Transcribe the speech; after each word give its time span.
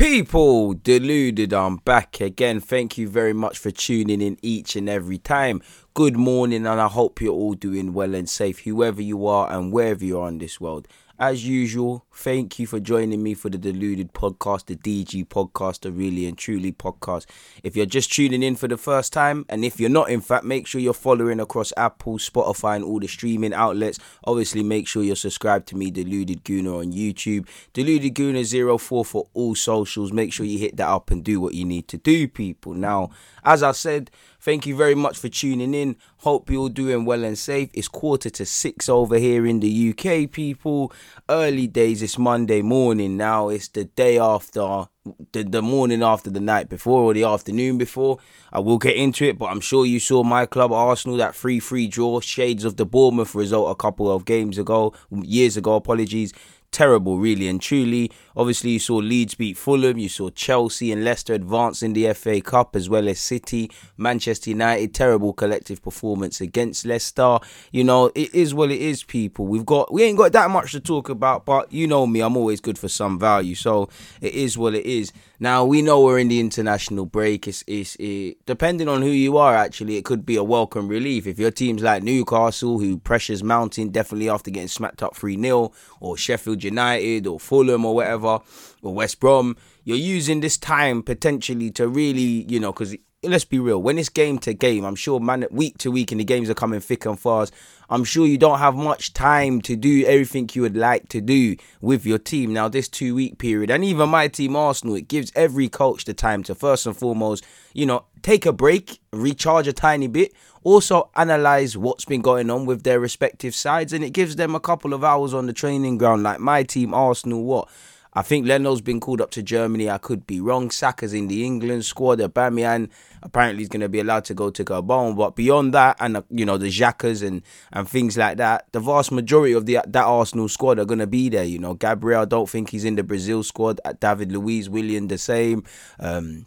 People 0.00 0.72
deluded, 0.72 1.52
I'm 1.52 1.76
back 1.76 2.22
again. 2.22 2.58
Thank 2.58 2.96
you 2.96 3.06
very 3.06 3.34
much 3.34 3.58
for 3.58 3.70
tuning 3.70 4.22
in 4.22 4.38
each 4.40 4.74
and 4.74 4.88
every 4.88 5.18
time. 5.18 5.60
Good 5.92 6.16
morning, 6.16 6.66
and 6.66 6.80
I 6.80 6.88
hope 6.88 7.20
you're 7.20 7.34
all 7.34 7.52
doing 7.52 7.92
well 7.92 8.14
and 8.14 8.26
safe, 8.26 8.60
whoever 8.60 9.02
you 9.02 9.26
are 9.26 9.52
and 9.52 9.70
wherever 9.70 10.02
you 10.02 10.18
are 10.18 10.28
in 10.28 10.38
this 10.38 10.58
world. 10.58 10.88
As 11.20 11.46
usual, 11.46 12.06
thank 12.14 12.58
you 12.58 12.66
for 12.66 12.80
joining 12.80 13.22
me 13.22 13.34
for 13.34 13.50
the 13.50 13.58
Deluded 13.58 14.14
podcast, 14.14 14.64
the 14.64 14.74
DG 14.74 15.26
podcast, 15.28 15.82
the 15.82 15.92
Really 15.92 16.24
and 16.24 16.38
Truly 16.38 16.72
podcast. 16.72 17.26
If 17.62 17.76
you're 17.76 17.84
just 17.84 18.10
tuning 18.10 18.42
in 18.42 18.56
for 18.56 18.68
the 18.68 18.78
first 18.78 19.12
time, 19.12 19.44
and 19.50 19.62
if 19.62 19.78
you're 19.78 19.90
not, 19.90 20.08
in 20.08 20.22
fact, 20.22 20.44
make 20.44 20.66
sure 20.66 20.80
you're 20.80 20.94
following 20.94 21.38
across 21.38 21.74
Apple, 21.76 22.16
Spotify, 22.16 22.76
and 22.76 22.84
all 22.86 23.00
the 23.00 23.06
streaming 23.06 23.52
outlets. 23.52 23.98
Obviously, 24.24 24.62
make 24.62 24.88
sure 24.88 25.02
you're 25.02 25.14
subscribed 25.14 25.68
to 25.68 25.76
me, 25.76 25.90
Deluded 25.90 26.42
Gooner, 26.42 26.78
on 26.78 26.94
YouTube, 26.94 27.46
Deluded 27.74 28.14
Gooner 28.14 28.80
04 28.80 29.04
for 29.04 29.28
all 29.34 29.54
socials. 29.54 30.14
Make 30.14 30.32
sure 30.32 30.46
you 30.46 30.58
hit 30.58 30.78
that 30.78 30.88
up 30.88 31.10
and 31.10 31.22
do 31.22 31.38
what 31.38 31.52
you 31.52 31.66
need 31.66 31.86
to 31.88 31.98
do, 31.98 32.28
people. 32.28 32.72
Now, 32.72 33.10
as 33.44 33.62
I 33.62 33.72
said, 33.72 34.10
Thank 34.40 34.66
you 34.66 34.74
very 34.74 34.94
much 34.94 35.18
for 35.18 35.28
tuning 35.28 35.74
in. 35.74 35.96
Hope 36.18 36.48
you're 36.48 36.70
doing 36.70 37.04
well 37.04 37.24
and 37.24 37.36
safe. 37.36 37.68
It's 37.74 37.88
quarter 37.88 38.30
to 38.30 38.46
six 38.46 38.88
over 38.88 39.18
here 39.18 39.44
in 39.44 39.60
the 39.60 39.90
UK, 39.90 40.32
people. 40.32 40.94
Early 41.28 41.66
days, 41.66 42.00
it's 42.00 42.16
Monday 42.16 42.62
morning 42.62 43.18
now. 43.18 43.50
It's 43.50 43.68
the 43.68 43.84
day 43.84 44.18
after, 44.18 44.86
the, 45.32 45.42
the 45.42 45.60
morning 45.60 46.02
after 46.02 46.30
the 46.30 46.40
night 46.40 46.70
before 46.70 47.02
or 47.02 47.12
the 47.12 47.24
afternoon 47.24 47.76
before. 47.76 48.16
I 48.50 48.60
will 48.60 48.78
get 48.78 48.96
into 48.96 49.26
it, 49.26 49.38
but 49.38 49.50
I'm 49.50 49.60
sure 49.60 49.84
you 49.84 50.00
saw 50.00 50.22
my 50.22 50.46
club, 50.46 50.72
Arsenal, 50.72 51.18
that 51.18 51.34
3 51.36 51.60
3 51.60 51.86
draw, 51.86 52.20
shades 52.20 52.64
of 52.64 52.78
the 52.78 52.86
Bournemouth 52.86 53.34
result 53.34 53.70
a 53.70 53.74
couple 53.74 54.10
of 54.10 54.24
games 54.24 54.56
ago, 54.56 54.94
years 55.10 55.58
ago, 55.58 55.74
apologies 55.74 56.32
terrible, 56.72 57.18
really 57.18 57.48
and 57.48 57.60
truly. 57.60 58.10
Obviously, 58.36 58.70
you 58.70 58.78
saw 58.78 58.96
Leeds 58.96 59.34
beat 59.34 59.56
Fulham, 59.56 59.98
you 59.98 60.08
saw 60.08 60.30
Chelsea 60.30 60.92
and 60.92 61.04
Leicester 61.04 61.34
advance 61.34 61.82
in 61.82 61.92
the 61.92 62.12
FA 62.14 62.40
Cup, 62.40 62.76
as 62.76 62.88
well 62.88 63.08
as 63.08 63.18
City, 63.18 63.70
Manchester 63.96 64.50
United. 64.50 64.94
Terrible 64.94 65.32
collective 65.32 65.82
performance 65.82 66.40
against 66.40 66.86
Leicester. 66.86 67.38
You 67.72 67.84
know, 67.84 68.10
it 68.14 68.34
is 68.34 68.54
what 68.54 68.70
it 68.70 68.80
is, 68.80 69.02
people. 69.02 69.46
We've 69.46 69.66
got 69.66 69.92
we 69.92 70.04
ain't 70.04 70.18
got 70.18 70.32
that 70.32 70.50
much 70.50 70.72
to 70.72 70.80
talk 70.80 71.08
about, 71.08 71.44
but 71.44 71.72
you 71.72 71.86
know 71.86 72.06
me, 72.06 72.20
I'm 72.20 72.36
always 72.36 72.60
good 72.60 72.78
for 72.78 72.88
some 72.88 73.18
value, 73.18 73.54
so 73.54 73.88
it 74.20 74.34
is 74.34 74.56
what 74.56 74.74
it 74.74 74.86
is. 74.86 75.12
Now 75.42 75.64
we 75.64 75.80
know 75.80 76.02
we're 76.02 76.18
in 76.18 76.28
the 76.28 76.38
international 76.38 77.06
break. 77.06 77.48
It's, 77.48 77.64
it's 77.66 77.96
it, 77.96 78.44
depending 78.46 78.88
on 78.88 79.02
who 79.02 79.08
you 79.08 79.38
are. 79.38 79.56
Actually, 79.56 79.96
it 79.96 80.04
could 80.04 80.24
be 80.24 80.36
a 80.36 80.44
welcome 80.44 80.86
relief 80.86 81.26
if 81.26 81.38
your 81.38 81.50
team's 81.50 81.82
like 81.82 82.02
Newcastle, 82.02 82.78
who 82.78 82.98
pressures 82.98 83.42
mounting 83.42 83.90
definitely 83.90 84.28
after 84.28 84.50
getting 84.50 84.68
smacked 84.68 85.02
up 85.02 85.16
three 85.16 85.40
0 85.40 85.72
or 85.98 86.16
Sheffield 86.16 86.59
United 86.64 87.26
or 87.26 87.40
Fulham 87.40 87.84
or 87.84 87.94
whatever, 87.94 88.40
or 88.82 88.94
West 88.94 89.20
Brom. 89.20 89.56
You're 89.84 89.96
using 89.96 90.40
this 90.40 90.56
time 90.56 91.02
potentially 91.02 91.70
to 91.72 91.88
really, 91.88 92.44
you 92.48 92.60
know, 92.60 92.72
because 92.72 92.96
let's 93.22 93.44
be 93.44 93.58
real, 93.58 93.82
when 93.82 93.98
it's 93.98 94.08
game 94.08 94.38
to 94.38 94.54
game, 94.54 94.84
I'm 94.84 94.94
sure 94.94 95.20
man 95.20 95.46
week 95.50 95.76
to 95.78 95.90
week 95.90 96.10
and 96.10 96.20
the 96.20 96.24
games 96.24 96.48
are 96.48 96.54
coming 96.54 96.80
thick 96.80 97.04
and 97.04 97.20
fast. 97.20 97.52
I'm 97.90 98.04
sure 98.04 98.26
you 98.26 98.38
don't 98.38 98.60
have 98.60 98.74
much 98.74 99.12
time 99.12 99.60
to 99.62 99.76
do 99.76 100.04
everything 100.06 100.48
you 100.52 100.62
would 100.62 100.76
like 100.76 101.08
to 101.10 101.20
do 101.20 101.56
with 101.80 102.06
your 102.06 102.18
team. 102.18 102.52
Now, 102.52 102.68
this 102.68 102.88
two 102.88 103.14
week 103.14 103.38
period, 103.38 103.70
and 103.70 103.84
even 103.84 104.08
my 104.08 104.28
team 104.28 104.56
Arsenal, 104.56 104.94
it 104.94 105.08
gives 105.08 105.32
every 105.34 105.68
coach 105.68 106.04
the 106.04 106.14
time 106.14 106.42
to 106.44 106.54
first 106.54 106.86
and 106.86 106.96
foremost, 106.96 107.44
you 107.74 107.84
know, 107.84 108.04
take 108.22 108.46
a 108.46 108.52
break, 108.52 109.00
recharge 109.12 109.66
a 109.66 109.72
tiny 109.72 110.06
bit, 110.06 110.32
also 110.62 111.10
analyze 111.16 111.76
what's 111.76 112.04
been 112.04 112.20
going 112.20 112.50
on 112.50 112.66
with 112.66 112.82
their 112.82 113.00
respective 113.00 113.54
sides, 113.54 113.92
and 113.92 114.04
it 114.04 114.10
gives 114.10 114.36
them 114.36 114.54
a 114.54 114.60
couple 114.60 114.92
of 114.92 115.04
hours 115.04 115.34
on 115.34 115.46
the 115.46 115.52
training 115.52 115.98
ground. 115.98 116.22
Like 116.22 116.40
my 116.40 116.62
team, 116.62 116.94
Arsenal, 116.94 117.44
what? 117.44 117.68
I 118.12 118.22
think 118.22 118.46
Leno's 118.46 118.80
been 118.80 118.98
called 118.98 119.20
up 119.20 119.30
to 119.32 119.42
Germany. 119.42 119.88
I 119.88 119.98
could 119.98 120.26
be 120.26 120.40
wrong. 120.40 120.70
Saka's 120.70 121.14
in 121.14 121.28
the 121.28 121.44
England 121.44 121.84
squad. 121.84 122.18
Aubameyang 122.18 122.90
apparently 123.22 123.62
is 123.62 123.68
going 123.68 123.82
to 123.82 123.88
be 123.88 124.00
allowed 124.00 124.24
to 124.24 124.34
go 124.34 124.50
to 124.50 124.64
Gabon. 124.64 125.16
But 125.16 125.36
beyond 125.36 125.74
that, 125.74 125.96
and 126.00 126.16
uh, 126.16 126.22
you 126.28 126.44
know 126.44 126.58
the 126.58 126.68
Xhakas 126.68 127.24
and 127.26 127.42
and 127.72 127.88
things 127.88 128.18
like 128.18 128.36
that, 128.38 128.66
the 128.72 128.80
vast 128.80 129.12
majority 129.12 129.52
of 129.52 129.66
the 129.66 129.78
that 129.86 130.04
Arsenal 130.04 130.48
squad 130.48 130.80
are 130.80 130.84
going 130.84 130.98
to 130.98 131.06
be 131.06 131.28
there. 131.28 131.44
You 131.44 131.60
know, 131.60 131.74
Gabriel, 131.74 132.22
I 132.22 132.24
don't 132.24 132.48
think 132.48 132.70
he's 132.70 132.84
in 132.84 132.96
the 132.96 133.04
Brazil 133.04 133.44
squad. 133.44 133.80
David 134.00 134.32
Luiz, 134.32 134.68
Willian, 134.68 135.06
the 135.06 135.18
same. 135.18 135.62
Um, 136.00 136.46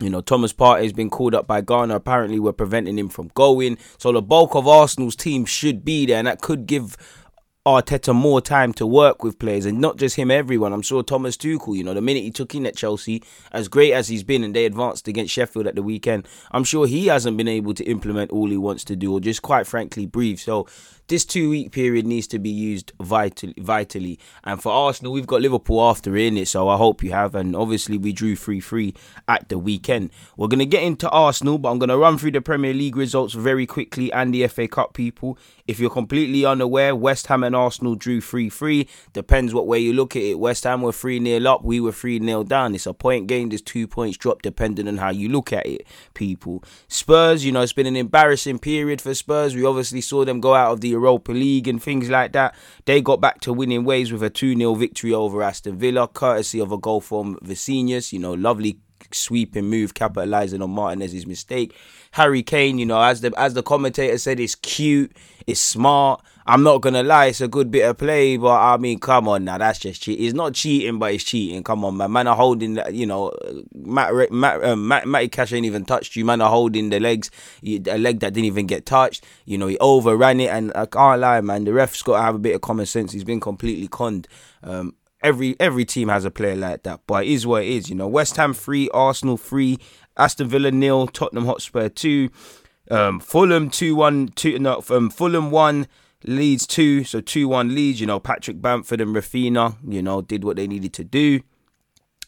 you 0.00 0.10
know, 0.10 0.20
Thomas 0.20 0.52
Partey 0.52 0.82
has 0.82 0.92
been 0.92 1.10
called 1.10 1.34
up 1.34 1.46
by 1.46 1.60
Ghana. 1.60 1.94
Apparently, 1.94 2.40
we're 2.40 2.52
preventing 2.52 2.98
him 2.98 3.08
from 3.08 3.30
going. 3.34 3.78
So 3.98 4.12
the 4.12 4.22
bulk 4.22 4.54
of 4.54 4.66
Arsenal's 4.66 5.16
team 5.16 5.44
should 5.44 5.84
be 5.84 6.06
there, 6.06 6.18
and 6.18 6.26
that 6.26 6.40
could 6.40 6.66
give 6.66 6.96
Arteta 7.66 8.14
more 8.14 8.42
time 8.42 8.74
to 8.74 8.86
work 8.86 9.24
with 9.24 9.38
players 9.38 9.64
and 9.64 9.80
not 9.80 9.96
just 9.96 10.16
him, 10.16 10.30
everyone. 10.30 10.74
I'm 10.74 10.82
sure 10.82 11.02
Thomas 11.02 11.34
Tuchel, 11.38 11.74
you 11.74 11.82
know, 11.82 11.94
the 11.94 12.02
minute 12.02 12.22
he 12.22 12.30
took 12.30 12.54
in 12.54 12.66
at 12.66 12.76
Chelsea, 12.76 13.22
as 13.52 13.68
great 13.68 13.94
as 13.94 14.08
he's 14.08 14.22
been 14.22 14.44
and 14.44 14.54
they 14.54 14.66
advanced 14.66 15.08
against 15.08 15.32
Sheffield 15.32 15.66
at 15.66 15.74
the 15.74 15.82
weekend, 15.82 16.28
I'm 16.50 16.64
sure 16.64 16.86
he 16.86 17.06
hasn't 17.06 17.38
been 17.38 17.48
able 17.48 17.72
to 17.72 17.84
implement 17.84 18.32
all 18.32 18.50
he 18.50 18.58
wants 18.58 18.84
to 18.84 18.96
do 18.96 19.12
or 19.12 19.20
just 19.20 19.40
quite 19.40 19.66
frankly 19.66 20.04
breathe. 20.04 20.40
So 20.40 20.66
this 21.08 21.24
two 21.24 21.50
week 21.50 21.72
period 21.72 22.06
needs 22.06 22.26
to 22.28 22.38
be 22.38 22.50
used 22.50 22.92
vitally, 23.00 23.54
vitally. 23.58 24.18
And 24.42 24.62
for 24.62 24.72
Arsenal, 24.72 25.12
we've 25.12 25.26
got 25.26 25.42
Liverpool 25.42 25.82
after 25.82 26.16
in 26.16 26.36
it, 26.38 26.48
so 26.48 26.68
I 26.68 26.76
hope 26.76 27.02
you 27.02 27.12
have. 27.12 27.34
And 27.34 27.54
obviously, 27.54 27.98
we 27.98 28.12
drew 28.12 28.36
3 28.36 28.60
3 28.60 28.94
at 29.28 29.48
the 29.48 29.58
weekend. 29.58 30.10
We're 30.36 30.48
going 30.48 30.60
to 30.60 30.66
get 30.66 30.82
into 30.82 31.08
Arsenal, 31.10 31.58
but 31.58 31.70
I'm 31.70 31.78
going 31.78 31.90
to 31.90 31.98
run 31.98 32.16
through 32.16 32.32
the 32.32 32.40
Premier 32.40 32.72
League 32.72 32.96
results 32.96 33.34
very 33.34 33.66
quickly 33.66 34.12
and 34.12 34.32
the 34.32 34.46
FA 34.48 34.66
Cup 34.66 34.94
people. 34.94 35.38
If 35.66 35.78
you're 35.78 35.90
completely 35.90 36.44
unaware, 36.44 36.94
West 36.96 37.26
Ham 37.26 37.44
and 37.44 37.54
Arsenal 37.54 37.94
drew 37.94 38.20
3 38.20 38.48
3. 38.48 38.88
Depends 39.12 39.52
what 39.52 39.66
way 39.66 39.78
you 39.78 39.92
look 39.92 40.16
at 40.16 40.22
it. 40.22 40.38
West 40.38 40.64
Ham 40.64 40.80
were 40.82 40.92
3 40.92 41.22
0 41.22 41.50
up, 41.50 41.64
we 41.64 41.80
were 41.80 41.92
3 41.92 42.18
0 42.18 42.44
down. 42.44 42.74
It's 42.74 42.86
a 42.86 42.94
point 42.94 43.26
gain, 43.26 43.50
there's 43.50 43.62
two 43.62 43.86
points 43.86 44.16
dropped 44.16 44.42
depending 44.42 44.88
on 44.88 44.96
how 44.96 45.10
you 45.10 45.28
look 45.28 45.52
at 45.52 45.66
it, 45.66 45.86
people. 46.14 46.64
Spurs, 46.88 47.44
you 47.44 47.52
know, 47.52 47.60
it's 47.60 47.72
been 47.72 47.86
an 47.86 47.96
embarrassing 47.96 48.58
period 48.58 49.00
for 49.00 49.14
Spurs. 49.14 49.54
We 49.54 49.64
obviously 49.64 50.00
saw 50.00 50.24
them 50.24 50.40
go 50.40 50.54
out 50.54 50.72
of 50.72 50.80
the 50.80 50.93
Europa 50.94 51.32
League 51.32 51.68
and 51.68 51.82
things 51.82 52.08
like 52.08 52.32
that. 52.32 52.54
They 52.84 53.00
got 53.00 53.20
back 53.20 53.40
to 53.42 53.52
winning 53.52 53.84
ways 53.84 54.12
with 54.12 54.22
a 54.22 54.30
2 54.30 54.56
0 54.56 54.74
victory 54.74 55.12
over 55.12 55.42
Aston 55.42 55.76
Villa, 55.78 56.08
courtesy 56.08 56.60
of 56.60 56.72
a 56.72 56.78
goal 56.78 57.00
from 57.00 57.38
Vinicius. 57.42 58.12
You 58.12 58.20
know, 58.20 58.34
lovely 58.34 58.78
sweeping 59.12 59.66
move, 59.66 59.94
capitalizing 59.94 60.62
on 60.62 60.70
Martinez's 60.70 61.26
mistake. 61.26 61.74
Harry 62.12 62.42
Kane, 62.42 62.78
you 62.78 62.86
know, 62.86 63.00
as 63.00 63.20
the 63.22 63.32
as 63.36 63.54
the 63.54 63.62
commentator 63.62 64.16
said, 64.18 64.38
it's 64.38 64.54
cute, 64.54 65.12
it's 65.46 65.60
smart. 65.60 66.22
I'm 66.46 66.62
not 66.62 66.82
gonna 66.82 67.02
lie, 67.02 67.26
it's 67.26 67.40
a 67.40 67.48
good 67.48 67.70
bit 67.70 67.88
of 67.88 67.96
play, 67.96 68.36
but 68.36 68.54
I 68.54 68.76
mean, 68.76 69.00
come 69.00 69.28
on 69.28 69.44
now, 69.44 69.58
that's 69.58 69.78
just 69.78 70.02
cheat. 70.02 70.20
It's 70.20 70.34
not 70.34 70.52
cheating, 70.52 70.98
but 70.98 71.12
it's 71.14 71.24
cheating. 71.24 71.64
Come 71.64 71.84
on, 71.84 71.96
man. 71.96 72.12
Man 72.12 72.26
are 72.26 72.36
holding, 72.36 72.74
that 72.74 72.92
you 72.92 73.06
know, 73.06 73.32
Matt, 73.74 74.30
Matt, 74.30 74.62
um, 74.62 74.86
Matt, 74.86 75.08
Matty 75.08 75.28
Cash 75.28 75.54
ain't 75.54 75.64
even 75.64 75.84
touched 75.86 76.16
you. 76.16 76.24
Man 76.24 76.42
are 76.42 76.50
holding 76.50 76.90
the 76.90 77.00
legs, 77.00 77.30
a 77.64 77.98
leg 77.98 78.20
that 78.20 78.34
didn't 78.34 78.44
even 78.44 78.66
get 78.66 78.84
touched. 78.84 79.24
You 79.46 79.56
know, 79.58 79.66
he 79.66 79.78
overran 79.78 80.38
it, 80.38 80.50
and 80.50 80.70
I 80.74 80.86
can't 80.86 81.20
lie, 81.20 81.40
man. 81.40 81.64
The 81.64 81.72
ref's 81.72 82.02
got 82.02 82.18
to 82.18 82.22
have 82.22 82.34
a 82.34 82.38
bit 82.38 82.54
of 82.54 82.60
common 82.60 82.86
sense. 82.86 83.12
He's 83.12 83.24
been 83.24 83.40
completely 83.40 83.88
conned. 83.88 84.28
Um, 84.62 84.94
every 85.24 85.56
every 85.58 85.84
team 85.84 86.08
has 86.08 86.24
a 86.24 86.30
player 86.30 86.54
like 86.54 86.84
that, 86.84 87.00
but 87.08 87.24
it 87.24 87.30
is 87.30 87.46
what 87.46 87.64
it 87.64 87.68
is. 87.68 87.88
You 87.88 87.96
know, 87.96 88.06
West 88.06 88.36
Ham 88.36 88.54
three, 88.54 88.88
Arsenal 88.90 89.36
three, 89.36 89.78
Aston 90.16 90.48
Villa 90.48 90.70
nil, 90.70 91.08
Tottenham 91.08 91.46
Hotspur 91.46 91.88
two, 91.88 92.30
um, 92.90 93.18
Fulham 93.18 93.70
two 93.70 93.96
one 93.96 94.28
two 94.28 94.56
no 94.60 94.82
um, 94.90 95.10
Fulham 95.10 95.50
one. 95.50 95.88
Leeds 96.26 96.66
two, 96.66 97.04
so 97.04 97.20
two 97.20 97.48
one 97.48 97.74
Leeds. 97.74 98.00
You 98.00 98.06
know, 98.06 98.18
Patrick 98.18 98.62
Bamford 98.62 99.02
and 99.02 99.14
Raphinha, 99.14 99.76
you 99.86 100.00
know, 100.00 100.22
did 100.22 100.42
what 100.42 100.56
they 100.56 100.66
needed 100.66 100.94
to 100.94 101.04
do. 101.04 101.42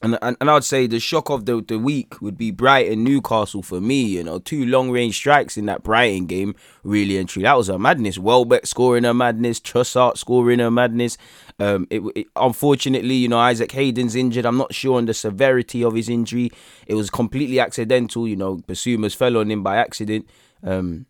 And, 0.02 0.18
and, 0.20 0.36
and 0.40 0.50
I'd 0.50 0.64
say 0.64 0.86
the 0.86 1.00
shock 1.00 1.30
of 1.30 1.46
the, 1.46 1.62
the 1.62 1.78
week 1.78 2.20
would 2.20 2.36
be 2.36 2.50
Brighton 2.50 3.02
Newcastle 3.02 3.62
for 3.62 3.80
me. 3.80 4.02
You 4.02 4.24
know, 4.24 4.38
two 4.38 4.66
long 4.66 4.90
range 4.90 5.16
strikes 5.16 5.56
in 5.56 5.66
that 5.66 5.82
Brighton 5.82 6.26
game, 6.26 6.54
really 6.84 7.16
and 7.16 7.28
truly. 7.28 7.44
That 7.44 7.56
was 7.56 7.68
a 7.68 7.78
madness. 7.78 8.18
Welbeck 8.18 8.66
scoring 8.66 9.06
a 9.06 9.14
madness, 9.14 9.58
Trossard 9.58 10.18
scoring 10.18 10.60
a 10.60 10.70
madness. 10.70 11.16
Um, 11.58 11.86
it, 11.88 12.02
it, 12.14 12.26
unfortunately, 12.36 13.14
you 13.14 13.28
know, 13.28 13.38
Isaac 13.38 13.72
Hayden's 13.72 14.14
injured. 14.14 14.44
I'm 14.44 14.58
not 14.58 14.74
sure 14.74 14.98
on 14.98 15.06
the 15.06 15.14
severity 15.14 15.82
of 15.82 15.94
his 15.94 16.08
injury. 16.10 16.50
It 16.86 16.94
was 16.94 17.08
completely 17.08 17.58
accidental. 17.58 18.28
You 18.28 18.36
know, 18.36 18.56
Bissouma's 18.56 19.14
fell 19.14 19.38
on 19.38 19.50
him 19.50 19.62
by 19.62 19.76
accident. 19.76 20.28
Um, 20.62 21.06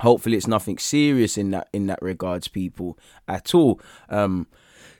hopefully, 0.00 0.36
it's 0.36 0.46
nothing 0.46 0.78
serious 0.78 1.36
in 1.36 1.50
that 1.50 1.68
in 1.72 1.88
that 1.88 2.00
regards, 2.00 2.46
people 2.46 2.96
at 3.26 3.54
all. 3.54 3.80
Um, 4.08 4.46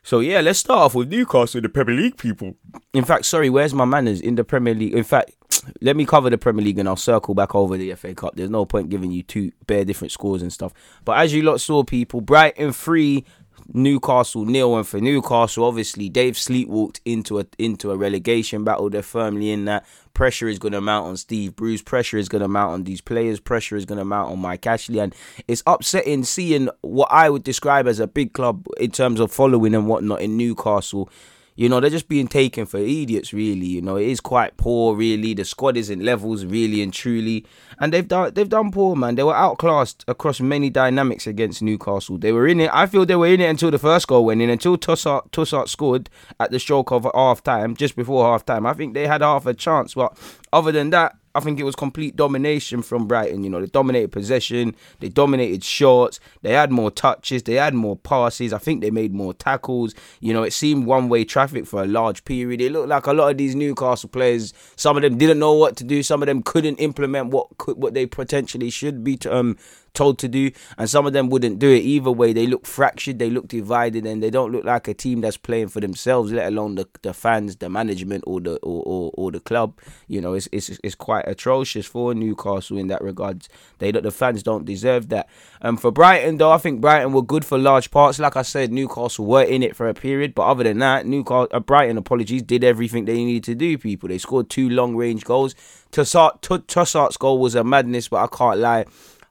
so 0.04 0.20
yeah, 0.20 0.42
let's 0.42 0.58
start 0.58 0.80
off 0.80 0.94
with 0.94 1.08
Newcastle, 1.08 1.62
the 1.62 1.68
Premier 1.70 1.94
League 1.96 2.18
people. 2.18 2.54
In 2.92 3.04
fact, 3.06 3.24
sorry, 3.24 3.48
where's 3.48 3.72
my 3.72 3.86
manners 3.86 4.20
in 4.20 4.34
the 4.34 4.44
Premier 4.44 4.74
League? 4.74 4.92
In 4.92 5.02
fact, 5.02 5.32
let 5.80 5.96
me 5.96 6.04
cover 6.04 6.28
the 6.28 6.36
Premier 6.36 6.62
League 6.62 6.78
and 6.78 6.86
I'll 6.86 6.96
circle 6.96 7.34
back 7.34 7.54
over 7.54 7.78
the 7.78 7.94
FA 7.94 8.14
Cup. 8.14 8.36
There's 8.36 8.50
no 8.50 8.66
point 8.66 8.90
giving 8.90 9.10
you 9.10 9.22
two 9.22 9.50
bare 9.66 9.86
different 9.86 10.12
scores 10.12 10.42
and 10.42 10.52
stuff. 10.52 10.74
But 11.06 11.16
as 11.16 11.32
you 11.32 11.42
lot 11.42 11.58
saw, 11.58 11.84
people, 11.84 12.20
Brighton 12.20 12.72
three, 12.72 13.24
Newcastle 13.72 14.44
nil, 14.44 14.76
and 14.76 14.86
for 14.86 15.00
Newcastle, 15.00 15.64
obviously 15.64 16.08
they've 16.08 16.34
sleepwalked 16.34 17.00
into 17.04 17.38
a 17.38 17.46
into 17.58 17.90
a 17.90 17.96
relegation 17.96 18.64
battle. 18.64 18.90
They're 18.90 19.02
firmly 19.02 19.50
in 19.50 19.64
that. 19.64 19.86
Pressure 20.12 20.46
is 20.46 20.60
going 20.60 20.72
to 20.72 20.80
mount 20.80 21.06
on 21.06 21.16
Steve 21.16 21.56
Bruce. 21.56 21.82
Pressure 21.82 22.18
is 22.18 22.28
going 22.28 22.42
to 22.42 22.48
mount 22.48 22.72
on 22.72 22.84
these 22.84 23.00
players. 23.00 23.40
Pressure 23.40 23.76
is 23.76 23.84
going 23.84 23.98
to 23.98 24.04
mount 24.04 24.30
on 24.30 24.38
Mike 24.38 24.66
Ashley, 24.66 25.00
and 25.00 25.14
it's 25.48 25.62
upsetting 25.66 26.24
seeing 26.24 26.68
what 26.82 27.08
I 27.10 27.30
would 27.30 27.42
describe 27.42 27.88
as 27.88 27.98
a 27.98 28.06
big 28.06 28.32
club 28.32 28.66
in 28.78 28.90
terms 28.92 29.18
of 29.18 29.32
following 29.32 29.74
and 29.74 29.88
whatnot 29.88 30.20
in 30.20 30.36
Newcastle 30.36 31.10
You 31.56 31.68
know, 31.68 31.78
they're 31.78 31.90
just 31.90 32.08
being 32.08 32.26
taken 32.26 32.66
for 32.66 32.78
idiots, 32.78 33.32
really. 33.32 33.66
You 33.66 33.82
know, 33.82 33.96
it 33.96 34.08
is 34.08 34.20
quite 34.20 34.56
poor, 34.56 34.96
really. 34.96 35.34
The 35.34 35.44
squad 35.44 35.76
isn't 35.76 36.02
levels, 36.02 36.44
really 36.44 36.82
and 36.82 36.92
truly. 36.92 37.46
And 37.78 37.92
they've 37.92 38.06
done 38.06 38.34
they've 38.34 38.48
done 38.48 38.72
poor, 38.72 38.96
man. 38.96 39.14
They 39.14 39.22
were 39.22 39.36
outclassed 39.36 40.04
across 40.08 40.40
many 40.40 40.68
dynamics 40.68 41.28
against 41.28 41.62
Newcastle. 41.62 42.18
They 42.18 42.32
were 42.32 42.48
in 42.48 42.58
it. 42.58 42.70
I 42.72 42.86
feel 42.86 43.06
they 43.06 43.14
were 43.14 43.28
in 43.28 43.40
it 43.40 43.48
until 43.48 43.70
the 43.70 43.78
first 43.78 44.08
goal 44.08 44.24
went 44.24 44.42
in, 44.42 44.50
until 44.50 44.76
Trossard, 44.76 45.30
Trossard 45.30 45.68
scored 45.68 46.10
at 46.40 46.50
the 46.50 46.58
stroke 46.58 46.90
of 46.90 47.06
half 47.14 47.42
time, 47.44 47.76
just 47.76 47.94
before 47.94 48.24
half 48.24 48.44
time. 48.44 48.66
I 48.66 48.72
think 48.72 48.94
they 48.94 49.06
had 49.06 49.22
half 49.22 49.46
a 49.46 49.54
chance. 49.54 49.94
But 49.94 50.18
other 50.52 50.72
than 50.72 50.90
that, 50.90 51.16
I 51.34 51.40
think 51.40 51.58
it 51.58 51.64
was 51.64 51.74
complete 51.74 52.14
domination 52.14 52.82
from 52.82 53.06
Brighton. 53.06 53.42
You 53.42 53.50
know, 53.50 53.60
they 53.60 53.66
dominated 53.66 54.12
possession, 54.12 54.76
they 55.00 55.08
dominated 55.08 55.64
shots, 55.64 56.20
they 56.42 56.52
had 56.52 56.70
more 56.70 56.90
touches, 56.90 57.42
they 57.42 57.54
had 57.54 57.74
more 57.74 57.96
passes. 57.96 58.52
I 58.52 58.58
think 58.58 58.80
they 58.80 58.90
made 58.90 59.12
more 59.12 59.34
tackles. 59.34 59.94
You 60.20 60.32
know, 60.32 60.44
it 60.44 60.52
seemed 60.52 60.86
one 60.86 61.08
way 61.08 61.24
traffic 61.24 61.66
for 61.66 61.82
a 61.82 61.86
large 61.86 62.24
period. 62.24 62.60
It 62.60 62.72
looked 62.72 62.88
like 62.88 63.06
a 63.06 63.12
lot 63.12 63.30
of 63.30 63.38
these 63.38 63.54
Newcastle 63.54 64.08
players, 64.08 64.54
some 64.76 64.96
of 64.96 65.02
them 65.02 65.18
didn't 65.18 65.38
know 65.38 65.54
what 65.54 65.76
to 65.76 65.84
do, 65.84 66.02
some 66.02 66.22
of 66.22 66.26
them 66.26 66.42
couldn't 66.42 66.76
implement 66.76 67.30
what 67.30 67.48
what 67.76 67.94
they 67.94 68.06
potentially 68.06 68.70
should 68.70 69.02
be 69.02 69.16
to, 69.18 69.34
um 69.34 69.56
told 69.94 70.18
to 70.18 70.28
do, 70.28 70.50
and 70.76 70.90
some 70.90 71.06
of 71.06 71.12
them 71.12 71.30
wouldn't 71.30 71.58
do 71.58 71.70
it. 71.70 71.78
Either 71.78 72.10
way, 72.10 72.32
they 72.32 72.46
look 72.46 72.66
fractured, 72.66 73.18
they 73.18 73.30
look 73.30 73.48
divided, 73.48 74.04
and 74.04 74.22
they 74.22 74.30
don't 74.30 74.52
look 74.52 74.64
like 74.64 74.88
a 74.88 74.94
team 74.94 75.20
that's 75.20 75.36
playing 75.36 75.68
for 75.68 75.80
themselves, 75.80 76.32
let 76.32 76.48
alone 76.48 76.74
the, 76.74 76.86
the 77.02 77.14
fans, 77.14 77.56
the 77.56 77.68
management, 77.68 78.24
or 78.26 78.40
the 78.40 78.56
or, 78.56 78.82
or, 78.84 79.10
or 79.14 79.30
the 79.30 79.40
club. 79.40 79.78
You 80.08 80.20
know, 80.20 80.34
it's, 80.34 80.48
it's 80.52 80.70
it's 80.82 80.94
quite 80.94 81.26
atrocious 81.26 81.86
for 81.86 82.14
Newcastle 82.14 82.76
in 82.76 82.88
that 82.88 83.02
regard. 83.02 83.46
They 83.78 83.92
the 83.92 84.10
fans 84.10 84.42
don't 84.42 84.64
deserve 84.64 85.08
that. 85.08 85.28
And 85.60 85.80
for 85.80 85.90
Brighton, 85.90 86.38
though, 86.38 86.50
I 86.50 86.58
think 86.58 86.80
Brighton 86.80 87.12
were 87.12 87.22
good 87.22 87.44
for 87.44 87.56
large 87.56 87.90
parts. 87.90 88.18
Like 88.18 88.36
I 88.36 88.42
said, 88.42 88.72
Newcastle 88.72 89.24
were 89.24 89.42
in 89.42 89.62
it 89.62 89.76
for 89.76 89.88
a 89.88 89.94
period, 89.94 90.34
but 90.34 90.42
other 90.42 90.64
than 90.64 90.78
that, 90.80 91.06
Newcastle, 91.06 91.48
uh, 91.52 91.60
Brighton, 91.60 91.96
apologies, 91.96 92.42
did 92.42 92.64
everything 92.64 93.04
they 93.04 93.14
needed 93.14 93.44
to 93.44 93.54
do. 93.54 93.78
People, 93.78 94.08
they 94.08 94.18
scored 94.18 94.50
two 94.50 94.68
long 94.68 94.96
range 94.96 95.24
goals. 95.24 95.54
Trossard's 95.92 97.16
goal 97.16 97.38
was 97.38 97.54
a 97.54 97.62
madness, 97.62 98.08
but 98.08 98.16
I 98.16 98.26
can't 98.26 98.58
lie. 98.58 98.84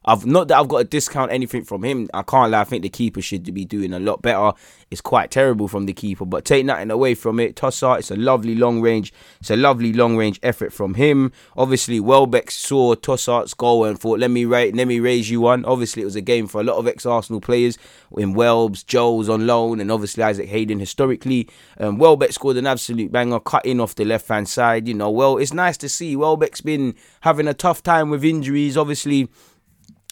I've 0.05 0.25
not 0.25 0.47
that 0.49 0.59
I've 0.59 0.67
got 0.67 0.79
to 0.79 0.83
discount 0.83 1.31
anything 1.31 1.63
from 1.63 1.83
him. 1.83 2.09
I 2.13 2.23
can't 2.23 2.51
lie. 2.51 2.61
I 2.61 2.63
think 2.63 2.83
the 2.83 2.89
keeper 2.89 3.21
should 3.21 3.51
be 3.53 3.65
doing 3.65 3.93
a 3.93 3.99
lot 3.99 4.21
better. 4.21 4.51
It's 4.91 5.01
quite 5.01 5.31
terrible 5.31 5.67
from 5.67 5.85
the 5.85 5.93
keeper, 5.93 6.25
but 6.25 6.45
take 6.45 6.65
nothing 6.65 6.91
away 6.91 7.15
from 7.15 7.39
it. 7.39 7.55
Trossard, 7.55 7.99
it's 7.99 8.11
a 8.11 8.15
lovely 8.15 8.53
long 8.53 8.81
range. 8.81 9.11
It's 9.39 9.49
a 9.49 9.55
lovely 9.55 9.91
long 9.91 10.17
range 10.17 10.39
effort 10.43 10.71
from 10.71 10.95
him. 10.95 11.31
Obviously, 11.57 11.99
Welbeck 11.99 12.51
saw 12.51 12.95
Trossard's 12.95 13.53
goal 13.53 13.85
and 13.85 13.99
thought, 13.99 14.19
"Let 14.19 14.31
me 14.31 14.45
let 14.45 14.73
me 14.73 14.99
raise 14.99 15.29
you 15.29 15.41
one." 15.41 15.65
Obviously, 15.65 16.01
it 16.01 16.05
was 16.05 16.15
a 16.15 16.21
game 16.21 16.47
for 16.47 16.61
a 16.61 16.63
lot 16.63 16.77
of 16.77 16.87
ex-Arsenal 16.87 17.41
players 17.41 17.77
in 18.17 18.35
Welbs, 18.35 18.85
Joel's 18.85 19.29
on 19.29 19.47
loan, 19.47 19.79
and 19.79 19.91
obviously 19.91 20.23
Isaac 20.23 20.49
Hayden. 20.49 20.79
Historically, 20.79 21.49
um, 21.79 21.97
Welbeck 21.97 22.31
scored 22.33 22.57
an 22.57 22.67
absolute 22.67 23.11
banger, 23.11 23.39
cutting 23.39 23.79
off 23.79 23.95
the 23.95 24.05
left 24.05 24.27
hand 24.27 24.47
side. 24.47 24.87
You 24.87 24.93
know, 24.93 25.09
well, 25.09 25.37
it's 25.37 25.53
nice 25.53 25.77
to 25.77 25.89
see 25.89 26.15
Welbeck's 26.15 26.61
been 26.61 26.93
having 27.21 27.47
a 27.47 27.53
tough 27.53 27.81
time 27.81 28.09
with 28.09 28.23
injuries. 28.23 28.77
Obviously 28.77 29.29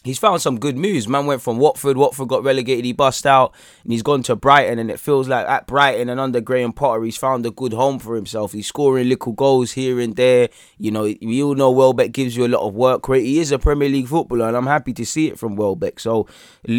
he's 0.04 0.20
found 0.20 0.42
some 0.42 0.60
good 0.60 0.78
moves. 0.78 1.08
Man 1.08 1.26
went 1.26 1.42
from 1.42 1.58
Watford, 1.58 1.98
Watford 1.98 2.28
got 2.28 2.44
relegated, 2.44 2.86
he 2.86 2.94
bust 2.94 3.26
out, 3.26 3.54
and 3.84 3.92
he's 3.92 4.02
gone 4.02 4.24
to 4.24 4.36
Brighton, 4.36 4.80
and 4.80 4.90
it 4.90 5.00
feels 5.00 5.28
like 5.28 5.48
at 5.48 5.68
Brighton 5.68 6.10
and 6.10 6.20
under 6.20 6.42
Graham 6.42 6.74
Potter, 6.74 7.04
he's 7.04 7.18
found 7.18 7.46
a 7.46 7.52
good 7.52 7.74
home 7.74 8.00
for 8.00 8.16
himself. 8.16 8.54
He's 8.54 8.68
scoring 8.68 9.10
little 9.10 9.34
goals 9.34 9.74
here 9.74 10.00
and 10.00 10.16
there. 10.16 10.50
You 10.78 10.92
know, 10.92 11.04
we 11.04 11.44
all 11.44 11.56
know 11.56 11.72
Welbeck 11.72 12.12
gives 12.12 12.36
you 12.36 12.46
a 12.46 12.48
lot 12.48 12.66
of 12.68 12.74
work. 12.74 13.06
He 13.08 13.40
is 13.40 13.52
a 13.52 13.60
Premier 13.60 13.90
League 13.90 14.08
footballer, 14.08 14.48
and 14.48 14.58
I'm 14.58 14.68
happy 14.68 14.94
to 14.94 15.06
see 15.06 15.28
it 15.28 15.38
from 15.38 15.56
Welbeck. 15.56 16.00
So, 16.00 16.28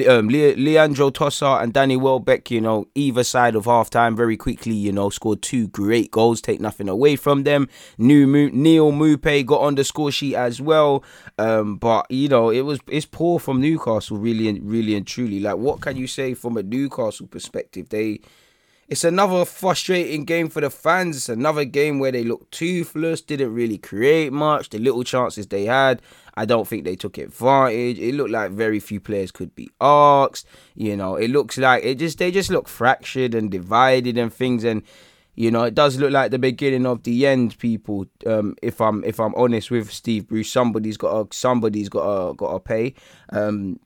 um, 0.08 0.28
Le- 0.28 0.56
Leandro 0.56 1.10
Trossard 1.10 1.62
and 1.62 1.72
Danny 1.72 1.96
Welbeck, 1.96 2.50
you 2.50 2.60
know, 2.60 2.86
either 2.94 3.24
side 3.24 3.54
of 3.54 3.66
half 3.66 3.90
time, 3.90 4.16
very 4.16 4.36
quickly, 4.36 4.74
you 4.74 4.92
know, 4.92 5.10
scored 5.10 5.42
two 5.42 5.68
great 5.68 6.10
goals, 6.10 6.40
take 6.40 6.60
nothing 6.60 6.88
away 6.88 7.16
from 7.16 7.44
them. 7.44 7.68
New 7.98 8.26
Neil 8.50 8.92
Maupay 8.92 9.44
got 9.44 9.60
on 9.60 9.74
the 9.74 9.84
score 9.84 10.10
sheet 10.10 10.34
as 10.34 10.60
well, 10.60 11.04
um, 11.38 11.76
but 11.76 12.10
you 12.10 12.28
know, 12.28 12.50
it 12.50 12.62
was 12.62 12.80
it's 12.88 13.06
poor 13.12 13.38
from 13.38 13.60
Newcastle, 13.60 14.16
really 14.16 14.48
and 14.48 14.68
really 14.68 14.96
and 14.96 15.06
truly. 15.06 15.38
Like, 15.38 15.58
what 15.58 15.80
can 15.80 15.96
you 15.96 16.08
say 16.08 16.34
from 16.34 16.56
a 16.56 16.62
Newcastle 16.64 17.28
perspective? 17.28 17.90
They, 17.90 18.20
it's 18.88 19.04
another 19.04 19.44
frustrating 19.44 20.24
game 20.24 20.48
for 20.48 20.60
the 20.60 20.70
fans. 20.70 21.16
It's 21.16 21.28
another 21.28 21.64
game 21.64 22.00
where 22.00 22.10
they 22.10 22.24
look 22.24 22.50
toothless, 22.50 23.20
didn't 23.20 23.54
really 23.54 23.78
create 23.78 24.32
much. 24.32 24.70
The 24.70 24.78
little 24.78 25.04
chances 25.04 25.46
they 25.46 25.66
had, 25.66 26.02
I 26.34 26.46
don't 26.46 26.66
think 26.66 26.84
they 26.84 26.96
took 26.96 27.18
advantage. 27.18 27.98
It 27.98 28.14
looked 28.14 28.30
like 28.30 28.50
very 28.50 28.80
few 28.80 28.98
players 28.98 29.30
could 29.30 29.54
be 29.54 29.70
asked. 29.80 30.46
You 30.74 30.96
know, 30.96 31.16
it 31.16 31.28
looks 31.28 31.58
like 31.58 31.84
it 31.84 31.96
just 31.96 32.18
they 32.18 32.30
just 32.30 32.50
look 32.50 32.68
fractured 32.68 33.34
and 33.34 33.50
divided 33.50 34.18
and 34.18 34.32
things 34.32 34.64
and 34.64 34.82
you 35.34 35.50
know, 35.50 35.64
it 35.64 35.74
does 35.74 35.98
look 35.98 36.12
like 36.12 36.30
the 36.30 36.38
beginning 36.38 36.86
of 36.86 37.04
the 37.04 37.26
end, 37.26 37.58
people. 37.58 38.06
Um, 38.26 38.54
if 38.62 38.80
I'm 38.80 39.02
if 39.04 39.18
I'm 39.18 39.34
honest 39.34 39.70
with 39.70 39.90
Steve 39.90 40.28
Bruce, 40.28 40.50
somebody's 40.50 40.96
got 40.96 41.32
somebody's 41.32 41.88
got 41.88 42.36
got 42.36 42.52
to 42.52 42.60
pay. 42.60 42.94
Um, 43.30 43.80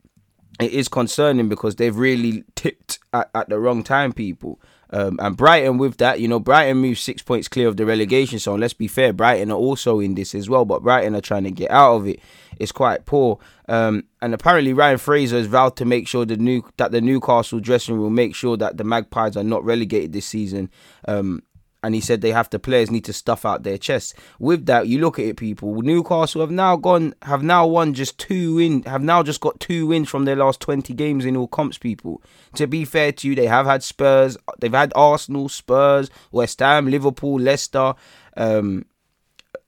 it 0.58 0.72
is 0.72 0.88
concerning 0.88 1.48
because 1.48 1.76
they've 1.76 1.96
really 1.96 2.44
tipped 2.54 2.98
at, 3.12 3.30
at 3.34 3.48
the 3.48 3.60
wrong 3.60 3.84
time, 3.84 4.12
people. 4.12 4.60
Um, 4.90 5.18
and 5.20 5.36
Brighton 5.36 5.78
with 5.78 5.96
that, 5.98 6.20
you 6.20 6.28
know, 6.28 6.38
Brighton 6.38 6.78
moved 6.78 6.98
six 6.98 7.22
points 7.22 7.48
clear 7.48 7.68
of 7.68 7.76
the 7.76 7.86
relegation 7.86 8.38
zone. 8.38 8.60
Let's 8.60 8.74
be 8.74 8.88
fair, 8.88 9.12
Brighton 9.12 9.50
are 9.50 9.58
also 9.58 10.00
in 10.00 10.14
this 10.14 10.34
as 10.34 10.48
well, 10.48 10.64
but 10.64 10.82
Brighton 10.82 11.14
are 11.14 11.20
trying 11.20 11.44
to 11.44 11.50
get 11.50 11.70
out 11.70 11.96
of 11.96 12.06
it. 12.06 12.20
It's 12.58 12.72
quite 12.72 13.04
poor. 13.04 13.38
Um, 13.68 14.04
and 14.22 14.32
apparently 14.32 14.72
Ryan 14.72 14.98
Fraser 14.98 15.36
has 15.36 15.46
vowed 15.46 15.76
to 15.76 15.84
make 15.84 16.08
sure 16.08 16.24
the 16.24 16.36
new 16.36 16.62
that 16.76 16.92
the 16.92 17.00
Newcastle 17.00 17.60
dressing 17.60 17.94
room 17.94 18.04
will 18.04 18.10
make 18.10 18.34
sure 18.34 18.56
that 18.56 18.76
the 18.76 18.84
Magpies 18.84 19.36
are 19.36 19.44
not 19.44 19.64
relegated 19.64 20.12
this 20.12 20.26
season. 20.26 20.70
Um, 21.06 21.42
and 21.86 21.94
he 21.94 22.00
said 22.00 22.20
they 22.20 22.32
have 22.32 22.50
the 22.50 22.58
players 22.58 22.90
need 22.90 23.04
to 23.04 23.12
stuff 23.12 23.46
out 23.46 23.62
their 23.62 23.78
chests. 23.78 24.12
With 24.40 24.66
that, 24.66 24.88
you 24.88 24.98
look 24.98 25.20
at 25.20 25.24
it, 25.24 25.36
people. 25.36 25.80
Newcastle 25.82 26.40
have 26.40 26.50
now 26.50 26.74
gone, 26.74 27.14
have 27.22 27.44
now 27.44 27.64
won 27.64 27.94
just 27.94 28.18
two 28.18 28.56
win, 28.56 28.82
have 28.82 29.04
now 29.04 29.22
just 29.22 29.40
got 29.40 29.60
two 29.60 29.86
wins 29.86 30.08
from 30.08 30.24
their 30.24 30.34
last 30.34 30.58
twenty 30.60 30.94
games 30.94 31.24
in 31.24 31.36
all 31.36 31.46
comps. 31.46 31.78
People, 31.78 32.20
to 32.54 32.66
be 32.66 32.84
fair 32.84 33.12
to 33.12 33.28
you, 33.28 33.36
they 33.36 33.46
have 33.46 33.66
had 33.66 33.84
Spurs, 33.84 34.36
they've 34.58 34.72
had 34.72 34.92
Arsenal, 34.96 35.48
Spurs, 35.48 36.10
West 36.32 36.58
Ham, 36.58 36.90
Liverpool, 36.90 37.38
Leicester, 37.38 37.94
um, 38.36 38.84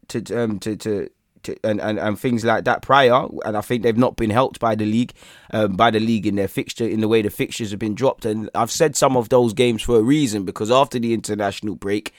to 0.08 0.18
um, 0.34 0.58
to 0.58 0.74
to 0.74 1.08
and, 1.64 1.80
and, 1.80 1.98
and 1.98 2.18
things 2.18 2.44
like 2.44 2.64
that 2.64 2.82
prior, 2.82 3.26
and 3.44 3.56
I 3.56 3.60
think 3.60 3.82
they've 3.82 3.96
not 3.96 4.16
been 4.16 4.30
helped 4.30 4.60
by 4.60 4.74
the 4.74 4.86
league, 4.86 5.12
um, 5.52 5.76
by 5.76 5.90
the 5.90 6.00
league 6.00 6.26
in 6.26 6.36
their 6.36 6.48
fixture, 6.48 6.86
in 6.86 7.00
the 7.00 7.08
way 7.08 7.22
the 7.22 7.30
fixtures 7.30 7.70
have 7.70 7.80
been 7.80 7.94
dropped. 7.94 8.24
And 8.24 8.50
I've 8.54 8.70
said 8.70 8.96
some 8.96 9.16
of 9.16 9.28
those 9.28 9.52
games 9.52 9.82
for 9.82 9.98
a 9.98 10.02
reason 10.02 10.44
because 10.44 10.70
after 10.70 10.98
the 10.98 11.14
international 11.14 11.74
break, 11.74 12.12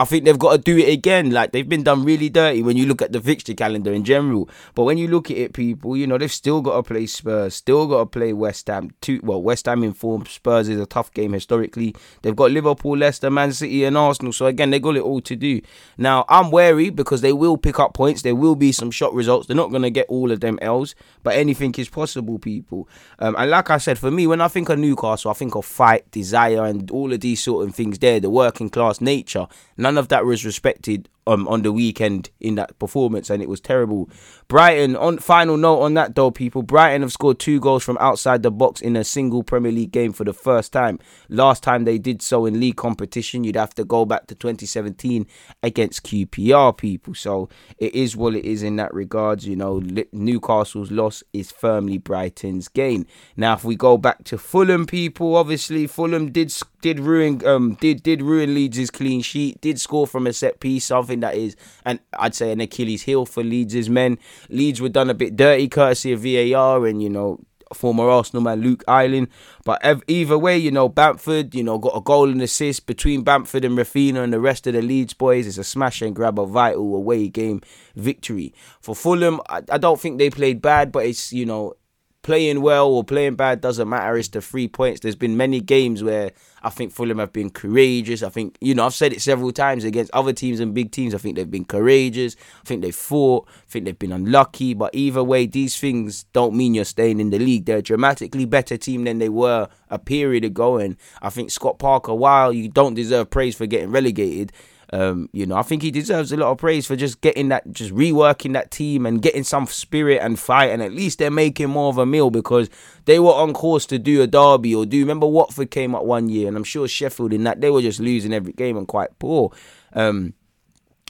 I 0.00 0.04
think 0.04 0.24
they've 0.24 0.38
got 0.38 0.52
to 0.52 0.58
do 0.58 0.78
it 0.78 0.88
again. 0.88 1.30
Like 1.30 1.52
they've 1.52 1.68
been 1.68 1.82
done 1.82 2.04
really 2.04 2.30
dirty 2.30 2.62
when 2.62 2.78
you 2.78 2.86
look 2.86 3.02
at 3.02 3.12
the 3.12 3.20
fixture 3.20 3.52
calendar 3.52 3.92
in 3.92 4.02
general. 4.02 4.48
But 4.74 4.84
when 4.84 4.96
you 4.96 5.08
look 5.08 5.30
at 5.30 5.36
it, 5.36 5.52
people, 5.52 5.94
you 5.94 6.06
know 6.06 6.16
they've 6.16 6.32
still 6.32 6.62
got 6.62 6.76
to 6.76 6.82
play 6.82 7.04
Spurs, 7.04 7.54
still 7.54 7.86
got 7.86 7.98
to 7.98 8.06
play 8.06 8.32
West 8.32 8.66
Ham. 8.68 8.92
Two, 9.02 9.20
well, 9.22 9.42
West 9.42 9.66
Ham 9.66 9.84
in 9.84 9.92
form. 9.92 10.24
Spurs 10.24 10.70
is 10.70 10.80
a 10.80 10.86
tough 10.86 11.12
game 11.12 11.34
historically. 11.34 11.94
They've 12.22 12.34
got 12.34 12.50
Liverpool, 12.50 12.96
Leicester, 12.96 13.28
Man 13.30 13.52
City, 13.52 13.84
and 13.84 13.98
Arsenal. 13.98 14.32
So 14.32 14.46
again, 14.46 14.70
they've 14.70 14.80
got 14.80 14.96
it 14.96 15.02
all 15.02 15.20
to 15.20 15.36
do. 15.36 15.60
Now 15.98 16.24
I'm 16.30 16.50
wary 16.50 16.88
because 16.88 17.20
they 17.20 17.34
will 17.34 17.58
pick 17.58 17.78
up 17.78 17.92
points. 17.92 18.22
There 18.22 18.34
will 18.34 18.56
be 18.56 18.72
some 18.72 18.90
shot 18.90 19.12
results. 19.12 19.48
They're 19.48 19.56
not 19.56 19.68
going 19.68 19.82
to 19.82 19.90
get 19.90 20.06
all 20.08 20.32
of 20.32 20.40
them 20.40 20.58
L's, 20.62 20.94
but 21.22 21.34
anything 21.34 21.74
is 21.76 21.90
possible, 21.90 22.38
people. 22.38 22.88
Um, 23.18 23.36
and 23.38 23.50
like 23.50 23.68
I 23.68 23.76
said, 23.76 23.98
for 23.98 24.10
me, 24.10 24.26
when 24.26 24.40
I 24.40 24.48
think 24.48 24.70
of 24.70 24.78
Newcastle, 24.78 25.30
I 25.30 25.34
think 25.34 25.54
of 25.56 25.66
fight, 25.66 26.10
desire, 26.10 26.64
and 26.64 26.90
all 26.90 27.12
of 27.12 27.20
these 27.20 27.42
sort 27.42 27.68
of 27.68 27.74
things. 27.74 27.98
There, 27.98 28.18
the 28.18 28.30
working 28.30 28.70
class 28.70 29.02
nature. 29.02 29.46
None 29.76 29.89
of 29.98 30.08
that 30.08 30.24
was 30.24 30.44
respected 30.44 31.08
um, 31.26 31.46
on 31.48 31.62
the 31.62 31.72
weekend 31.72 32.30
in 32.40 32.56
that 32.56 32.78
performance, 32.78 33.30
and 33.30 33.42
it 33.42 33.48
was 33.48 33.60
terrible. 33.60 34.08
Brighton, 34.48 34.96
on 34.96 35.18
final 35.18 35.56
note 35.56 35.80
on 35.80 35.94
that 35.94 36.14
though, 36.14 36.30
people, 36.30 36.62
Brighton 36.62 37.02
have 37.02 37.12
scored 37.12 37.38
two 37.38 37.60
goals 37.60 37.84
from 37.84 37.98
outside 38.00 38.42
the 38.42 38.50
box 38.50 38.80
in 38.80 38.96
a 38.96 39.04
single 39.04 39.42
Premier 39.42 39.70
League 39.70 39.92
game 39.92 40.12
for 40.12 40.24
the 40.24 40.32
first 40.32 40.72
time. 40.72 40.98
Last 41.28 41.62
time 41.62 41.84
they 41.84 41.98
did 41.98 42.20
so 42.20 42.46
in 42.46 42.58
league 42.58 42.76
competition, 42.76 43.44
you'd 43.44 43.56
have 43.56 43.74
to 43.74 43.84
go 43.84 44.04
back 44.04 44.26
to 44.26 44.34
2017 44.34 45.26
against 45.62 46.02
QPR, 46.02 46.76
people. 46.76 47.14
So 47.14 47.48
it 47.78 47.94
is 47.94 48.16
what 48.16 48.34
it 48.34 48.44
is 48.44 48.62
in 48.62 48.76
that 48.76 48.92
regards. 48.92 49.46
You 49.46 49.56
know, 49.56 49.80
Newcastle's 50.12 50.90
loss 50.90 51.22
is 51.32 51.52
firmly 51.52 51.98
Brighton's 51.98 52.68
gain. 52.68 53.06
Now, 53.36 53.54
if 53.54 53.64
we 53.64 53.76
go 53.76 53.98
back 53.98 54.24
to 54.24 54.38
Fulham, 54.38 54.86
people, 54.86 55.36
obviously 55.36 55.86
Fulham 55.86 56.32
did 56.32 56.50
did 56.80 57.00
ruin 57.00 57.44
um 57.46 57.74
did 57.74 58.02
did 58.02 58.22
ruin 58.22 58.54
Leeds' 58.54 58.90
clean 58.90 59.22
sheet, 59.22 59.60
did 59.60 59.80
score 59.80 60.06
from 60.06 60.26
a 60.26 60.32
set 60.32 60.60
piece, 60.60 60.86
something 60.86 61.20
that 61.20 61.34
is 61.34 61.56
and 61.84 62.00
I'd 62.18 62.34
say 62.34 62.52
an 62.52 62.60
Achilles 62.60 63.02
heel 63.02 63.26
for 63.26 63.42
Leeds' 63.42 63.88
men. 63.88 64.18
Leeds 64.48 64.80
were 64.80 64.88
done 64.88 65.10
a 65.10 65.14
bit 65.14 65.36
dirty 65.36 65.68
courtesy 65.68 66.12
of 66.12 66.20
VAR 66.20 66.86
and 66.86 67.02
you 67.02 67.10
know 67.10 67.40
former 67.74 68.08
Arsenal 68.08 68.42
man 68.42 68.60
Luke 68.60 68.84
Ayling. 68.88 69.28
But 69.64 69.80
either 70.08 70.38
way, 70.38 70.58
you 70.58 70.70
know, 70.70 70.88
Bamford, 70.88 71.54
you 71.54 71.62
know, 71.62 71.78
got 71.78 71.96
a 71.96 72.00
goal 72.00 72.28
and 72.28 72.42
assist 72.42 72.86
between 72.86 73.22
Bamford 73.22 73.64
and 73.64 73.76
Raphinha 73.76 74.22
and 74.22 74.32
the 74.32 74.40
rest 74.40 74.66
of 74.66 74.74
the 74.74 74.82
Leeds 74.82 75.14
boys. 75.14 75.46
It's 75.46 75.58
a 75.58 75.64
smash 75.64 76.02
and 76.02 76.14
grab 76.14 76.38
a 76.38 76.46
vital 76.46 76.94
away 76.94 77.28
game 77.28 77.60
victory. 77.94 78.54
For 78.80 78.94
Fulham, 78.94 79.40
I, 79.48 79.62
I 79.70 79.78
don't 79.78 80.00
think 80.00 80.18
they 80.18 80.30
played 80.30 80.60
bad, 80.62 80.90
but 80.92 81.06
it's, 81.06 81.32
you 81.32 81.46
know, 81.46 81.74
playing 82.22 82.60
well 82.60 82.88
or 82.88 83.02
playing 83.02 83.34
bad 83.34 83.60
doesn't 83.60 83.88
matter. 83.88 84.16
It's 84.16 84.28
the 84.28 84.42
three 84.42 84.68
points. 84.68 85.00
There's 85.00 85.16
been 85.16 85.36
many 85.36 85.60
games 85.60 86.02
where 86.02 86.32
I 86.62 86.68
think 86.68 86.92
Fulham 86.92 87.18
have 87.18 87.32
been 87.32 87.50
courageous. 87.50 88.22
I 88.22 88.28
think, 88.28 88.58
you 88.60 88.74
know, 88.74 88.84
I've 88.84 88.94
said 88.94 89.12
it 89.12 89.22
several 89.22 89.52
times 89.52 89.84
against 89.84 90.10
other 90.12 90.32
teams 90.32 90.60
and 90.60 90.74
big 90.74 90.92
teams. 90.92 91.14
I 91.14 91.18
think 91.18 91.36
they've 91.36 91.50
been 91.50 91.64
courageous. 91.64 92.36
I 92.60 92.64
think 92.64 92.82
they've 92.82 92.94
fought. 92.94 93.48
I 93.48 93.70
think 93.70 93.86
they've 93.86 93.98
been 93.98 94.12
unlucky. 94.12 94.74
But 94.74 94.94
either 94.94 95.24
way, 95.24 95.46
these 95.46 95.78
things 95.78 96.24
don't 96.32 96.54
mean 96.54 96.74
you're 96.74 96.84
staying 96.84 97.20
in 97.20 97.30
the 97.30 97.38
league. 97.38 97.64
They're 97.64 97.78
a 97.78 97.82
dramatically 97.82 98.44
better 98.44 98.76
team 98.76 99.04
than 99.04 99.18
they 99.18 99.30
were 99.30 99.68
a 99.88 99.98
period 99.98 100.44
ago. 100.44 100.76
And 100.76 100.96
I 101.22 101.30
think 101.30 101.50
Scott 101.50 101.78
Parker, 101.78 102.14
while 102.14 102.52
you 102.52 102.68
don't 102.68 102.94
deserve 102.94 103.30
praise 103.30 103.56
for 103.56 103.66
getting 103.66 103.90
relegated, 103.90 104.52
um, 104.92 105.28
you 105.32 105.46
know, 105.46 105.56
I 105.56 105.62
think 105.62 105.82
he 105.82 105.90
deserves 105.90 106.32
a 106.32 106.36
lot 106.36 106.50
of 106.50 106.58
praise 106.58 106.86
for 106.86 106.96
just 106.96 107.20
getting 107.20 107.48
that, 107.50 107.70
just 107.72 107.94
reworking 107.94 108.54
that 108.54 108.70
team 108.70 109.06
and 109.06 109.22
getting 109.22 109.44
some 109.44 109.66
spirit 109.66 110.20
and 110.20 110.38
fight. 110.38 110.70
And 110.70 110.82
at 110.82 110.92
least 110.92 111.18
they're 111.18 111.30
making 111.30 111.70
more 111.70 111.90
of 111.90 111.98
a 111.98 112.06
meal 112.06 112.30
because 112.30 112.68
they 113.04 113.20
were 113.20 113.32
on 113.32 113.52
course 113.52 113.86
to 113.86 113.98
do 113.98 114.22
a 114.22 114.26
derby 114.26 114.74
or 114.74 114.84
do. 114.84 114.98
Remember, 114.98 115.26
Watford 115.26 115.70
came 115.70 115.94
up 115.94 116.04
one 116.04 116.28
year, 116.28 116.48
and 116.48 116.56
I'm 116.56 116.64
sure 116.64 116.88
Sheffield 116.88 117.32
in 117.32 117.44
that 117.44 117.60
they 117.60 117.70
were 117.70 117.82
just 117.82 118.00
losing 118.00 118.32
every 118.32 118.52
game 118.52 118.76
and 118.76 118.88
quite 118.88 119.16
poor. 119.20 119.52
Um, 119.92 120.34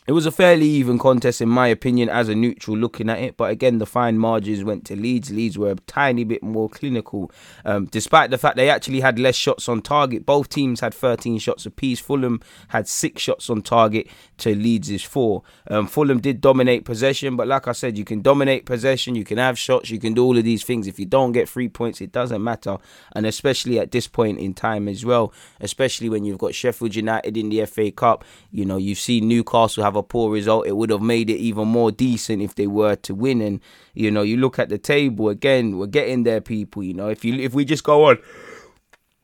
it 0.07 0.13
was 0.13 0.27
a 0.27 0.33
fairly 0.33 0.67
even 0.67 0.99
contest, 0.99 1.41
in 1.41 1.49
my 1.49 1.69
opinion, 1.69 2.09
as 2.09 2.29
a 2.29 2.35
neutral 2.35 2.77
looking 2.77 3.09
at 3.11 3.19
it. 3.19 3.37
But 3.37 3.51
again, 3.51 3.79
the 3.79 3.87
fine 3.87 4.19
margins 4.19 4.65
went 4.65 4.85
to 4.87 4.97
Leeds. 4.97 5.31
Leeds 5.31 5.59
were 5.59 5.73
a 5.73 5.77
tiny 5.77 6.25
bit 6.25 6.43
more 6.43 6.69
clinical, 6.69 7.31
um, 7.65 7.87
despite 7.87 8.31
the 8.31 8.39
fact 8.39 8.57
they 8.57 8.71
actually 8.71 9.01
had 9.01 9.19
less 9.19 9.37
shots 9.37 9.69
on 9.69 9.83
target. 9.83 10.25
Both 10.25 10.49
teams 10.49 10.81
had 10.81 10.95
13 10.95 11.39
shots 11.39 11.67
apiece. 11.67 12.01
Fulham 12.01 12.41
had 12.69 12.89
six 12.89 13.23
shots 13.23 13.51
on 13.51 13.63
target 13.63 14.09
to 14.39 14.55
Leeds' 14.55 15.03
four. 15.03 15.43
Um, 15.69 15.87
Fulham 15.87 16.21
did 16.21 16.41
dominate 16.41 16.85
possession, 16.85 17.37
but 17.37 17.47
like 17.47 17.69
I 17.69 17.73
said, 17.73 17.99
you 17.99 18.05
can 18.05 18.23
dominate 18.23 18.67
possession, 18.67 19.15
you 19.15 19.25
can 19.25 19.39
have 19.39 19.59
shots, 19.59 19.91
you 19.91 19.99
can 19.99 20.15
do 20.15 20.25
all 20.25 20.37
of 20.37 20.45
these 20.45 20.65
things. 20.65 20.87
If 20.87 20.99
you 20.99 21.07
don't 21.07 21.33
get 21.33 21.49
three 21.49 21.69
points, 21.69 22.01
it 22.01 22.11
doesn't 22.11 22.43
matter. 22.43 22.79
And 23.15 23.27
especially 23.27 23.79
at 23.79 23.91
this 23.91 24.09
point 24.09 24.39
in 24.39 24.55
time 24.55 24.89
as 24.89 25.05
well, 25.05 25.33
especially 25.61 26.09
when 26.09 26.25
you've 26.25 26.39
got 26.39 26.55
Sheffield 26.55 26.95
United 26.95 27.37
in 27.37 27.51
the 27.51 27.65
FA 27.67 27.91
Cup, 27.91 28.25
you 28.51 28.65
know, 28.65 28.77
you've 28.77 28.99
seen 28.99 29.29
Newcastle 29.29 29.85
have 29.85 29.90
a 29.97 30.03
poor 30.03 30.33
result, 30.33 30.67
it 30.67 30.77
would 30.77 30.91
have 30.91 31.03
made 31.03 31.31
it 31.31 31.39
even 31.39 31.69
more 31.69 31.91
decent 31.91 32.43
if 32.43 32.55
they 32.55 32.67
were 32.67 32.97
to 32.97 33.15
win. 33.15 33.41
And 33.41 33.61
you 33.95 34.11
know, 34.11 34.23
you 34.23 34.37
look 34.37 34.59
at 34.59 34.69
the 34.69 34.79
table 34.79 35.29
again, 35.29 35.79
we're 35.79 35.87
getting 35.87 36.23
there, 36.25 36.41
people. 36.41 36.83
You 36.83 36.95
know, 36.95 37.09
if 37.09 37.25
you 37.25 37.35
if 37.35 37.55
we 37.55 37.65
just 37.65 37.85
go 37.85 38.07
on, 38.07 38.19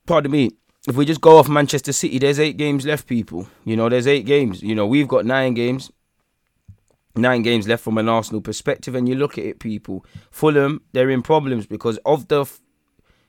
pardon 0.06 0.32
me. 0.32 0.50
If 0.88 0.94
we 0.94 1.04
just 1.04 1.20
go 1.20 1.38
off 1.38 1.48
Manchester 1.48 1.92
City, 1.92 2.18
there's 2.20 2.38
eight 2.38 2.56
games 2.56 2.86
left, 2.86 3.08
people. 3.08 3.48
You 3.64 3.76
know, 3.76 3.88
there's 3.88 4.06
eight 4.06 4.24
games. 4.24 4.62
You 4.62 4.74
know, 4.74 4.86
we've 4.86 5.08
got 5.08 5.26
nine 5.26 5.54
games 5.54 5.90
nine 7.16 7.42
games 7.42 7.66
left 7.66 7.82
from 7.82 7.98
an 7.98 8.08
Arsenal 8.08 8.40
perspective, 8.40 8.94
and 8.94 9.08
you 9.08 9.14
look 9.14 9.38
at 9.38 9.44
it, 9.44 9.58
people. 9.58 10.04
Fulham, 10.30 10.82
they're 10.92 11.10
in 11.10 11.22
problems 11.22 11.66
because 11.66 11.98
of 12.04 12.28
the 12.28 12.44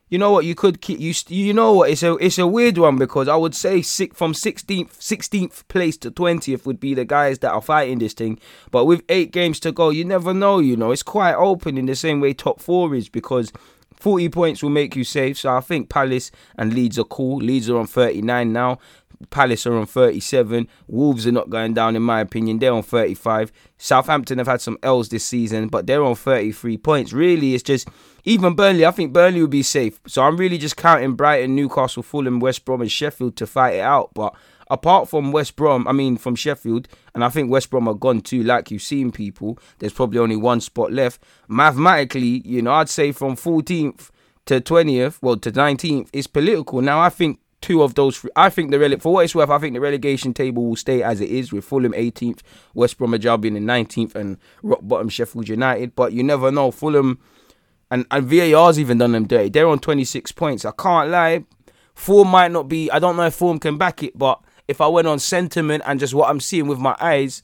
you 0.08 0.18
know 0.18 0.30
what? 0.32 0.44
You 0.44 0.54
could 0.54 0.80
keep 0.80 1.00
you. 1.00 1.12
You 1.28 1.52
know 1.52 1.72
what? 1.72 1.90
It's 1.90 2.02
a 2.02 2.14
it's 2.16 2.38
a 2.38 2.46
weird 2.46 2.78
one 2.78 2.96
because 2.96 3.28
I 3.28 3.36
would 3.36 3.54
say 3.54 3.82
from 3.82 4.34
sixteenth 4.34 5.00
sixteenth 5.00 5.66
place 5.68 5.96
to 5.98 6.10
twentieth 6.10 6.66
would 6.66 6.80
be 6.80 6.94
the 6.94 7.04
guys 7.04 7.40
that 7.40 7.52
are 7.52 7.60
fighting 7.62 7.98
this 7.98 8.14
thing. 8.14 8.38
But 8.70 8.86
with 8.86 9.02
eight 9.08 9.32
games 9.32 9.60
to 9.60 9.72
go, 9.72 9.90
you 9.90 10.04
never 10.04 10.32
know. 10.32 10.58
You 10.60 10.76
know, 10.76 10.92
it's 10.92 11.02
quite 11.02 11.34
open 11.34 11.76
in 11.76 11.86
the 11.86 11.96
same 11.96 12.20
way 12.20 12.34
top 12.34 12.60
four 12.60 12.94
is 12.94 13.08
because. 13.08 13.52
40 14.00 14.28
points 14.28 14.62
will 14.62 14.70
make 14.70 14.94
you 14.94 15.02
safe, 15.02 15.38
so 15.38 15.56
I 15.56 15.58
think 15.58 15.88
Palace 15.88 16.30
and 16.56 16.72
Leeds 16.72 17.00
are 17.00 17.04
cool. 17.04 17.38
Leeds 17.38 17.68
are 17.68 17.78
on 17.78 17.88
39 17.88 18.52
now. 18.52 18.78
Palace 19.30 19.66
are 19.66 19.76
on 19.76 19.86
37. 19.86 20.68
Wolves 20.86 21.26
are 21.26 21.32
not 21.32 21.50
going 21.50 21.74
down, 21.74 21.96
in 21.96 22.02
my 22.02 22.20
opinion. 22.20 22.58
They're 22.58 22.72
on 22.72 22.82
35. 22.82 23.52
Southampton 23.76 24.38
have 24.38 24.46
had 24.46 24.60
some 24.60 24.78
L's 24.82 25.08
this 25.08 25.24
season, 25.24 25.68
but 25.68 25.86
they're 25.86 26.04
on 26.04 26.14
33 26.14 26.78
points. 26.78 27.12
Really, 27.12 27.54
it's 27.54 27.62
just 27.62 27.88
even 28.24 28.54
Burnley. 28.54 28.86
I 28.86 28.90
think 28.90 29.12
Burnley 29.12 29.40
will 29.40 29.48
be 29.48 29.62
safe. 29.62 30.00
So 30.06 30.22
I'm 30.22 30.36
really 30.36 30.58
just 30.58 30.76
counting 30.76 31.14
Brighton, 31.14 31.56
Newcastle, 31.56 32.02
Fulham, 32.02 32.40
West 32.40 32.64
Brom, 32.64 32.80
and 32.80 32.92
Sheffield 32.92 33.36
to 33.36 33.46
fight 33.46 33.74
it 33.74 33.80
out. 33.80 34.14
But 34.14 34.34
apart 34.70 35.08
from 35.08 35.32
West 35.32 35.56
Brom, 35.56 35.88
I 35.88 35.92
mean 35.92 36.16
from 36.16 36.36
Sheffield, 36.36 36.88
and 37.14 37.24
I 37.24 37.28
think 37.28 37.50
West 37.50 37.70
Brom 37.70 37.88
are 37.88 37.94
gone 37.94 38.20
too. 38.20 38.42
Like 38.42 38.70
you've 38.70 38.82
seen, 38.82 39.10
people, 39.10 39.58
there's 39.78 39.92
probably 39.92 40.18
only 40.18 40.36
one 40.36 40.60
spot 40.60 40.92
left. 40.92 41.22
Mathematically, 41.48 42.42
you 42.44 42.62
know, 42.62 42.72
I'd 42.72 42.88
say 42.88 43.12
from 43.12 43.34
14th 43.34 44.10
to 44.46 44.60
20th, 44.60 45.18
well 45.22 45.36
to 45.36 45.50
19th, 45.50 46.08
it's 46.12 46.26
political. 46.26 46.80
Now 46.80 47.00
I 47.00 47.08
think 47.08 47.40
two 47.60 47.82
of 47.82 47.94
those 47.94 48.18
three. 48.18 48.30
I 48.36 48.50
think 48.50 48.70
the 48.70 48.76
rele- 48.76 49.00
for 49.00 49.12
what 49.14 49.24
it's 49.24 49.34
worth, 49.34 49.50
I 49.50 49.58
think 49.58 49.74
the 49.74 49.80
relegation 49.80 50.32
table 50.32 50.66
will 50.66 50.76
stay 50.76 51.02
as 51.02 51.20
it 51.20 51.30
is 51.30 51.52
with 51.52 51.64
Fulham 51.64 51.92
18th, 51.92 52.40
West 52.74 52.98
Bromwich 52.98 53.26
Albion 53.26 53.56
in 53.56 53.64
19th, 53.64 54.14
and 54.14 54.38
rock 54.62 54.80
bottom 54.82 55.08
Sheffield 55.08 55.48
United. 55.48 55.94
But 55.94 56.12
you 56.12 56.22
never 56.22 56.50
know. 56.50 56.70
Fulham 56.70 57.18
and 57.90 58.06
and 58.10 58.26
VAR's 58.26 58.78
even 58.78 58.98
done 58.98 59.12
them 59.12 59.26
dirty. 59.26 59.48
They're 59.48 59.68
on 59.68 59.78
26 59.78 60.32
points. 60.32 60.64
I 60.64 60.72
can't 60.72 61.10
lie. 61.10 61.44
Form 61.94 62.28
might 62.28 62.52
not 62.52 62.68
be. 62.68 62.90
I 62.90 62.98
don't 62.98 63.16
know 63.16 63.26
if 63.26 63.34
form 63.34 63.58
can 63.58 63.76
back 63.76 64.02
it, 64.02 64.16
but 64.16 64.40
if 64.68 64.80
I 64.80 64.86
went 64.86 65.08
on 65.08 65.18
sentiment 65.18 65.82
and 65.86 65.98
just 65.98 66.14
what 66.14 66.30
I'm 66.30 66.40
seeing 66.40 66.68
with 66.68 66.78
my 66.78 66.96
eyes. 67.00 67.42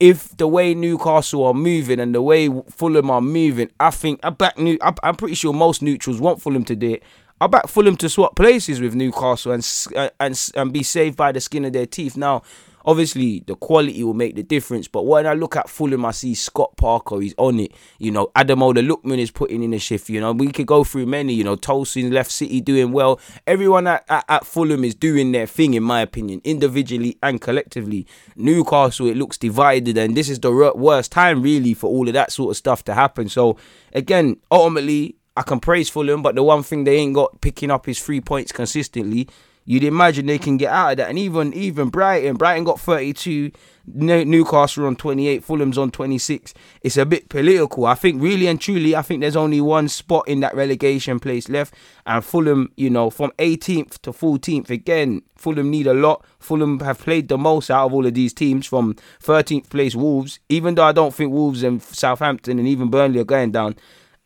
If 0.00 0.36
the 0.36 0.46
way 0.46 0.74
Newcastle 0.74 1.44
are 1.44 1.54
moving 1.54 1.98
and 1.98 2.14
the 2.14 2.22
way 2.22 2.48
Fulham 2.70 3.10
are 3.10 3.20
moving, 3.20 3.68
I 3.80 3.90
think 3.90 4.20
I 4.22 4.30
back 4.30 4.56
New. 4.56 4.78
I'm 4.80 5.16
pretty 5.16 5.34
sure 5.34 5.52
most 5.52 5.82
neutrals 5.82 6.20
want 6.20 6.40
Fulham 6.40 6.64
to 6.66 6.76
do 6.76 6.92
it. 6.92 7.02
I 7.40 7.46
back 7.46 7.68
Fulham 7.68 7.96
to 7.98 8.08
swap 8.08 8.34
places 8.34 8.80
with 8.80 8.94
Newcastle 8.94 9.52
and 9.52 9.66
uh, 9.94 10.10
and 10.18 10.50
and 10.56 10.72
be 10.72 10.82
saved 10.82 11.16
by 11.16 11.30
the 11.30 11.40
skin 11.40 11.64
of 11.64 11.72
their 11.72 11.86
teeth. 11.86 12.16
Now, 12.16 12.42
obviously, 12.84 13.44
the 13.46 13.54
quality 13.54 14.02
will 14.02 14.14
make 14.14 14.34
the 14.34 14.42
difference. 14.42 14.88
But 14.88 15.06
when 15.06 15.24
I 15.24 15.34
look 15.34 15.54
at 15.54 15.68
Fulham, 15.68 16.04
I 16.04 16.10
see 16.10 16.34
Scott 16.34 16.76
Parker. 16.76 17.20
He's 17.20 17.34
on 17.38 17.60
it. 17.60 17.72
You 17.98 18.10
know, 18.10 18.32
Ademola 18.34 18.84
Lookman 18.84 19.18
is 19.18 19.30
putting 19.30 19.62
in 19.62 19.72
a 19.72 19.78
shift. 19.78 20.08
You 20.08 20.20
know, 20.20 20.32
we 20.32 20.50
could 20.50 20.66
go 20.66 20.82
through 20.82 21.06
many. 21.06 21.32
You 21.32 21.44
know, 21.44 21.54
Tosin 21.54 22.12
left 22.12 22.32
City 22.32 22.60
doing 22.60 22.90
well. 22.90 23.20
Everyone 23.46 23.86
at, 23.86 24.04
at, 24.08 24.24
at 24.28 24.44
Fulham 24.44 24.82
is 24.82 24.96
doing 24.96 25.30
their 25.30 25.46
thing, 25.46 25.74
in 25.74 25.84
my 25.84 26.00
opinion, 26.00 26.40
individually 26.42 27.18
and 27.22 27.40
collectively. 27.40 28.04
Newcastle, 28.34 29.06
it 29.06 29.16
looks 29.16 29.36
divided, 29.38 29.96
and 29.96 30.16
this 30.16 30.28
is 30.28 30.40
the 30.40 30.72
worst 30.74 31.12
time 31.12 31.40
really 31.40 31.72
for 31.74 31.86
all 31.86 32.08
of 32.08 32.14
that 32.14 32.32
sort 32.32 32.50
of 32.50 32.56
stuff 32.56 32.82
to 32.84 32.94
happen. 32.94 33.28
So 33.28 33.56
again, 33.92 34.38
ultimately, 34.50 35.14
I 35.38 35.42
can 35.42 35.60
praise 35.60 35.88
Fulham, 35.88 36.20
but 36.20 36.34
the 36.34 36.42
one 36.42 36.64
thing 36.64 36.82
they 36.82 36.96
ain't 36.96 37.14
got 37.14 37.40
picking 37.40 37.70
up 37.70 37.86
is 37.88 38.02
three 38.02 38.20
points 38.20 38.50
consistently. 38.50 39.28
You'd 39.64 39.84
imagine 39.84 40.26
they 40.26 40.38
can 40.38 40.56
get 40.56 40.72
out 40.72 40.90
of 40.90 40.96
that, 40.96 41.10
and 41.10 41.16
even 41.16 41.54
even 41.54 41.90
Brighton, 41.90 42.34
Brighton 42.34 42.64
got 42.64 42.80
32, 42.80 43.52
Newcastle 43.86 44.86
on 44.86 44.96
28, 44.96 45.44
Fulham's 45.44 45.78
on 45.78 45.92
26. 45.92 46.54
It's 46.82 46.96
a 46.96 47.06
bit 47.06 47.28
political. 47.28 47.86
I 47.86 47.94
think 47.94 48.20
really 48.20 48.48
and 48.48 48.60
truly, 48.60 48.96
I 48.96 49.02
think 49.02 49.20
there's 49.20 49.36
only 49.36 49.60
one 49.60 49.88
spot 49.88 50.26
in 50.26 50.40
that 50.40 50.56
relegation 50.56 51.20
place 51.20 51.48
left, 51.48 51.72
and 52.04 52.24
Fulham, 52.24 52.72
you 52.76 52.90
know, 52.90 53.08
from 53.08 53.30
18th 53.38 54.00
to 54.02 54.10
14th 54.10 54.70
again, 54.70 55.22
Fulham 55.36 55.70
need 55.70 55.86
a 55.86 55.94
lot. 55.94 56.26
Fulham 56.40 56.80
have 56.80 56.98
played 56.98 57.28
the 57.28 57.38
most 57.38 57.70
out 57.70 57.86
of 57.86 57.94
all 57.94 58.04
of 58.04 58.14
these 58.14 58.34
teams 58.34 58.66
from 58.66 58.96
13th 59.22 59.70
place 59.70 59.94
Wolves. 59.94 60.40
Even 60.48 60.74
though 60.74 60.84
I 60.84 60.90
don't 60.90 61.14
think 61.14 61.30
Wolves 61.30 61.62
and 61.62 61.80
Southampton 61.80 62.58
and 62.58 62.66
even 62.66 62.90
Burnley 62.90 63.20
are 63.20 63.24
going 63.24 63.52
down, 63.52 63.76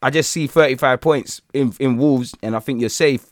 I 0.03 0.11
just 0.11 0.31
see 0.31 0.47
35 0.47 1.01
points 1.01 1.41
in 1.53 1.73
in 1.79 1.97
Wolves, 1.97 2.35
and 2.43 2.57
I 2.57 2.61
think 2.61 2.81
you're 2.81 2.91
safe. 2.91 3.27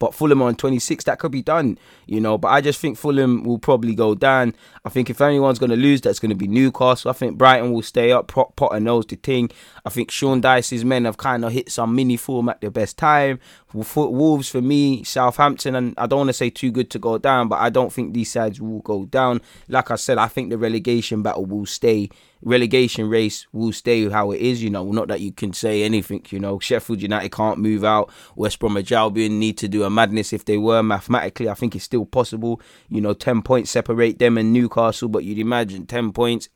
But 0.00 0.12
Fulham 0.12 0.42
on 0.42 0.56
26, 0.56 1.04
that 1.04 1.20
could 1.20 1.30
be 1.30 1.40
done, 1.40 1.78
you 2.06 2.20
know. 2.20 2.36
But 2.36 2.48
I 2.48 2.60
just 2.60 2.80
think 2.80 2.98
Fulham 2.98 3.44
will 3.44 3.60
probably 3.60 3.94
go 3.94 4.14
down. 4.14 4.54
I 4.84 4.88
think 4.88 5.08
if 5.08 5.20
anyone's 5.20 5.60
going 5.60 5.70
to 5.70 5.76
lose, 5.76 6.00
that's 6.00 6.18
going 6.18 6.30
to 6.30 6.36
be 6.36 6.48
Newcastle. 6.48 7.10
I 7.10 7.14
think 7.14 7.38
Brighton 7.38 7.72
will 7.72 7.80
stay 7.80 8.10
up. 8.10 8.26
Potter 8.26 8.80
knows 8.80 9.06
the 9.06 9.16
thing. 9.16 9.50
I 9.84 9.90
think 9.90 10.10
Sean 10.10 10.42
Dyche's 10.42 10.84
men 10.84 11.04
have 11.04 11.16
kind 11.16 11.44
of 11.44 11.52
hit 11.52 11.70
some 11.70 11.94
mini 11.94 12.16
form 12.16 12.48
at 12.48 12.60
their 12.60 12.72
best 12.72 12.98
time. 12.98 13.38
Wolves 13.72 14.48
for 14.48 14.60
me, 14.60 15.04
Southampton, 15.04 15.76
and 15.76 15.94
I 15.96 16.06
don't 16.06 16.18
want 16.18 16.28
to 16.28 16.34
say 16.34 16.50
too 16.50 16.72
good 16.72 16.90
to 16.90 16.98
go 16.98 17.16
down, 17.16 17.48
but 17.48 17.60
I 17.60 17.70
don't 17.70 17.92
think 17.92 18.12
these 18.12 18.32
sides 18.32 18.60
will 18.60 18.80
go 18.80 19.06
down. 19.06 19.40
Like 19.68 19.90
I 19.92 19.96
said, 19.96 20.18
I 20.18 20.26
think 20.26 20.50
the 20.50 20.58
relegation 20.58 21.22
battle 21.22 21.46
will 21.46 21.66
stay 21.66 22.10
relegation 22.44 23.08
race 23.08 23.46
will 23.52 23.72
stay 23.72 24.08
how 24.08 24.30
it 24.30 24.40
is. 24.40 24.62
You 24.62 24.70
know, 24.70 24.90
not 24.92 25.08
that 25.08 25.20
you 25.20 25.32
can 25.32 25.52
say 25.52 25.82
anything. 25.82 26.24
You 26.30 26.38
know, 26.38 26.58
Sheffield 26.58 27.02
United 27.02 27.32
can't 27.32 27.58
move 27.58 27.84
out. 27.84 28.10
West 28.36 28.58
Bromwich 28.58 28.92
Albion 28.92 29.38
need 29.38 29.58
to 29.58 29.68
do 29.68 29.84
a 29.84 29.90
madness 29.90 30.32
if 30.32 30.44
they 30.44 30.58
were 30.58 30.82
mathematically. 30.82 31.48
I 31.48 31.54
think 31.54 31.74
it's 31.74 31.84
still 31.84 32.06
possible. 32.06 32.60
You 32.88 33.00
know, 33.00 33.14
ten 33.14 33.42
points 33.42 33.70
separate 33.70 34.18
them 34.18 34.38
and 34.38 34.52
Newcastle, 34.52 35.08
but 35.08 35.24
you'd 35.24 35.38
imagine 35.38 35.86
ten 35.86 36.12
points. 36.12 36.48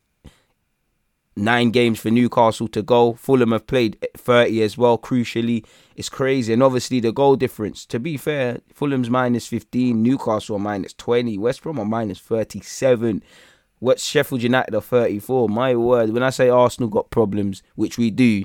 Nine 1.38 1.70
games 1.70 2.00
for 2.00 2.10
Newcastle 2.10 2.66
to 2.66 2.82
go. 2.82 3.12
Fulham 3.12 3.52
have 3.52 3.68
played 3.68 3.96
30 4.16 4.60
as 4.60 4.76
well, 4.76 4.98
crucially. 4.98 5.64
It's 5.94 6.08
crazy. 6.08 6.52
And 6.52 6.64
obviously, 6.64 6.98
the 6.98 7.12
goal 7.12 7.36
difference. 7.36 7.86
To 7.86 8.00
be 8.00 8.16
fair, 8.16 8.58
Fulham's 8.74 9.08
minus 9.08 9.46
15, 9.46 10.02
Newcastle 10.02 10.58
minus 10.58 10.94
20, 10.94 11.38
West 11.38 11.62
Brom 11.62 11.78
are 11.78 11.84
minus 11.84 12.18
37. 12.18 13.22
What 13.78 14.00
Sheffield 14.00 14.42
United 14.42 14.74
are 14.74 14.80
34. 14.80 15.48
My 15.48 15.74
word, 15.76 16.10
when 16.10 16.22
I 16.22 16.30
say 16.30 16.48
Arsenal 16.48 16.88
got 16.88 17.10
problems, 17.10 17.62
which 17.74 17.98
we 17.98 18.10
do, 18.10 18.44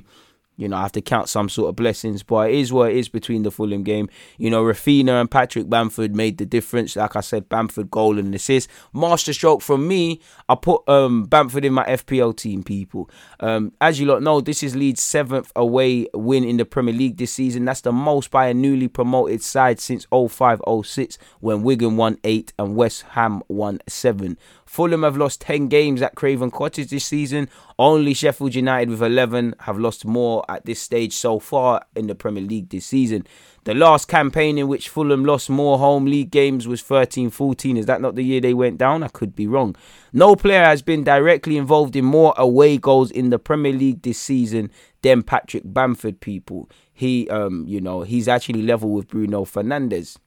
you 0.56 0.68
know, 0.68 0.76
I 0.76 0.82
have 0.82 0.92
to 0.92 1.00
count 1.00 1.28
some 1.28 1.48
sort 1.48 1.68
of 1.68 1.76
blessings, 1.76 2.22
but 2.22 2.50
it 2.50 2.56
is 2.56 2.72
what 2.72 2.90
it 2.90 2.96
is 2.96 3.08
between 3.08 3.42
the 3.42 3.50
Fulham 3.50 3.82
game. 3.82 4.08
You 4.38 4.50
know, 4.50 4.62
Raphinha 4.62 5.20
and 5.20 5.30
Patrick 5.30 5.68
Bamford 5.68 6.14
made 6.14 6.38
the 6.38 6.46
difference. 6.46 6.94
Like 6.94 7.16
I 7.16 7.20
said, 7.20 7.48
Bamford 7.48 7.90
goal 7.90 8.18
and 8.18 8.32
assist. 8.34 8.70
Masterstroke 8.92 9.62
from 9.62 9.88
me. 9.88 10.20
I 10.48 10.54
put 10.54 10.88
um, 10.88 11.24
Bamford 11.24 11.64
in 11.64 11.72
my 11.72 11.84
FPL 11.84 12.36
team, 12.36 12.62
people. 12.62 13.10
Um, 13.40 13.72
as 13.80 13.98
you 13.98 14.06
lot 14.06 14.22
know, 14.22 14.40
this 14.40 14.62
is 14.62 14.76
Leeds' 14.76 15.02
seventh 15.02 15.50
away 15.56 16.06
win 16.14 16.44
in 16.44 16.56
the 16.56 16.64
Premier 16.64 16.94
League 16.94 17.16
this 17.16 17.32
season. 17.32 17.64
That's 17.64 17.80
the 17.80 17.92
most 17.92 18.30
by 18.30 18.46
a 18.46 18.54
newly 18.54 18.86
promoted 18.86 19.42
side 19.42 19.80
since 19.80 20.06
05-06 20.06 21.18
when 21.40 21.62
Wigan 21.62 21.96
won 21.96 22.18
8 22.22 22.52
and 22.60 22.76
West 22.76 23.02
Ham 23.10 23.42
won 23.48 23.80
7. 23.88 24.38
Fulham 24.66 25.02
have 25.02 25.16
lost 25.16 25.40
10 25.42 25.68
games 25.68 26.02
at 26.02 26.14
Craven 26.14 26.50
Cottage 26.50 26.88
this 26.88 27.04
season. 27.04 27.48
Only 27.78 28.14
Sheffield 28.14 28.54
United 28.54 28.88
with 28.88 29.02
11 29.02 29.54
have 29.60 29.78
lost 29.78 30.04
more 30.04 30.44
at 30.48 30.64
this 30.64 30.80
stage 30.80 31.12
so 31.12 31.38
far 31.38 31.84
in 31.94 32.06
the 32.06 32.14
Premier 32.14 32.42
League 32.42 32.70
this 32.70 32.86
season. 32.86 33.26
The 33.64 33.74
last 33.74 34.08
campaign 34.08 34.58
in 34.58 34.68
which 34.68 34.88
Fulham 34.88 35.24
lost 35.24 35.48
more 35.48 35.78
home 35.78 36.04
league 36.04 36.30
games 36.30 36.68
was 36.68 36.82
13 36.82 37.30
14. 37.30 37.76
Is 37.76 37.86
that 37.86 38.00
not 38.00 38.14
the 38.14 38.22
year 38.22 38.40
they 38.40 38.54
went 38.54 38.78
down? 38.78 39.02
I 39.02 39.08
could 39.08 39.34
be 39.34 39.46
wrong. 39.46 39.74
No 40.12 40.36
player 40.36 40.64
has 40.64 40.82
been 40.82 41.02
directly 41.02 41.56
involved 41.56 41.96
in 41.96 42.04
more 42.04 42.34
away 42.36 42.76
goals 42.78 43.10
in 43.10 43.30
the 43.30 43.38
Premier 43.38 43.72
League 43.72 44.02
this 44.02 44.18
season 44.18 44.70
than 45.02 45.22
Patrick 45.22 45.62
Bamford, 45.64 46.20
people. 46.20 46.68
He, 46.92 47.28
um, 47.30 47.64
you 47.66 47.80
know, 47.80 48.02
he's 48.02 48.28
actually 48.28 48.62
level 48.62 48.90
with 48.90 49.08
Bruno 49.08 49.44
Fernandes. 49.44 50.18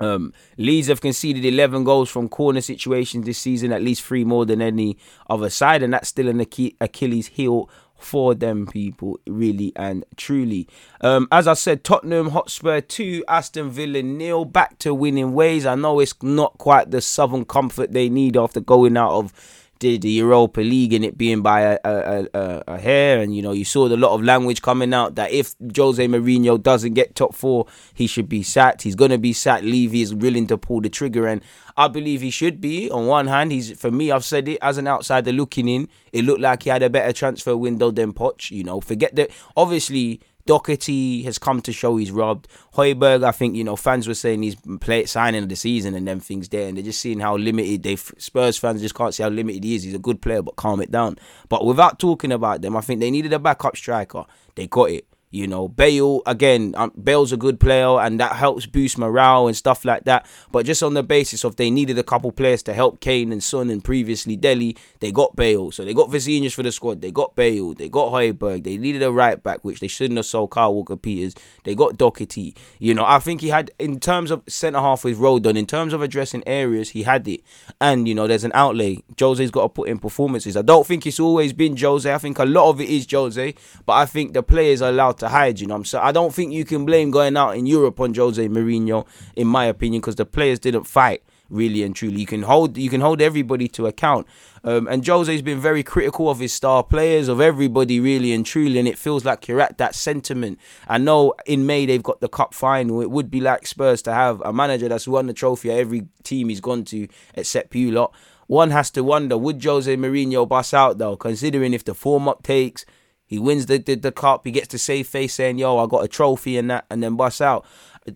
Um, 0.00 0.32
Leeds 0.56 0.88
have 0.88 1.00
conceded 1.00 1.44
11 1.44 1.84
goals 1.84 2.10
from 2.10 2.28
corner 2.28 2.60
situations 2.60 3.26
this 3.26 3.38
season, 3.38 3.72
at 3.72 3.82
least 3.82 4.02
three 4.02 4.24
more 4.24 4.44
than 4.44 4.60
any 4.60 4.98
other 5.28 5.50
side, 5.50 5.82
and 5.82 5.92
that's 5.92 6.08
still 6.08 6.28
an 6.28 6.40
Achilles 6.40 7.26
heel 7.28 7.70
for 7.98 8.34
them 8.34 8.66
people, 8.66 9.18
really 9.26 9.72
and 9.74 10.04
truly. 10.16 10.68
Um, 11.00 11.28
as 11.32 11.48
I 11.48 11.54
said, 11.54 11.82
Tottenham 11.82 12.30
Hotspur 12.30 12.80
2, 12.82 13.24
Aston 13.26 13.70
Villa 13.70 14.02
nil, 14.02 14.44
back 14.44 14.78
to 14.80 14.94
winning 14.94 15.32
ways. 15.32 15.66
I 15.66 15.74
know 15.74 16.00
it's 16.00 16.14
not 16.22 16.58
quite 16.58 16.90
the 16.90 17.00
southern 17.00 17.44
comfort 17.44 17.92
they 17.92 18.08
need 18.08 18.36
after 18.36 18.60
going 18.60 18.96
out 18.96 19.12
of 19.12 19.32
the, 19.80 19.98
the 19.98 20.10
Europa 20.10 20.60
League 20.60 20.92
and 20.92 21.04
it 21.04 21.18
being 21.18 21.42
by 21.42 21.60
a, 21.60 21.78
a, 21.84 22.26
a, 22.32 22.62
a, 22.66 22.78
hair. 22.78 23.20
And, 23.20 23.34
you 23.34 23.42
know, 23.42 23.52
you 23.52 23.64
saw 23.64 23.86
a 23.86 23.96
lot 23.96 24.12
of 24.12 24.22
language 24.22 24.62
coming 24.62 24.94
out 24.94 25.16
that 25.16 25.32
if 25.32 25.54
Jose 25.76 26.04
Mourinho 26.06 26.62
doesn't 26.62 26.94
get 26.94 27.14
top 27.14 27.34
four, 27.34 27.66
he 27.94 28.06
should 28.06 28.28
be 28.28 28.42
sacked. 28.42 28.82
He's 28.82 28.94
going 28.94 29.10
to 29.10 29.18
be 29.18 29.32
sacked. 29.32 29.64
Levy 29.64 30.02
is 30.02 30.14
willing 30.14 30.46
to 30.48 30.58
pull 30.58 30.80
the 30.80 30.88
trigger. 30.88 31.26
And 31.26 31.42
I 31.76 31.88
believe 31.88 32.22
he 32.22 32.30
should 32.30 32.60
be. 32.60 32.90
On 32.90 33.06
one 33.06 33.26
hand, 33.26 33.52
he's 33.52 33.78
for 33.78 33.90
me, 33.90 34.10
I've 34.10 34.24
said 34.24 34.48
it 34.48 34.58
as 34.62 34.78
an 34.78 34.88
outsider 34.88 35.32
looking 35.32 35.68
in, 35.68 35.88
it 36.12 36.24
looked 36.24 36.40
like 36.40 36.62
he 36.62 36.70
had 36.70 36.82
a 36.82 36.90
better 36.90 37.12
transfer 37.12 37.56
window 37.56 37.90
than 37.90 38.12
Poch. 38.12 38.50
You 38.50 38.64
know, 38.64 38.80
forget 38.80 39.14
that. 39.16 39.30
Obviously, 39.56 40.20
Doherty 40.46 41.22
has 41.24 41.38
come 41.38 41.60
to 41.62 41.72
show 41.72 41.96
he's 41.96 42.10
robbed. 42.10 42.48
Højbjerg, 42.74 43.24
I 43.24 43.32
think, 43.32 43.56
you 43.56 43.64
know, 43.64 43.76
fans 43.76 44.08
were 44.08 44.14
saying 44.14 44.42
he's 44.42 44.56
play, 44.80 45.04
signing 45.06 45.42
of 45.42 45.48
the 45.48 45.56
season 45.56 45.94
and 45.94 46.06
then 46.06 46.20
things 46.20 46.48
there. 46.48 46.68
And 46.68 46.76
they're 46.76 46.84
just 46.84 47.00
seeing 47.00 47.20
how 47.20 47.36
limited 47.36 47.82
they, 47.82 47.96
Spurs 47.96 48.56
fans 48.56 48.80
just 48.80 48.94
can't 48.94 49.14
see 49.14 49.22
how 49.22 49.28
limited 49.28 49.64
he 49.64 49.74
is. 49.74 49.82
He's 49.82 49.94
a 49.94 49.98
good 49.98 50.22
player, 50.22 50.42
but 50.42 50.56
calm 50.56 50.80
it 50.80 50.90
down. 50.90 51.18
But 51.48 51.66
without 51.66 51.98
talking 51.98 52.32
about 52.32 52.62
them, 52.62 52.76
I 52.76 52.80
think 52.80 53.00
they 53.00 53.10
needed 53.10 53.32
a 53.32 53.38
backup 53.38 53.76
striker. 53.76 54.24
They 54.54 54.66
got 54.66 54.90
it. 54.90 55.06
You 55.30 55.46
know, 55.46 55.68
Bale 55.68 56.22
again. 56.24 56.74
Um, 56.76 56.92
Bale's 57.02 57.32
a 57.32 57.36
good 57.36 57.58
player, 57.58 58.00
and 58.00 58.20
that 58.20 58.36
helps 58.36 58.64
boost 58.64 58.96
morale 58.96 59.48
and 59.48 59.56
stuff 59.56 59.84
like 59.84 60.04
that. 60.04 60.24
But 60.52 60.66
just 60.66 60.82
on 60.82 60.94
the 60.94 61.02
basis 61.02 61.42
of 61.44 61.56
they 61.56 61.70
needed 61.70 61.98
a 61.98 62.04
couple 62.04 62.30
players 62.30 62.62
to 62.64 62.72
help 62.72 63.00
Kane 63.00 63.32
and 63.32 63.42
Son, 63.42 63.68
and 63.68 63.82
previously 63.82 64.36
Dele, 64.36 64.76
they 65.00 65.10
got 65.10 65.34
Bale. 65.34 65.72
So 65.72 65.84
they 65.84 65.94
got 65.94 66.10
Vinicius 66.10 66.54
for 66.54 66.62
the 66.62 66.70
squad. 66.70 67.00
They 67.00 67.10
got 67.10 67.34
Bale. 67.34 67.74
They 67.74 67.88
got 67.88 68.12
Højbjerg. 68.12 68.62
They 68.62 68.76
needed 68.76 69.02
a 69.02 69.10
right 69.10 69.42
back, 69.42 69.64
which 69.64 69.80
they 69.80 69.88
shouldn't 69.88 70.16
have 70.16 70.26
sold 70.26 70.52
Kyle 70.52 70.72
Walker 70.72 70.96
Peters. 70.96 71.34
They 71.64 71.74
got 71.74 71.98
Doherty. 71.98 72.54
You 72.78 72.94
know, 72.94 73.04
I 73.04 73.18
think 73.18 73.40
he 73.40 73.48
had 73.48 73.72
in 73.78 73.98
terms 73.98 74.30
of 74.30 74.42
centre 74.48 74.78
half 74.78 75.04
with 75.04 75.18
Rodon, 75.18 75.58
in 75.58 75.66
terms 75.66 75.92
of 75.92 76.02
addressing 76.02 76.44
areas, 76.46 76.90
he 76.90 77.02
had 77.02 77.26
it. 77.26 77.40
And 77.80 78.06
you 78.06 78.14
know, 78.14 78.28
there's 78.28 78.44
an 78.44 78.52
outlay. 78.54 79.02
Jose's 79.18 79.50
got 79.50 79.62
to 79.62 79.68
put 79.68 79.88
in 79.88 79.98
performances. 79.98 80.56
I 80.56 80.62
don't 80.62 80.86
think 80.86 81.04
it's 81.06 81.20
always 81.20 81.52
been 81.52 81.76
Jose. 81.76 82.12
I 82.12 82.18
think 82.18 82.38
a 82.38 82.44
lot 82.44 82.70
of 82.70 82.80
it 82.80 82.88
is 82.88 83.06
Jose, 83.10 83.54
but 83.84 83.92
I 83.92 84.06
think 84.06 84.32
the 84.32 84.42
players 84.42 84.80
are 84.82 84.90
allowed 84.90 85.15
to 85.18 85.28
hide. 85.28 85.60
You 85.60 85.66
know, 85.66 85.82
so 85.82 86.00
I 86.00 86.12
don't 86.12 86.34
think 86.34 86.52
you 86.52 86.64
can 86.64 86.84
blame 86.84 87.10
going 87.10 87.36
out 87.36 87.56
in 87.56 87.66
Europe 87.66 88.00
on 88.00 88.14
Jose 88.14 88.48
Mourinho, 88.48 89.06
in 89.34 89.46
my 89.46 89.66
opinion, 89.66 90.00
because 90.00 90.16
the 90.16 90.26
players 90.26 90.58
didn't 90.58 90.84
fight 90.84 91.22
really 91.48 91.82
and 91.82 91.94
truly. 91.94 92.20
You 92.20 92.26
can 92.26 92.42
hold 92.42 92.76
you 92.76 92.90
can 92.90 93.00
hold 93.00 93.20
everybody 93.20 93.68
to 93.68 93.86
account. 93.86 94.26
Um, 94.64 94.88
and 94.88 95.06
Jose's 95.06 95.42
been 95.42 95.60
very 95.60 95.82
critical 95.82 96.28
of 96.28 96.40
his 96.40 96.52
star 96.52 96.82
players, 96.82 97.28
of 97.28 97.40
everybody 97.40 98.00
really 98.00 98.32
and 98.32 98.44
truly, 98.44 98.78
and 98.78 98.88
it 98.88 98.98
feels 98.98 99.24
like 99.24 99.46
you're 99.46 99.60
at 99.60 99.78
that 99.78 99.94
sentiment. 99.94 100.58
I 100.88 100.98
know 100.98 101.34
in 101.46 101.66
May 101.66 101.86
they've 101.86 102.02
got 102.02 102.20
the 102.20 102.28
cup 102.28 102.52
final. 102.52 103.00
It 103.00 103.10
would 103.10 103.30
be 103.30 103.40
like 103.40 103.66
Spurs 103.66 104.02
to 104.02 104.12
have 104.12 104.40
a 104.44 104.52
manager 104.52 104.88
that's 104.88 105.06
won 105.06 105.26
the 105.26 105.32
trophy 105.32 105.70
at 105.70 105.78
every 105.78 106.06
team 106.22 106.48
he's 106.48 106.60
gone 106.60 106.84
to, 106.86 107.06
except 107.34 107.74
you 107.74 107.92
lot. 107.92 108.12
One 108.48 108.70
has 108.70 108.90
to 108.92 109.02
wonder, 109.02 109.36
would 109.36 109.62
Jose 109.62 109.96
Mourinho 109.96 110.48
bust 110.48 110.72
out 110.72 110.98
though, 110.98 111.16
considering 111.16 111.74
if 111.74 111.84
the 111.84 111.94
form 111.94 112.28
up 112.28 112.42
takes, 112.42 112.84
he 113.26 113.38
wins 113.38 113.66
the, 113.66 113.78
the, 113.78 113.96
the 113.96 114.12
cup. 114.12 114.44
He 114.44 114.52
gets 114.52 114.68
to 114.68 114.78
save 114.78 115.08
face 115.08 115.34
saying, 115.34 115.58
"Yo, 115.58 115.76
I 115.78 115.86
got 115.86 116.04
a 116.04 116.08
trophy 116.08 116.56
and 116.56 116.70
that," 116.70 116.86
and 116.90 117.02
then 117.02 117.16
bust 117.16 117.42
out. 117.42 117.66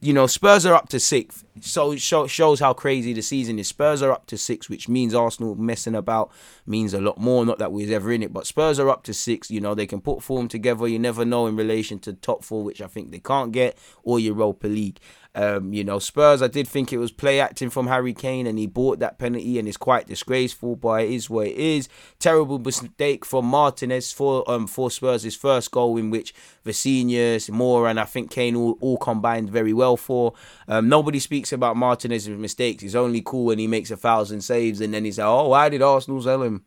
You 0.00 0.12
know, 0.12 0.28
Spurs 0.28 0.64
are 0.66 0.74
up 0.74 0.88
to 0.90 1.00
sixth, 1.00 1.44
so 1.60 1.96
show, 1.96 2.28
shows 2.28 2.60
how 2.60 2.72
crazy 2.72 3.12
the 3.12 3.22
season 3.22 3.58
is. 3.58 3.66
Spurs 3.66 4.02
are 4.02 4.12
up 4.12 4.24
to 4.26 4.38
six, 4.38 4.70
which 4.70 4.88
means 4.88 5.16
Arsenal 5.16 5.56
messing 5.56 5.96
about 5.96 6.30
means 6.64 6.94
a 6.94 7.00
lot 7.00 7.18
more. 7.18 7.44
Not 7.44 7.58
that 7.58 7.72
we 7.72 7.82
was 7.82 7.90
ever 7.90 8.12
in 8.12 8.22
it, 8.22 8.32
but 8.32 8.46
Spurs 8.46 8.78
are 8.78 8.88
up 8.88 9.02
to 9.04 9.12
six. 9.12 9.50
You 9.50 9.60
know, 9.60 9.74
they 9.74 9.88
can 9.88 10.00
put 10.00 10.22
form 10.22 10.46
together. 10.46 10.86
You 10.86 11.00
never 11.00 11.24
know 11.24 11.48
in 11.48 11.56
relation 11.56 11.98
to 12.00 12.12
top 12.12 12.44
four, 12.44 12.62
which 12.62 12.80
I 12.80 12.86
think 12.86 13.10
they 13.10 13.18
can't 13.18 13.50
get, 13.50 13.76
or 14.04 14.20
Europa 14.20 14.68
League. 14.68 15.00
Um, 15.32 15.72
you 15.72 15.84
know, 15.84 16.00
Spurs, 16.00 16.42
I 16.42 16.48
did 16.48 16.66
think 16.66 16.92
it 16.92 16.98
was 16.98 17.12
play 17.12 17.38
acting 17.38 17.70
from 17.70 17.86
Harry 17.86 18.12
Kane 18.12 18.48
and 18.48 18.58
he 18.58 18.66
bought 18.66 18.98
that 18.98 19.18
penalty 19.18 19.60
and 19.60 19.68
it's 19.68 19.76
quite 19.76 20.08
disgraceful, 20.08 20.74
but 20.74 21.04
it 21.04 21.10
is 21.10 21.30
what 21.30 21.46
it 21.46 21.56
is. 21.56 21.88
Terrible 22.18 22.58
mistake 22.58 23.24
from 23.24 23.46
Martinez 23.46 24.12
for 24.12 24.48
um 24.50 24.66
for 24.66 24.90
Spurs' 24.90 25.22
his 25.22 25.36
first 25.36 25.70
goal 25.70 25.96
in 25.98 26.10
which 26.10 26.34
Vinicius, 26.64 27.48
Moore 27.48 27.88
and 27.88 28.00
I 28.00 28.06
think 28.06 28.32
Kane 28.32 28.56
all, 28.56 28.76
all 28.80 28.96
combined 28.96 29.50
very 29.50 29.72
well 29.72 29.96
for. 29.96 30.34
Um, 30.66 30.88
nobody 30.88 31.20
speaks 31.20 31.52
about 31.52 31.76
Martinez's 31.76 32.36
mistakes. 32.36 32.82
He's 32.82 32.96
only 32.96 33.22
cool 33.24 33.46
when 33.46 33.60
he 33.60 33.68
makes 33.68 33.92
a 33.92 33.96
thousand 33.96 34.40
saves 34.40 34.80
and 34.80 34.92
then 34.92 35.04
he's 35.04 35.18
like, 35.18 35.28
oh, 35.28 35.48
why 35.48 35.68
did 35.68 35.80
Arsenal 35.80 36.22
sell 36.22 36.42
him? 36.42 36.64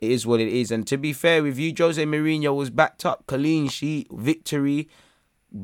It 0.00 0.12
is 0.12 0.24
what 0.24 0.40
it 0.40 0.48
is. 0.48 0.70
And 0.70 0.86
to 0.86 0.96
be 0.96 1.12
fair 1.12 1.42
with 1.42 1.58
you, 1.58 1.74
Jose 1.76 2.04
Mourinho 2.04 2.54
was 2.54 2.70
backed 2.70 3.04
up, 3.04 3.26
clean 3.26 3.68
sheet, 3.68 4.06
victory 4.12 4.88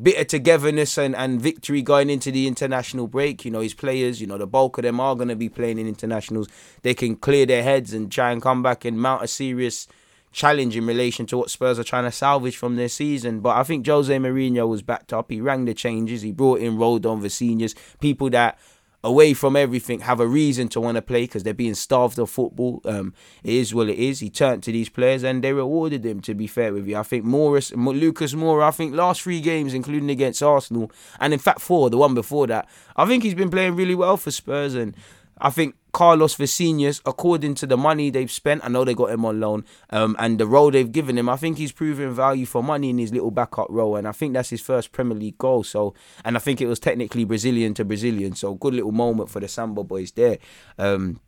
bit 0.03 0.19
of 0.19 0.27
togetherness 0.29 0.97
and, 0.99 1.17
and 1.17 1.41
victory 1.41 1.83
going 1.83 2.11
into 2.11 2.31
the 2.31 2.47
international 2.47 3.09
break. 3.09 3.45
You 3.45 3.51
know, 3.51 3.61
his 3.61 3.75
players, 3.75 4.21
you 4.21 4.27
know, 4.27 4.39
the 4.39 4.47
bulk 4.47 4.79
of 4.79 4.83
them 4.83 5.01
are 5.01 5.17
going 5.17 5.29
to 5.29 5.37
be 5.37 5.49
playing 5.49 5.79
in 5.79 5.89
internationals. 5.89 6.49
They 6.83 6.95
can 6.95 7.17
clear 7.17 7.47
their 7.47 7.63
heads 7.63 7.93
and 7.93 8.11
try 8.11 8.31
and 8.31 8.41
come 8.41 8.63
back 8.63 8.85
and 8.85 9.01
mount 9.01 9.25
a 9.25 9.29
serious 9.29 9.89
challenge 10.33 10.77
in 10.77 10.87
relation 10.87 11.27
to 11.27 11.37
what 11.37 11.51
Spurs 11.51 11.79
are 11.79 11.85
trying 11.85 12.05
to 12.05 12.13
salvage 12.13 12.57
from 12.57 12.77
their 12.77 12.89
season. 12.89 13.41
But 13.41 13.57
I 13.57 13.65
think 13.65 13.87
Jose 13.87 14.17
Mourinho 14.17 14.69
was 14.69 14.83
backed 14.83 15.13
up. 15.13 15.31
He 15.31 15.41
rang 15.41 15.65
the 15.65 15.75
changes. 15.75 16.23
He 16.23 16.33
brought 16.33 16.61
in 16.61 16.77
Rodon, 16.77 17.23
the 17.23 17.31
seniors, 17.31 17.75
people 18.01 18.31
that 18.31 18.59
away 19.03 19.33
from 19.33 19.57
everything 19.57 20.01
have 20.01 20.21
a 20.21 20.27
reason 20.27 20.69
to 20.69 20.81
want 20.81 20.97
to 20.97 21.03
play 21.03 21.23
because 21.23 21.43
they're 21.43 21.55
being 21.55 21.75
starved 21.75 22.19
of 22.19 22.29
football. 22.29 22.81
Um, 22.85 23.15
it 23.43 23.55
is 23.55 23.75
what 23.75 23.89
it 23.89 23.99
is. 23.99 24.21
He 24.21 24.29
turned 24.31 24.63
to 24.65 24.73
these 24.73 24.89
players 24.89 25.23
and 25.23 25.43
they 25.43 25.53
rewarded 25.53 26.05
him. 26.05 26.21
To 26.21 26.35
be 26.35 26.47
fair 26.47 26.73
with 26.73 26.87
you, 26.87 26.97
I 26.97 27.03
think 27.03 27.25
Morris, 27.25 27.73
Lucas 27.73 28.35
Moura, 28.35 28.65
I 28.69 28.71
think 28.71 28.95
last 28.95 29.23
three 29.23 29.41
games, 29.41 29.73
including 29.73 30.11
against 30.11 30.43
Arsenal, 30.43 30.93
and 31.19 31.33
in 31.33 31.39
fact 31.39 31.61
four, 31.61 31.89
the 31.89 31.97
one 31.97 32.15
before 32.15 32.47
that, 32.49 32.69
I 32.97 33.07
think 33.07 33.23
he's 33.23 33.35
been 33.35 33.51
playing 33.51 33.77
really 33.77 33.95
well 33.95 34.17
for 34.17 34.31
Spurs 34.31 34.75
and. 34.75 34.95
I 35.43 35.49
think 35.49 35.75
Carlos 35.93 36.35
Vinicius, 36.35 37.01
according 37.05 37.55
to 37.57 37.67
the 37.67 37.77
money 37.77 38.11
they've 38.11 38.31
spent, 38.31 38.65
I 38.65 38.69
know 38.69 38.85
they 38.85 38.95
got 38.95 39.11
him 39.11 39.25
on 39.25 39.41
loan, 39.41 39.65
um, 39.91 40.17
and 40.19 40.39
the 40.39 40.47
role 40.47 40.71
they've 40.71 40.91
given 40.91 41.19
him, 41.19 41.29
I 41.29 41.37
think 41.37 41.59
he's 41.59 41.73
proving 41.73 42.13
value 42.13 42.47
for 42.47 42.63
money 42.63 42.91
in 42.91 42.99
his 42.99 43.13
little 43.13 43.31
backup 43.31 43.67
role, 43.71 43.97
and 43.97 44.07
I 44.07 44.13
think 44.13 44.35
that's 44.35 44.51
his 44.51 44.61
first 44.61 44.93
Premier 44.93 45.17
League 45.17 45.39
goal. 45.39 45.65
So, 45.65 45.95
and 46.25 46.37
I 46.37 46.41
think 46.41 46.61
it 46.61 46.67
was 46.67 46.81
technically 46.81 47.25
Brazilian 47.25 47.75
to 47.75 47.85
Brazilian, 47.85 48.35
so 48.35 48.55
good 48.55 48.75
little 48.75 48.93
moment 48.93 49.31
for 49.31 49.41
the 49.41 49.49
Samba 49.49 49.83
boys 49.85 50.13
there. 50.13 50.39
Um, 50.79 51.21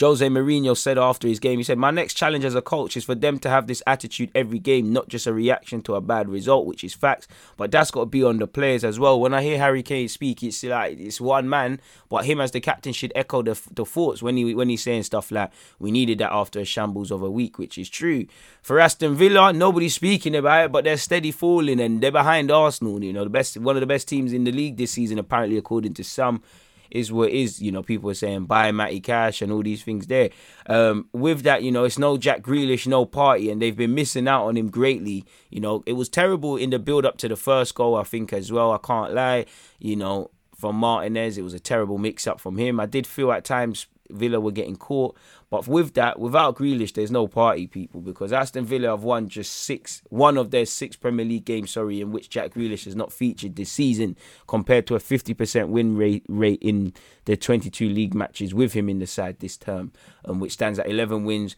Jose 0.00 0.26
Mourinho 0.26 0.76
said 0.76 0.96
after 0.96 1.26
his 1.26 1.40
game, 1.40 1.58
he 1.58 1.64
said, 1.64 1.76
My 1.76 1.90
next 1.90 2.14
challenge 2.14 2.44
as 2.44 2.54
a 2.54 2.62
coach 2.62 2.96
is 2.96 3.04
for 3.04 3.16
them 3.16 3.38
to 3.40 3.50
have 3.50 3.66
this 3.66 3.82
attitude 3.86 4.30
every 4.34 4.60
game, 4.60 4.92
not 4.92 5.08
just 5.08 5.26
a 5.26 5.32
reaction 5.32 5.82
to 5.82 5.96
a 5.96 6.00
bad 6.00 6.28
result, 6.28 6.66
which 6.66 6.84
is 6.84 6.94
facts, 6.94 7.26
but 7.56 7.72
that's 7.72 7.90
got 7.90 8.00
to 8.00 8.06
be 8.06 8.22
on 8.22 8.38
the 8.38 8.46
players 8.46 8.84
as 8.84 9.00
well. 9.00 9.20
When 9.20 9.34
I 9.34 9.42
hear 9.42 9.58
Harry 9.58 9.82
Kane 9.82 10.08
speak, 10.08 10.42
it's 10.42 10.62
like 10.62 10.98
it's 11.00 11.20
one 11.20 11.48
man, 11.48 11.80
but 12.08 12.24
him 12.24 12.40
as 12.40 12.52
the 12.52 12.60
captain 12.60 12.92
should 12.92 13.12
echo 13.16 13.42
the, 13.42 13.60
the 13.72 13.84
thoughts 13.84 14.22
when 14.22 14.36
he 14.36 14.54
when 14.54 14.68
he's 14.68 14.82
saying 14.82 15.02
stuff 15.02 15.32
like, 15.32 15.50
We 15.80 15.90
needed 15.90 16.18
that 16.18 16.32
after 16.32 16.60
a 16.60 16.64
shambles 16.64 17.10
of 17.10 17.22
a 17.22 17.30
week, 17.30 17.58
which 17.58 17.76
is 17.76 17.90
true. 17.90 18.26
For 18.62 18.78
Aston 18.78 19.16
Villa, 19.16 19.52
nobody's 19.52 19.94
speaking 19.94 20.36
about 20.36 20.66
it, 20.66 20.72
but 20.72 20.84
they're 20.84 20.96
steady 20.96 21.32
falling 21.32 21.80
and 21.80 22.00
they're 22.00 22.12
behind 22.12 22.52
Arsenal, 22.52 23.02
you 23.02 23.12
know, 23.12 23.24
the 23.24 23.30
best 23.30 23.56
one 23.56 23.76
of 23.76 23.80
the 23.80 23.86
best 23.86 24.06
teams 24.06 24.32
in 24.32 24.44
the 24.44 24.52
league 24.52 24.76
this 24.76 24.92
season, 24.92 25.18
apparently, 25.18 25.58
according 25.58 25.94
to 25.94 26.04
some 26.04 26.40
is 26.92 27.10
what 27.10 27.30
is. 27.30 27.60
You 27.60 27.72
know, 27.72 27.82
people 27.82 28.10
are 28.10 28.14
saying 28.14 28.44
buy 28.44 28.70
Matty 28.70 29.00
Cash 29.00 29.42
and 29.42 29.50
all 29.50 29.62
these 29.62 29.82
things 29.82 30.06
there. 30.06 30.30
Um, 30.66 31.08
with 31.12 31.42
that, 31.42 31.62
you 31.62 31.72
know, 31.72 31.84
it's 31.84 31.98
no 31.98 32.16
Jack 32.16 32.42
Grealish, 32.42 32.86
no 32.86 33.04
party, 33.04 33.50
and 33.50 33.60
they've 33.60 33.76
been 33.76 33.94
missing 33.94 34.28
out 34.28 34.46
on 34.46 34.56
him 34.56 34.70
greatly. 34.70 35.24
You 35.50 35.60
know, 35.60 35.82
it 35.86 35.94
was 35.94 36.08
terrible 36.08 36.56
in 36.56 36.70
the 36.70 36.78
build 36.78 37.04
up 37.04 37.16
to 37.18 37.28
the 37.28 37.36
first 37.36 37.74
goal, 37.74 37.96
I 37.96 38.04
think, 38.04 38.32
as 38.32 38.52
well. 38.52 38.70
I 38.72 38.78
can't 38.78 39.12
lie. 39.12 39.46
You 39.78 39.96
know, 39.96 40.30
from 40.54 40.76
Martinez, 40.76 41.38
it 41.38 41.42
was 41.42 41.54
a 41.54 41.60
terrible 41.60 41.98
mix 41.98 42.26
up 42.26 42.40
from 42.40 42.56
him. 42.56 42.78
I 42.78 42.86
did 42.86 43.06
feel 43.06 43.32
at 43.32 43.44
times 43.44 43.86
Villa 44.12 44.40
were 44.40 44.52
getting 44.52 44.76
caught. 44.76 45.16
But 45.50 45.66
with 45.66 45.94
that, 45.94 46.18
without 46.18 46.56
Grealish, 46.56 46.94
there's 46.94 47.10
no 47.10 47.26
party, 47.26 47.66
people, 47.66 48.00
because 48.00 48.32
Aston 48.32 48.64
Villa 48.64 48.88
have 48.88 49.02
won 49.02 49.28
just 49.28 49.52
six, 49.52 50.02
one 50.08 50.36
of 50.38 50.50
their 50.50 50.64
six 50.64 50.96
Premier 50.96 51.26
League 51.26 51.44
games, 51.44 51.72
sorry, 51.72 52.00
in 52.00 52.12
which 52.12 52.30
Jack 52.30 52.54
Grealish 52.54 52.84
has 52.84 52.96
not 52.96 53.12
featured 53.12 53.56
this 53.56 53.70
season, 53.70 54.16
compared 54.46 54.86
to 54.86 54.94
a 54.94 54.98
50% 54.98 55.68
win 55.68 55.96
rate, 55.96 56.24
rate 56.28 56.62
in 56.62 56.92
their 57.26 57.36
22 57.36 57.88
league 57.88 58.14
matches 58.14 58.54
with 58.54 58.72
him 58.72 58.88
in 58.88 58.98
the 58.98 59.06
side 59.06 59.40
this 59.40 59.56
term, 59.56 59.92
um, 60.24 60.40
which 60.40 60.52
stands 60.52 60.78
at 60.78 60.88
11 60.88 61.24
wins, 61.24 61.56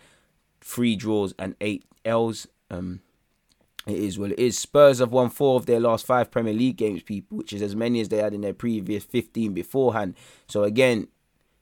three 0.60 0.96
draws, 0.96 1.34
and 1.38 1.54
eight 1.60 1.84
L's. 2.04 2.46
Um, 2.70 3.00
it 3.86 3.96
is 3.96 4.18
well, 4.18 4.32
it 4.32 4.38
is. 4.38 4.58
Spurs 4.58 4.98
have 4.98 5.12
won 5.12 5.28
four 5.28 5.56
of 5.56 5.66
their 5.66 5.80
last 5.80 6.06
five 6.06 6.30
Premier 6.30 6.54
League 6.54 6.76
games, 6.76 7.02
people, 7.02 7.36
which 7.36 7.52
is 7.52 7.60
as 7.60 7.76
many 7.76 8.00
as 8.00 8.08
they 8.08 8.16
had 8.16 8.32
in 8.32 8.40
their 8.40 8.54
previous 8.54 9.04
15 9.04 9.52
beforehand. 9.52 10.14
So 10.48 10.62
again, 10.62 11.08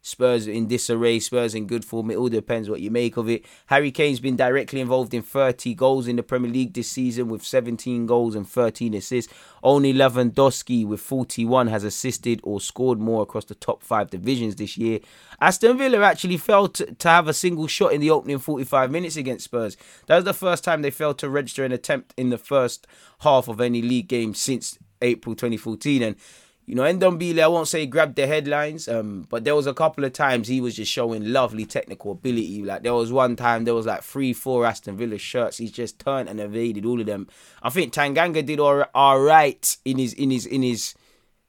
Spurs 0.05 0.49
in 0.49 0.67
disarray, 0.67 1.21
Spurs 1.21 1.55
in 1.55 1.69
good 1.69 1.85
form. 1.85 2.11
It 2.11 2.17
all 2.17 2.29
depends 2.29 2.69
what 2.69 2.81
you 2.81 2.91
make 2.91 3.17
of 3.17 3.29
it. 3.29 3.45
Harry 3.67 3.93
Kane's 3.93 4.19
been 4.19 4.35
directly 4.35 4.81
involved 4.81 5.15
in 5.15 5.23
30 5.23 5.75
goals 5.75 6.09
in 6.09 6.17
the 6.17 6.25
Premier 6.25 6.51
League 6.51 6.75
this 6.75 6.89
season 6.89 7.29
with 7.29 7.45
17 7.45 8.07
goals 8.07 8.35
and 8.35 8.47
13 8.49 8.95
assists. 8.95 9.33
Only 9.63 9.95
Lewandowski 9.95 10.85
with 10.85 11.01
41 11.01 11.69
has 11.69 11.85
assisted 11.85 12.41
or 12.43 12.61
scored 12.61 12.99
more 12.99 13.23
across 13.23 13.45
the 13.45 13.55
top 13.55 13.85
five 13.85 14.11
divisions 14.11 14.57
this 14.57 14.77
year. 14.77 14.99
Aston 15.41 15.79
Villa 15.79 16.01
actually 16.01 16.37
failed 16.37 16.75
to, 16.75 16.93
to 16.93 17.09
have 17.09 17.29
a 17.29 17.33
single 17.33 17.69
shot 17.69 17.93
in 17.93 18.01
the 18.01 18.11
opening 18.11 18.41
45 18.41 18.91
minutes 18.91 19.17
against 19.17 19.45
Spurs. 19.45 19.77
That 20.07 20.17
was 20.17 20.25
the 20.25 20.35
first 20.35 20.65
time 20.65 20.83
they 20.83 20.91
failed 20.91 21.19
to 21.21 21.31
register 21.31 21.65
an 21.65 21.71
attempt 21.71 22.13
in 22.17 22.31
the 22.31 22.39
first 22.39 22.89
half 23.21 23.47
of 23.47 23.61
any 23.61 23.81
league 23.81 24.09
game 24.09 24.35
since 24.35 24.79
April 25.01 25.35
2014. 25.35 26.03
And 26.03 26.17
you 26.65 26.77
know, 26.77 26.83
Ndombele, 26.83 27.43
I 27.43 27.49
won't 27.49 27.67
say 27.67 27.87
grabbed 27.87 28.15
the 28.15 28.27
headlines, 28.27 28.87
um, 28.87 29.27
but 29.29 29.43
there 29.45 29.57
was 29.57 29.67
a 29.67 29.75
couple 29.75 30.05
of 30.05 30.13
times 30.13 30.47
he 30.47 30.61
was 30.61 30.77
just 30.77 30.93
showing 30.93 31.33
lovely 31.33 31.67
technical 31.67 32.13
ability. 32.13 32.63
Like 32.63 32.83
there 32.83 32.95
was 32.95 33.11
one 33.11 33.35
time 33.35 33.65
there 33.65 33.75
was 33.75 33.87
like 33.87 34.03
three, 34.03 34.33
four 34.33 34.65
Aston 34.65 34.97
Villa 34.97 35.19
shirts. 35.19 35.59
He's 35.59 35.73
just 35.73 35.99
turned 35.99 36.29
and 36.29 36.39
evaded 36.39 36.87
all 36.87 37.01
of 37.01 37.07
them. 37.07 37.27
I 37.63 37.71
think 37.71 37.93
Tanganga 37.93 38.47
did 38.47 38.61
all, 38.61 38.85
all 38.95 39.21
right 39.21 39.77
in 39.85 39.99
his 39.99 40.13
in 40.13 40.31
his 40.31 40.47
in 40.47 40.63
his 40.63 40.95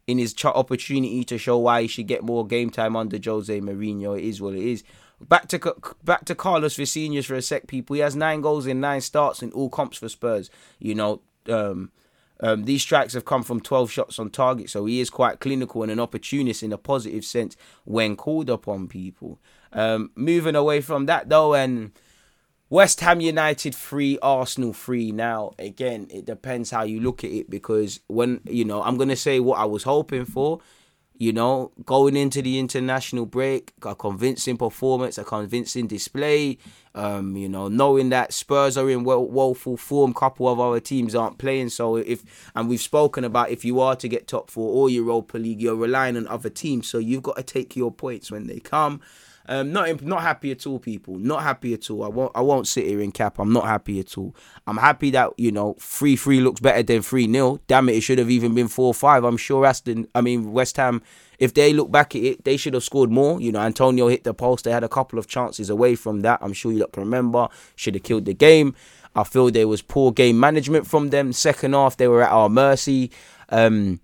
in 0.08 0.18
his 0.18 0.36
opportunity 0.44 1.24
to 1.26 1.38
show 1.38 1.58
why 1.60 1.84
he 1.84 1.88
should 1.88 2.08
get 2.08 2.24
more 2.24 2.46
game 2.46 2.72
time 2.72 2.96
under 2.96 3.20
Jose 3.24 3.62
Mourinho. 3.62 4.18
It 4.18 4.26
is 4.26 4.42
what 4.42 4.56
it 4.56 4.64
is. 4.64 4.84
Back 5.22 5.48
to 5.50 5.76
back 6.04 6.26
to 6.26 6.36
Carlos 6.36 6.76
Vinicius 6.76 7.28
for 7.28 7.36
a 7.36 7.42
sec, 7.42 7.68
people. 7.68 7.94
He 7.94 8.02
has 8.02 8.16
nine 8.16 8.42
goals 8.42 8.66
in 8.66 8.82
nine 8.82 9.02
starts 9.02 9.44
in 9.44 9.52
all 9.52 9.70
comps 9.70 10.00
for 10.00 10.10
Spurs. 10.10 10.50
You 10.80 10.96
know, 10.96 11.22
um, 11.48 11.92
um, 12.40 12.66
these 12.66 12.82
strikes 12.82 13.14
have 13.14 13.26
come 13.26 13.44
from 13.44 13.62
12 13.62 13.92
shots 13.92 14.20
on 14.20 14.30
target, 14.30 14.70
so 14.70 14.86
he 14.86 15.00
is 15.00 15.10
quite 15.10 15.40
clinical 15.40 15.84
and 15.84 15.92
an 15.92 16.00
opportunist 16.00 16.64
in 16.64 16.74
a 16.74 16.78
positive 16.78 17.24
sense 17.24 17.56
when 17.86 18.16
called 18.16 18.50
upon 18.50 18.88
people. 18.88 19.40
Um, 19.72 20.12
moving 20.16 20.56
away 20.56 20.82
from 20.82 21.06
that 21.06 21.30
though, 21.30 21.54
and 21.54 21.92
West 22.70 23.02
Ham 23.02 23.22
United 23.22 23.76
free, 23.76 24.18
Arsenal 24.22 24.74
free. 24.74 25.12
Now, 25.12 25.52
again, 25.60 26.08
it 26.10 26.26
depends 26.26 26.72
how 26.72 26.84
you 26.84 27.00
look 27.00 27.24
at 27.24 27.32
it 27.32 27.50
because 27.50 28.00
when, 28.08 28.42
you 28.46 28.66
know, 28.66 28.82
I'm 28.82 28.98
going 28.98 29.10
to 29.10 29.16
say 29.16 29.40
what 29.40 29.60
I 29.60 29.66
was 29.66 29.84
hoping 29.84 30.26
for 30.26 30.60
you 31.24 31.32
know, 31.32 31.72
going 31.86 32.18
into 32.18 32.42
the 32.42 32.60
international 32.60 33.26
break, 33.26 33.72
a 33.84 33.96
convincing 33.96 34.58
performance, 34.58 35.18
a 35.18 35.24
convincing 35.24 35.88
display. 35.88 36.58
Um, 36.96 37.38
you 37.38 37.48
know, 37.48 37.70
knowing 37.70 38.10
that 38.10 38.34
Spurs 38.34 38.78
are 38.78 38.90
in 38.90 39.06
well, 39.06 39.26
woeful 39.26 39.78
form, 39.78 40.14
couple 40.14 40.50
of 40.50 40.60
our 40.60 40.82
teams 40.82 41.16
aren't 41.16 41.38
playing. 41.38 41.70
So 41.70 41.96
if 41.96 42.24
and 42.56 42.68
we've 42.68 42.82
spoken 42.82 43.24
about 43.24 43.52
if 43.52 43.64
you 43.64 43.80
are 43.80 43.96
to 43.96 44.10
get 44.10 44.28
top 44.28 44.52
four 44.52 44.70
or 44.76 44.90
Europa 44.90 45.38
League, 45.38 45.62
you're 45.62 45.76
relying 45.76 46.18
on 46.18 46.28
other 46.28 46.50
teams. 46.50 46.90
So 46.90 46.98
you've 46.98 47.24
got 47.24 47.38
to 47.38 47.44
take 47.44 47.78
your 47.78 47.92
points 47.92 48.30
when 48.30 48.48
they 48.48 48.60
come. 48.60 49.00
Um, 49.48 49.74
not 49.74 50.02
not 50.02 50.22
happy 50.22 50.52
at 50.52 50.66
all, 50.66 50.80
people. 50.80 51.16
Not 51.16 51.44
happy 51.44 51.74
at 51.74 51.90
all. 51.90 52.04
I 52.04 52.08
won't 52.08 52.32
I 52.36 52.42
won't 52.42 52.68
sit 52.68 52.86
here 52.86 53.02
and 53.02 53.14
cap. 53.14 53.40
I'm 53.40 53.52
not 53.52 53.66
happy 53.66 54.00
at 54.00 54.18
all. 54.18 54.36
I'm 54.68 54.78
happy 54.78 55.10
that 55.12 55.32
you 55.38 55.52
know 55.52 55.76
three 55.80 56.16
three 56.16 56.40
looks 56.40 56.62
better 56.62 56.84
than 56.84 57.02
three 57.02 57.30
0 57.30 57.60
Damn 57.68 57.90
it, 57.90 57.96
it 57.96 58.02
should 58.02 58.20
have 58.20 58.30
even 58.30 58.54
been 58.54 58.68
four 58.70 58.94
five. 58.94 59.24
I'm 59.24 59.38
sure 59.38 59.66
Aston. 59.66 60.08
I 60.16 60.22
mean 60.22 60.54
West 60.54 60.78
Ham. 60.78 61.02
If 61.40 61.54
they 61.56 61.74
look 61.74 61.92
back 61.92 62.16
at 62.16 62.24
it, 62.24 62.46
they 62.46 62.56
should 62.56 62.74
have 62.74 62.84
scored 62.84 63.12
more. 63.12 63.42
You 63.42 63.52
know, 63.52 63.60
Antonio 63.60 64.08
hit 64.08 64.24
the 64.24 64.34
post. 64.34 64.64
They 64.64 64.72
had 64.72 64.84
a 64.84 64.90
couple 64.90 65.20
of 65.20 65.28
chances 65.28 65.70
away 65.70 65.96
from 65.96 66.22
that. 66.22 66.40
I'm 66.42 66.54
sure 66.54 66.72
you 66.72 66.88
can 66.88 67.04
remember. 67.04 67.50
Should 67.76 67.96
have 67.96 68.04
killed 68.04 68.26
the 68.26 68.34
game. 68.34 68.76
I 69.16 69.24
feel 69.24 69.52
there 69.52 69.68
was 69.68 69.82
poor 69.82 70.12
game 70.12 70.40
management 70.40 70.88
from 70.88 71.10
them. 71.10 71.34
Second 71.34 71.74
half, 71.74 71.98
they 71.98 72.08
were 72.08 72.24
at 72.24 72.32
our 72.32 72.50
mercy. 72.50 73.12
Um, 73.50 74.00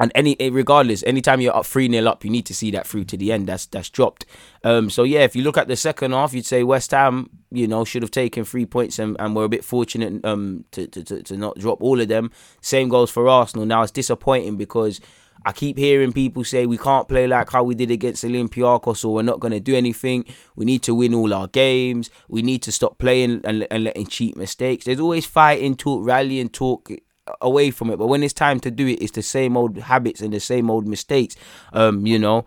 and 0.00 0.10
any 0.14 0.34
eh, 0.40 0.48
regardless, 0.50 1.04
anytime 1.04 1.42
you're 1.42 1.54
up 1.54 1.66
three 1.66 1.88
0 1.88 2.06
up, 2.06 2.24
you 2.24 2.30
need 2.30 2.46
to 2.46 2.54
see 2.54 2.70
that 2.70 2.86
through 2.86 3.04
to 3.04 3.18
the 3.18 3.30
end. 3.30 3.46
That's 3.46 3.66
that's 3.66 3.90
dropped. 3.90 4.24
Um, 4.64 4.88
so 4.88 5.02
yeah, 5.04 5.20
if 5.20 5.36
you 5.36 5.44
look 5.44 5.58
at 5.58 5.68
the 5.68 5.76
second 5.76 6.12
half, 6.12 6.32
you'd 6.32 6.46
say 6.46 6.62
West 6.62 6.90
Ham, 6.92 7.28
you 7.50 7.68
know, 7.68 7.84
should 7.84 8.02
have 8.02 8.10
taken 8.10 8.44
three 8.44 8.64
points 8.64 8.98
and, 8.98 9.14
and 9.20 9.36
were 9.36 9.44
a 9.44 9.48
bit 9.48 9.62
fortunate 9.62 10.24
um 10.24 10.64
to, 10.72 10.86
to, 10.88 11.04
to, 11.04 11.22
to 11.22 11.36
not 11.36 11.58
drop 11.58 11.82
all 11.82 12.00
of 12.00 12.08
them. 12.08 12.32
Same 12.62 12.88
goes 12.88 13.10
for 13.10 13.28
Arsenal. 13.28 13.66
Now 13.66 13.82
it's 13.82 13.92
disappointing 13.92 14.56
because 14.56 15.02
I 15.44 15.52
keep 15.52 15.76
hearing 15.76 16.12
people 16.12 16.44
say 16.44 16.64
we 16.64 16.78
can't 16.78 17.06
play 17.06 17.26
like 17.26 17.50
how 17.50 17.62
we 17.62 17.74
did 17.74 17.90
against 17.90 18.24
Olympiacos 18.24 19.04
or 19.04 19.14
we're 19.14 19.22
not 19.22 19.40
going 19.40 19.52
to 19.52 19.60
do 19.60 19.74
anything. 19.74 20.24
We 20.54 20.64
need 20.64 20.82
to 20.82 20.94
win 20.94 21.14
all 21.14 21.32
our 21.32 21.46
games. 21.46 22.10
We 22.28 22.42
need 22.42 22.62
to 22.62 22.72
stop 22.72 22.98
playing 22.98 23.42
and, 23.44 23.66
and 23.70 23.84
letting 23.84 24.06
cheap 24.06 24.36
mistakes. 24.36 24.84
There's 24.84 25.00
always 25.00 25.26
fighting, 25.26 25.76
talk, 25.76 26.06
rallying, 26.06 26.50
talk 26.50 26.90
away 27.40 27.70
from 27.70 27.90
it. 27.90 27.98
But 27.98 28.08
when 28.08 28.22
it's 28.22 28.34
time 28.34 28.60
to 28.60 28.70
do 28.70 28.86
it, 28.86 29.02
it's 29.02 29.12
the 29.12 29.22
same 29.22 29.56
old 29.56 29.76
habits 29.78 30.20
and 30.20 30.32
the 30.32 30.40
same 30.40 30.70
old 30.70 30.86
mistakes. 30.86 31.36
Um, 31.72 32.06
you 32.06 32.18
know, 32.18 32.44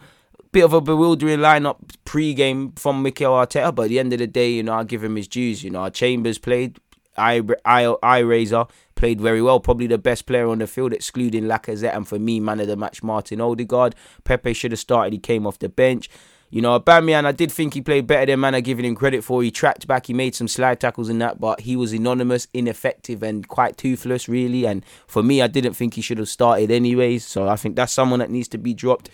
bit 0.51 0.63
of 0.63 0.73
a 0.73 0.81
bewildering 0.81 1.39
lineup 1.39 1.77
pre-game 2.05 2.71
from 2.73 3.01
Mikel 3.01 3.33
Arteta, 3.33 3.73
but 3.73 3.83
at 3.83 3.89
the 3.89 3.99
end 3.99 4.13
of 4.13 4.19
the 4.19 4.27
day, 4.27 4.51
you 4.51 4.63
know, 4.63 4.73
I 4.73 4.83
give 4.83 5.03
him 5.03 5.15
his 5.15 5.27
dues. 5.27 5.63
You 5.63 5.71
know, 5.71 5.89
Chambers 5.89 6.37
played, 6.37 6.79
I 7.17 7.41
I 7.65 7.95
I 8.01 8.19
Razor 8.19 8.65
played 8.95 9.19
very 9.19 9.41
well, 9.41 9.59
probably 9.59 9.87
the 9.87 9.97
best 9.97 10.25
player 10.25 10.47
on 10.47 10.59
the 10.59 10.67
field, 10.67 10.93
excluding 10.93 11.43
Lacazette, 11.43 11.95
and 11.95 12.07
for 12.07 12.19
me, 12.19 12.39
man 12.39 12.59
of 12.59 12.67
the 12.67 12.77
match, 12.77 13.03
Martin 13.03 13.41
Odegaard. 13.41 13.95
Pepe 14.23 14.53
should 14.53 14.71
have 14.71 14.79
started; 14.79 15.13
he 15.13 15.19
came 15.19 15.45
off 15.45 15.59
the 15.59 15.69
bench. 15.69 16.09
You 16.53 16.61
know, 16.61 16.79
Aubameyang, 16.79 17.25
I 17.25 17.31
did 17.31 17.51
think 17.51 17.73
he 17.73 17.81
played 17.81 18.05
better 18.05 18.27
than 18.27 18.39
man 18.39 18.61
giving 18.61 18.85
him 18.85 18.93
credit 18.93 19.23
for. 19.23 19.41
He 19.41 19.49
tracked 19.49 19.87
back, 19.87 20.05
he 20.05 20.13
made 20.13 20.35
some 20.35 20.47
slide 20.47 20.79
tackles 20.79 21.09
in 21.09 21.17
that, 21.17 21.39
but 21.39 21.61
he 21.61 21.75
was 21.75 21.93
anonymous, 21.93 22.47
ineffective, 22.53 23.23
and 23.23 23.47
quite 23.47 23.75
toothless, 23.75 24.29
really. 24.29 24.67
And 24.67 24.85
for 25.07 25.23
me, 25.23 25.41
I 25.41 25.47
didn't 25.47 25.73
think 25.73 25.95
he 25.95 26.01
should 26.01 26.19
have 26.19 26.29
started 26.29 26.69
anyways. 26.69 27.25
So 27.25 27.47
I 27.47 27.55
think 27.55 27.75
that's 27.75 27.91
someone 27.91 28.19
that 28.19 28.29
needs 28.29 28.47
to 28.49 28.59
be 28.59 28.75
dropped. 28.75 29.09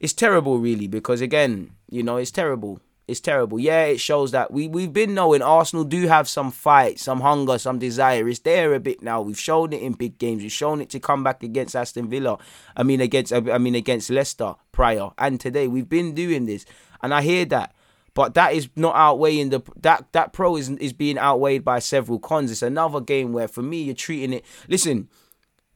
It's 0.00 0.12
terrible, 0.12 0.58
really, 0.58 0.86
because 0.86 1.22
again, 1.22 1.70
you 1.88 2.02
know, 2.02 2.18
it's 2.18 2.30
terrible. 2.30 2.78
It's 3.12 3.20
terrible. 3.20 3.60
Yeah, 3.60 3.84
it 3.84 4.00
shows 4.00 4.30
that 4.30 4.50
we 4.50 4.66
we've 4.66 4.92
been 4.92 5.12
knowing 5.12 5.42
Arsenal 5.42 5.84
do 5.84 6.08
have 6.08 6.26
some 6.26 6.50
fight, 6.50 6.98
some 6.98 7.20
hunger, 7.20 7.58
some 7.58 7.78
desire. 7.78 8.26
It's 8.26 8.38
there 8.38 8.72
a 8.72 8.80
bit 8.80 9.02
now. 9.02 9.20
We've 9.20 9.38
shown 9.38 9.74
it 9.74 9.82
in 9.82 9.92
big 9.92 10.16
games. 10.16 10.42
We've 10.42 10.50
shown 10.50 10.80
it 10.80 10.88
to 10.90 10.98
come 10.98 11.22
back 11.22 11.42
against 11.42 11.76
Aston 11.76 12.08
Villa. 12.08 12.38
I 12.74 12.82
mean 12.82 13.02
against 13.02 13.30
I 13.32 13.58
mean 13.58 13.74
against 13.74 14.08
Leicester 14.08 14.54
prior 14.72 15.10
and 15.18 15.38
today. 15.38 15.68
We've 15.68 15.88
been 15.88 16.14
doing 16.14 16.46
this, 16.46 16.64
and 17.02 17.12
I 17.12 17.20
hear 17.20 17.44
that. 17.44 17.74
But 18.14 18.32
that 18.34 18.54
is 18.54 18.70
not 18.76 18.96
outweighing 18.96 19.50
the 19.50 19.60
that 19.82 20.10
that 20.12 20.32
pro 20.32 20.56
is 20.56 20.70
is 20.70 20.94
being 20.94 21.18
outweighed 21.18 21.64
by 21.64 21.80
several 21.80 22.18
cons. 22.18 22.50
It's 22.50 22.62
another 22.62 23.00
game 23.00 23.34
where 23.34 23.46
for 23.46 23.62
me 23.62 23.82
you're 23.82 23.94
treating 23.94 24.32
it. 24.32 24.44
Listen, 24.68 25.10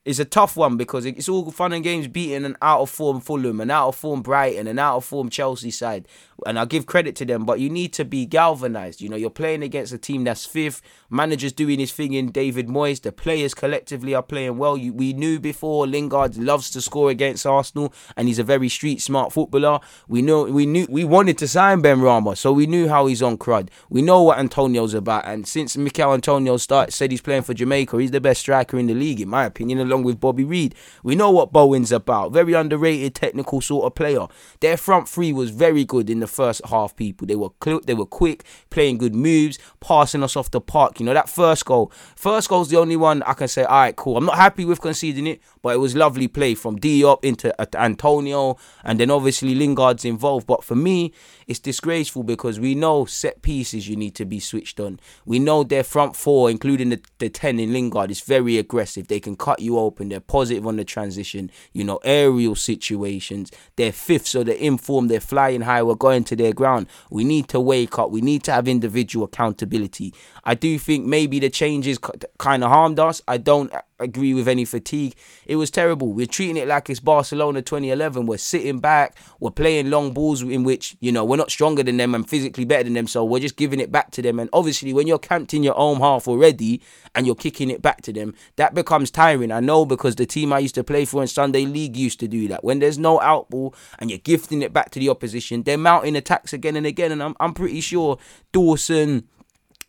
it's 0.07 0.20
a 0.20 0.25
tough 0.25 0.57
one 0.57 0.77
because 0.77 1.05
it's 1.05 1.29
all 1.29 1.51
fun 1.51 1.72
and 1.72 1.83
games 1.83 2.07
beating 2.07 2.44
an 2.44 2.57
out 2.62 2.81
of 2.83 2.90
form 2.90 3.20
Fulham, 3.20 3.61
an 3.61 3.72
out 3.72 3.88
of 3.88 3.96
form 3.96 4.22
Brighton, 4.22 4.68
an 4.68 4.79
out 4.79 4.99
of 4.99 5.05
form 5.05 5.29
Chelsea 5.29 5.72
side. 5.72 6.07
And 6.44 6.59
I'll 6.59 6.66
give 6.66 6.85
credit 6.85 7.16
to 7.16 7.25
them, 7.25 7.44
but 7.46 7.61
you 7.61 7.70
need 7.70 7.92
to 7.94 8.05
be 8.05 8.27
galvanized. 8.27 9.01
You 9.01 9.09
know, 9.09 9.16
you're 9.16 9.31
playing 9.31 9.62
against 9.62 9.92
a 9.92 9.99
team 9.99 10.25
that's 10.25 10.44
fifth. 10.44 10.83
Manager's 11.09 11.53
doing 11.53 11.79
his 11.79 11.92
thing 11.92 12.12
in 12.12 12.31
David 12.31 12.68
Moyes. 12.68 13.01
The 13.01 13.12
players 13.12 13.55
collectively 13.55 14.14
are 14.14 14.22
playing 14.22 14.59
well. 14.59 14.77
You, 14.77 14.92
we 14.92 15.12
knew 15.12 15.40
before 15.40 15.87
Lingard 15.87 16.37
loves 16.37 16.70
to 16.72 16.81
score 16.81 17.11
against 17.11 17.46
Arsenal, 17.46 17.94
and 18.16 18.29
he's 18.29 18.38
a 18.38 18.44
very 18.44 18.68
street 18.68 19.01
smart 19.01 19.33
footballer. 19.33 19.81
We 20.09 20.20
know 20.20 20.44
we 20.44 20.66
knew 20.66 20.87
we 20.90 21.05
wanted 21.05 21.38
to 21.38 21.49
sign 21.49 21.83
Benrahma, 21.83 22.37
so 22.37 22.53
we 22.53 22.66
knew 22.66 22.88
how 22.88 23.07
he's 23.07 23.22
on 23.22 23.38
crud. 23.38 23.68
We 23.88 24.03
know 24.03 24.22
what 24.22 24.38
Antonio's 24.38 24.94
about, 24.94 25.27
and 25.27 25.46
since 25.46 25.77
Michail 25.77 26.12
Antonio 26.12 26.57
started 26.59 26.92
said 26.92 27.11
he's 27.11 27.20
playing 27.20 27.42
for 27.42 27.55
Jamaica, 27.55 27.99
he's 27.99 28.11
the 28.11 28.20
best 28.20 28.40
striker 28.40 28.79
in 28.79 28.87
the 28.87 28.94
league, 28.94 29.20
in 29.20 29.29
my 29.29 29.44
opinion 29.44 29.79
along 29.79 30.03
with 30.03 30.20
Bobby 30.20 30.44
Reid. 30.44 30.75
We 31.03 31.14
know 31.14 31.31
what 31.31 31.53
Bowen's 31.53 31.92
about. 31.92 32.33
Very 32.33 32.53
underrated 32.53 33.14
technical 33.14 33.61
sort 33.61 33.87
of 33.87 33.94
player. 33.94 34.27
Their 34.61 34.77
front 34.77 35.09
three 35.09 35.33
was 35.33 35.51
very 35.51 35.85
good 35.85 36.11
in 36.11 36.20
the 36.20 36.26
first 36.27 36.62
half. 36.67 36.97
People 36.97 37.27
they 37.27 37.37
were 37.37 37.51
cl- 37.62 37.81
they 37.81 37.95
were 37.95 38.07
quick, 38.07 38.45
playing 38.71 38.99
good 38.99 39.15
moves, 39.15 39.59
passing 39.81 40.23
us 40.23 40.37
off 40.37 40.51
the 40.51 40.61
park. 40.61 41.01
You 41.01 41.07
know 41.07 41.15
that 41.15 41.29
first 41.29 41.65
goal. 41.65 41.93
First 42.17 42.49
goal's 42.49 42.71
the 42.71 42.79
only 42.79 42.97
one 42.97 43.23
I 43.23 43.35
can 43.35 43.49
say. 43.49 43.65
All 43.65 43.81
right, 43.81 43.97
cool. 43.97 44.17
I'm 44.17 44.27
not 44.27 44.37
happy 44.37 44.65
with 44.65 44.81
conceding 44.81 45.27
it, 45.27 45.41
but 45.62 45.75
it 45.75 45.79
was 45.79 45.95
lovely 45.97 46.29
play 46.29 46.55
from 46.55 46.79
Diop 46.79 47.25
into 47.25 47.55
Antonio, 47.77 48.57
and 48.85 49.01
then 49.01 49.11
obviously 49.11 49.55
Lingard's 49.55 50.05
involved. 50.05 50.47
But 50.47 50.65
for 50.65 50.75
me, 50.75 51.12
it's 51.47 51.61
disgraceful 51.61 52.23
because 52.23 52.59
we 52.59 52.75
know 52.75 53.05
set 53.05 53.43
pieces 53.43 53.89
you 53.89 53.97
need 53.97 54.15
to 54.17 54.25
be 54.25 54.41
switched 54.41 54.81
on. 54.81 54.99
We 55.25 55.39
know 55.39 55.62
their 55.62 55.85
front 55.85 56.17
four, 56.17 56.51
including 56.51 56.91
the, 56.91 57.01
the 57.19 57.29
10 57.29 57.61
in 57.61 57.73
Lingard, 57.73 58.11
is 58.11 58.21
very 58.21 58.59
aggressive. 58.59 59.09
They 59.09 59.21
can 59.21 59.37
cut 59.37 59.61
you 59.61 59.79
open. 59.79 60.09
They're 60.09 60.21
positive 60.21 60.67
on 60.67 60.77
the 60.77 60.85
transition, 60.85 61.51
you 61.73 61.85
know, 61.85 62.01
aerial 62.05 62.55
situations. 62.55 63.51
They're 63.77 63.93
fifth, 63.93 64.27
so 64.27 64.43
they're 64.43 64.57
informed. 64.57 65.11
They're 65.11 65.21
flying 65.21 65.62
high. 65.62 65.83
We're 65.83 65.95
going 65.95 66.16
to 66.25 66.37
their 66.37 66.53
ground. 66.53 66.87
We 67.11 67.25
need 67.25 67.49
to 67.49 67.61
wake 67.61 67.99
up. 67.99 68.11
We 68.11 68.21
need 68.21 68.43
to 68.45 68.53
have 68.53 68.69
individual 68.69 69.27
accountability. 69.27 70.15
I 70.45 70.55
do 70.55 70.79
think 70.79 71.07
maybe 71.07 71.39
the 71.39 71.51
changes 71.51 71.99
kind 72.39 72.65
of 72.65 72.71
harmed 72.71 72.99
us. 72.99 73.23
I 73.27 73.39
don't 73.39 73.73
agree 73.99 74.35
with 74.35 74.49
any 74.49 74.65
fatigue. 74.65 75.15
It 75.47 75.57
was 75.57 75.71
terrible. 75.71 76.13
We're 76.13 76.27
treating 76.27 76.57
it 76.57 76.69
like 76.69 76.91
it's 76.91 77.01
Barcelona 77.01 77.63
2011. 77.63 78.27
We're 78.27 78.39
sitting 78.39 78.79
back. 78.79 79.17
We're 79.41 79.51
playing 79.51 79.91
long 79.91 80.13
balls 80.13 80.43
in 80.43 80.65
which, 80.65 80.97
you 81.01 81.13
know, 81.13 81.25
we're 81.25 81.37
not 81.37 81.51
stronger 81.51 81.83
than 81.83 81.97
them 81.97 82.15
and 82.15 82.29
physically 82.29 82.65
better 82.65 82.85
than 82.85 82.95
them. 82.95 83.07
So 83.07 83.25
we're 83.25 83.41
just 83.41 83.57
giving 83.57 83.81
it 83.81 83.91
back 83.91 84.11
to 84.13 84.23
them. 84.23 84.39
And 84.39 84.51
obviously, 84.53 84.93
when 84.93 85.07
you're 85.07 85.19
camped 85.19 85.55
in 85.55 85.63
your 85.63 85.77
own 85.79 86.01
half 86.01 86.29
already 86.29 86.83
and 87.15 87.27
you're 87.27 87.35
kicking 87.35 87.71
it 87.71 87.83
back 87.83 88.03
to 88.03 88.13
them, 88.13 88.35
that 88.57 88.75
becomes 88.75 89.11
tiring. 89.11 89.53
I 89.53 89.61
know 89.61 89.85
because 89.87 90.17
the 90.17 90.27
team 90.27 90.53
I 90.53 90.59
used 90.59 90.75
to 90.77 90.85
play 90.85 91.05
for 91.05 91.23
in 91.23 91.29
Sunday 91.29 91.65
League 91.65 91.97
used 91.97 92.21
to 92.21 92.29
do 92.29 92.49
that. 92.49 92.65
When 92.65 92.79
there's 92.79 92.99
no 92.99 93.21
out 93.21 93.51
ball 93.51 93.75
and 93.99 94.11
you're 94.11 94.19
gifting 94.19 94.63
it 94.63 94.73
back 94.73 94.91
to 94.91 95.01
the 95.01 95.09
opposition, 95.09 95.63
they're 95.63 95.79
mounting 95.79 96.17
attacks 96.17 96.53
again 96.53 96.77
and 96.77 96.87
again. 96.87 97.13
And 97.13 97.23
I'm, 97.23 97.35
I'm 97.41 97.55
pretty 97.55 97.81
sure 97.81 98.19
Dawson, 98.53 99.29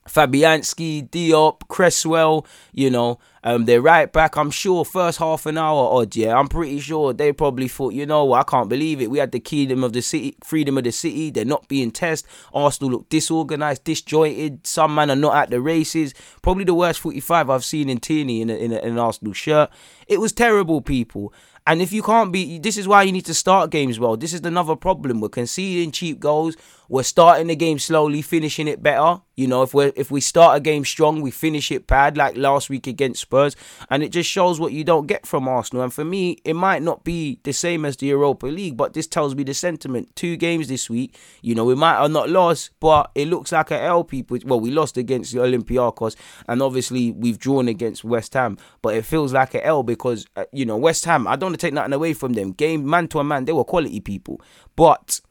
Fabianski, 0.08 1.10
Diop, 1.10 1.68
Cresswell, 1.68 2.46
you 2.72 2.90
know, 2.90 3.20
um, 3.44 3.66
they're 3.66 3.82
right 3.82 4.12
back. 4.12 4.36
I'm 4.36 4.52
sure 4.52 4.84
first 4.84 5.20
half 5.20 5.46
an 5.46 5.58
hour 5.58 5.90
odd, 5.94 6.16
yeah. 6.16 6.36
I'm 6.36 6.48
pretty 6.48 6.80
sure 6.80 7.14
they 7.14 7.32
probably 7.32 7.68
thought, 7.68 7.94
you 7.94 8.06
know, 8.06 8.34
I 8.34 8.44
can't 8.44 8.68
believe 8.68 9.02
it. 9.02 9.10
We 9.10 9.20
had 9.20 9.32
the 9.32 9.40
kingdom 9.40 9.84
of 9.84 9.94
the 9.94 10.02
city, 10.02 10.36
freedom 10.44 10.78
of 10.78 10.84
the 10.84 10.92
city. 10.92 11.30
They're 11.30 11.46
not 11.46 11.68
being 11.68 11.92
tested. 11.92 12.30
Arsenal 12.54 12.92
look 12.92 13.10
disorganized, 13.10 13.84
disjointed. 13.84 14.66
Some 14.68 14.96
man 14.96 15.12
are 15.12 15.16
not 15.16 15.36
at 15.36 15.50
the 15.50 15.62
races. 15.62 16.14
Probably 16.42 16.64
the 16.66 16.74
worst 16.74 17.00
45 17.00 17.50
I've 17.50 17.64
seen 17.64 17.90
in 17.90 18.00
Tierney 18.00 18.42
in, 18.42 18.50
a, 18.50 18.56
in, 18.56 18.72
a, 18.74 18.80
in 18.80 18.92
an 18.94 19.00
Arsenal 19.00 19.34
shirt. 19.34 19.70
It 20.08 20.20
was 20.20 20.34
terrible, 20.34 20.82
people. 20.82 21.34
And 21.68 21.82
if 21.82 21.92
you 21.92 22.02
can't 22.02 22.32
be, 22.32 22.60
this 22.60 22.78
is 22.78 22.88
why 22.88 23.04
you 23.04 23.12
need 23.12 23.26
to 23.26 23.34
start 23.34 23.72
games 23.72 24.00
well. 24.00 24.16
This 24.16 24.34
is 24.34 24.40
another 24.46 24.78
problem. 24.78 25.20
We're 25.20 25.28
conceding 25.28 25.92
cheap 25.92 26.18
goals. 26.18 26.56
We're 26.90 27.04
starting 27.04 27.48
the 27.48 27.56
game 27.56 27.80
slowly, 27.80 28.22
finishing 28.22 28.68
it 28.68 28.82
better. 28.82 29.22
You 29.36 29.46
know, 29.46 29.62
if 29.62 29.74
we 29.74 29.86
if 29.96 30.10
we 30.10 30.20
start 30.20 30.58
a 30.58 30.60
game 30.60 30.84
strong, 30.84 31.22
we 31.22 31.30
finish 31.30 31.72
it 31.72 31.86
bad, 31.86 32.18
like 32.18 32.36
last 32.36 32.72
week 32.72 32.88
against 32.88 33.22
Spurs, 33.22 33.56
and 33.90 34.02
it 34.02 34.10
just 34.10 34.28
shows 34.28 34.60
what 34.60 34.74
you 34.74 34.84
don't 34.84 35.06
get 35.06 35.28
from 35.28 35.48
Arsenal. 35.48 35.84
And 35.84 35.94
for 35.94 36.04
me, 36.04 36.38
it 36.44 36.56
might 36.56 36.82
not 36.82 37.04
be 37.04 37.40
the 37.44 37.54
same 37.54 37.86
as 37.86 37.98
the 37.98 38.08
Europa 38.08 38.48
League, 38.48 38.78
but 38.78 38.94
this 38.94 39.06
tells 39.06 39.36
me 39.36 39.44
the 39.44 39.54
sentiment. 39.54 40.16
Two 40.16 40.38
games 40.38 40.70
this 40.70 40.90
week. 40.90 41.16
You 41.44 41.54
know, 41.54 41.66
we 41.66 41.76
might 41.76 42.02
have 42.02 42.10
not 42.10 42.30
lost, 42.30 42.72
but 42.80 43.12
it 43.14 43.28
looks 43.28 43.52
like 43.52 43.70
a 43.70 43.80
L. 43.80 44.04
People, 44.04 44.40
well, 44.46 44.60
we 44.60 44.72
lost 44.72 44.98
against 44.98 45.34
the 45.34 45.40
Olympiacos, 45.40 46.16
and 46.48 46.62
obviously 46.64 47.12
we've 47.12 47.38
drawn 47.38 47.68
against 47.68 48.04
West 48.04 48.34
Ham, 48.34 48.58
but 48.82 48.96
it 48.96 49.06
feels 49.06 49.34
like 49.34 49.54
a 49.54 49.64
L 49.64 49.84
because 49.84 50.26
uh, 50.36 50.46
you 50.52 50.66
know 50.66 50.78
West 50.78 51.06
Ham. 51.06 51.28
I 51.28 51.36
don't 51.36 51.50
want 51.52 51.60
to 51.60 51.66
take 51.68 51.76
nothing 51.76 51.94
away 51.94 52.14
from 52.14 52.34
them. 52.34 52.54
Game 52.54 52.90
man 52.90 53.08
to 53.10 53.24
man, 53.24 53.46
they 53.46 53.54
were 53.54 53.64
quality 53.64 54.00
people. 54.00 54.42
But 54.76 55.22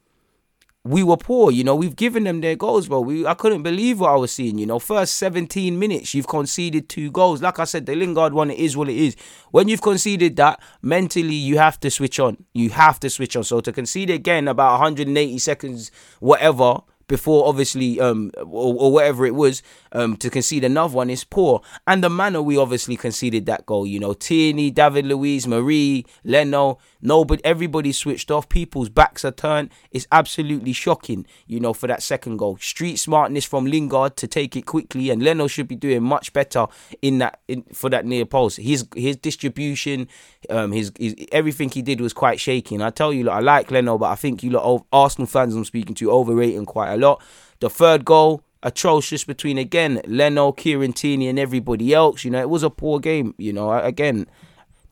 we 0.86 1.02
were 1.02 1.16
poor, 1.16 1.50
you 1.50 1.64
know. 1.64 1.74
We've 1.74 1.96
given 1.96 2.24
them 2.24 2.40
their 2.40 2.56
goals, 2.56 2.88
bro. 2.88 3.00
We 3.00 3.26
I 3.26 3.34
couldn't 3.34 3.62
believe 3.62 4.00
what 4.00 4.10
I 4.10 4.16
was 4.16 4.32
seeing, 4.32 4.58
you 4.58 4.66
know. 4.66 4.78
First 4.78 5.16
17 5.16 5.78
minutes, 5.78 6.14
you've 6.14 6.28
conceded 6.28 6.88
two 6.88 7.10
goals. 7.10 7.42
Like 7.42 7.58
I 7.58 7.64
said, 7.64 7.86
the 7.86 7.94
Lingard 7.94 8.32
one, 8.32 8.50
it 8.50 8.58
is 8.58 8.76
what 8.76 8.88
it 8.88 8.96
is. 8.96 9.16
When 9.50 9.68
you've 9.68 9.82
conceded 9.82 10.36
that, 10.36 10.60
mentally 10.82 11.34
you 11.34 11.58
have 11.58 11.80
to 11.80 11.90
switch 11.90 12.20
on. 12.20 12.44
You 12.52 12.70
have 12.70 13.00
to 13.00 13.10
switch 13.10 13.36
on. 13.36 13.44
So 13.44 13.60
to 13.60 13.72
concede 13.72 14.10
again 14.10 14.48
about 14.48 14.72
180 14.80 15.38
seconds, 15.38 15.90
whatever, 16.20 16.80
before 17.08 17.46
obviously 17.46 18.00
um 18.00 18.30
or, 18.38 18.74
or, 18.74 18.92
whatever 18.92 19.26
it 19.26 19.34
was 19.34 19.62
um 19.92 20.16
to 20.16 20.30
concede 20.30 20.64
another 20.64 20.94
one 20.94 21.10
is 21.10 21.24
poor 21.24 21.60
and 21.86 22.02
the 22.02 22.10
manner 22.10 22.42
we 22.42 22.56
obviously 22.56 22.96
conceded 22.96 23.46
that 23.46 23.64
goal 23.66 23.86
you 23.86 24.00
know 24.00 24.12
Tierney 24.12 24.70
David 24.70 25.06
Luiz 25.06 25.46
Mari 25.46 26.04
Leno 26.24 26.78
nobody 27.06 27.44
everybody 27.44 27.92
switched 27.92 28.30
off 28.30 28.48
people's 28.48 28.88
backs 28.88 29.24
are 29.24 29.30
turned 29.32 29.70
it's 29.90 30.06
absolutely 30.12 30.72
shocking 30.72 31.26
you 31.46 31.60
know 31.60 31.72
for 31.72 31.86
that 31.86 32.02
second 32.02 32.36
goal 32.36 32.56
street 32.58 32.96
smartness 32.96 33.44
from 33.44 33.66
Lingard 33.66 34.16
to 34.16 34.26
take 34.26 34.56
it 34.56 34.66
quickly 34.66 35.10
and 35.10 35.22
Leno 35.22 35.46
should 35.46 35.68
be 35.68 35.76
doing 35.76 36.02
much 36.02 36.32
better 36.32 36.66
in 37.02 37.18
that 37.18 37.40
in, 37.48 37.62
for 37.72 37.88
that 37.90 38.04
near 38.04 38.26
post 38.26 38.58
his 38.58 38.86
his 38.94 39.16
distribution 39.16 40.08
um 40.50 40.72
his, 40.72 40.92
his 40.98 41.14
everything 41.32 41.70
he 41.70 41.82
did 41.82 42.00
was 42.00 42.12
quite 42.12 42.40
shaky 42.40 42.74
and 42.74 42.84
I 42.84 42.90
tell 42.90 43.12
you 43.12 43.24
look, 43.24 43.34
I 43.34 43.40
like 43.40 43.70
Leno 43.70 43.98
but 43.98 44.06
I 44.06 44.16
think 44.16 44.42
you 44.42 44.50
lot 44.50 44.84
Arsenal 44.92 45.26
fans 45.26 45.54
I'm 45.54 45.64
speaking 45.64 45.94
to 45.96 46.10
overrating 46.10 46.66
quite 46.66 46.92
a 46.92 46.96
lot. 46.96 47.22
The 47.60 47.70
third 47.70 48.04
goal, 48.04 48.42
atrocious 48.62 49.24
between 49.24 49.58
again 49.58 50.00
Leno, 50.06 50.52
Kieran 50.52 50.92
Tierney, 50.92 51.28
and 51.28 51.38
everybody 51.38 51.94
else. 51.94 52.24
You 52.24 52.30
know, 52.32 52.40
it 52.40 52.50
was 52.50 52.62
a 52.62 52.70
poor 52.70 52.98
game. 52.98 53.34
You 53.38 53.52
know, 53.52 53.72
again, 53.72 54.26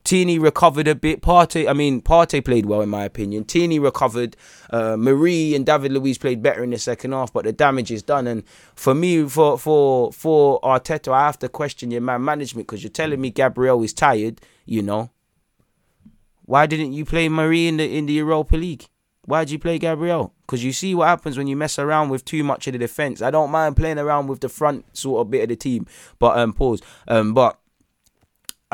Tierney 0.05 0.37
recovered 0.39 0.87
a 0.87 0.95
bit. 0.95 1.21
Partey, 1.21 1.67
I 1.67 1.73
mean, 1.73 1.99
Partey 2.01 2.45
played 2.45 2.67
well 2.67 2.81
in 2.81 2.89
my 2.89 3.03
opinion. 3.03 3.43
Tierney 3.43 3.79
recovered. 3.79 4.37
Uh, 4.69 4.95
Mari 4.95 5.55
and 5.55 5.65
David 5.65 5.91
Luiz 5.91 6.17
played 6.17 6.41
better 6.41 6.63
in 6.63 6.69
the 6.69 6.77
second 6.77 7.11
half, 7.11 7.33
but 7.33 7.43
the 7.43 7.51
damage 7.51 7.91
is 7.91 8.03
done. 8.03 8.27
And 8.27 8.43
for 8.75 8.93
me, 8.93 9.27
for 9.27 9.57
for 9.57 10.13
for 10.13 10.61
Arteta, 10.61 11.11
I 11.11 11.25
have 11.25 11.39
to 11.39 11.49
question 11.49 11.91
your 11.91 12.01
man 12.01 12.23
management 12.23 12.67
because 12.67 12.83
you're 12.83 12.91
telling 12.91 13.19
me 13.19 13.31
Gabriel 13.31 13.83
is 13.83 13.93
tired. 13.93 14.39
You 14.65 14.83
know, 14.83 15.09
why 16.43 16.67
didn't 16.67 16.93
you 16.93 17.03
play 17.03 17.27
Mari 17.27 17.67
in 17.67 17.77
the 17.77 17.97
in 17.97 18.05
the 18.05 18.13
Europa 18.13 18.55
League? 18.55 18.87
Why'd 19.25 19.49
you 19.49 19.57
play 19.57 19.79
Gabriel? 19.79 20.33
Because 20.41 20.63
you 20.63 20.71
see 20.71 20.93
what 20.93 21.07
happens 21.07 21.35
when 21.35 21.47
you 21.47 21.55
mess 21.55 21.79
around 21.79 22.09
with 22.09 22.25
too 22.25 22.43
much 22.43 22.67
of 22.67 22.73
the 22.73 22.79
defense. 22.79 23.23
I 23.23 23.31
don't 23.31 23.49
mind 23.49 23.75
playing 23.75 23.97
around 23.97 24.27
with 24.27 24.41
the 24.41 24.49
front 24.49 24.85
sort 24.95 25.21
of 25.21 25.31
bit 25.31 25.41
of 25.41 25.49
the 25.49 25.55
team, 25.55 25.87
but 26.19 26.37
um, 26.37 26.53
pause. 26.53 26.83
Um, 27.07 27.33
but 27.33 27.59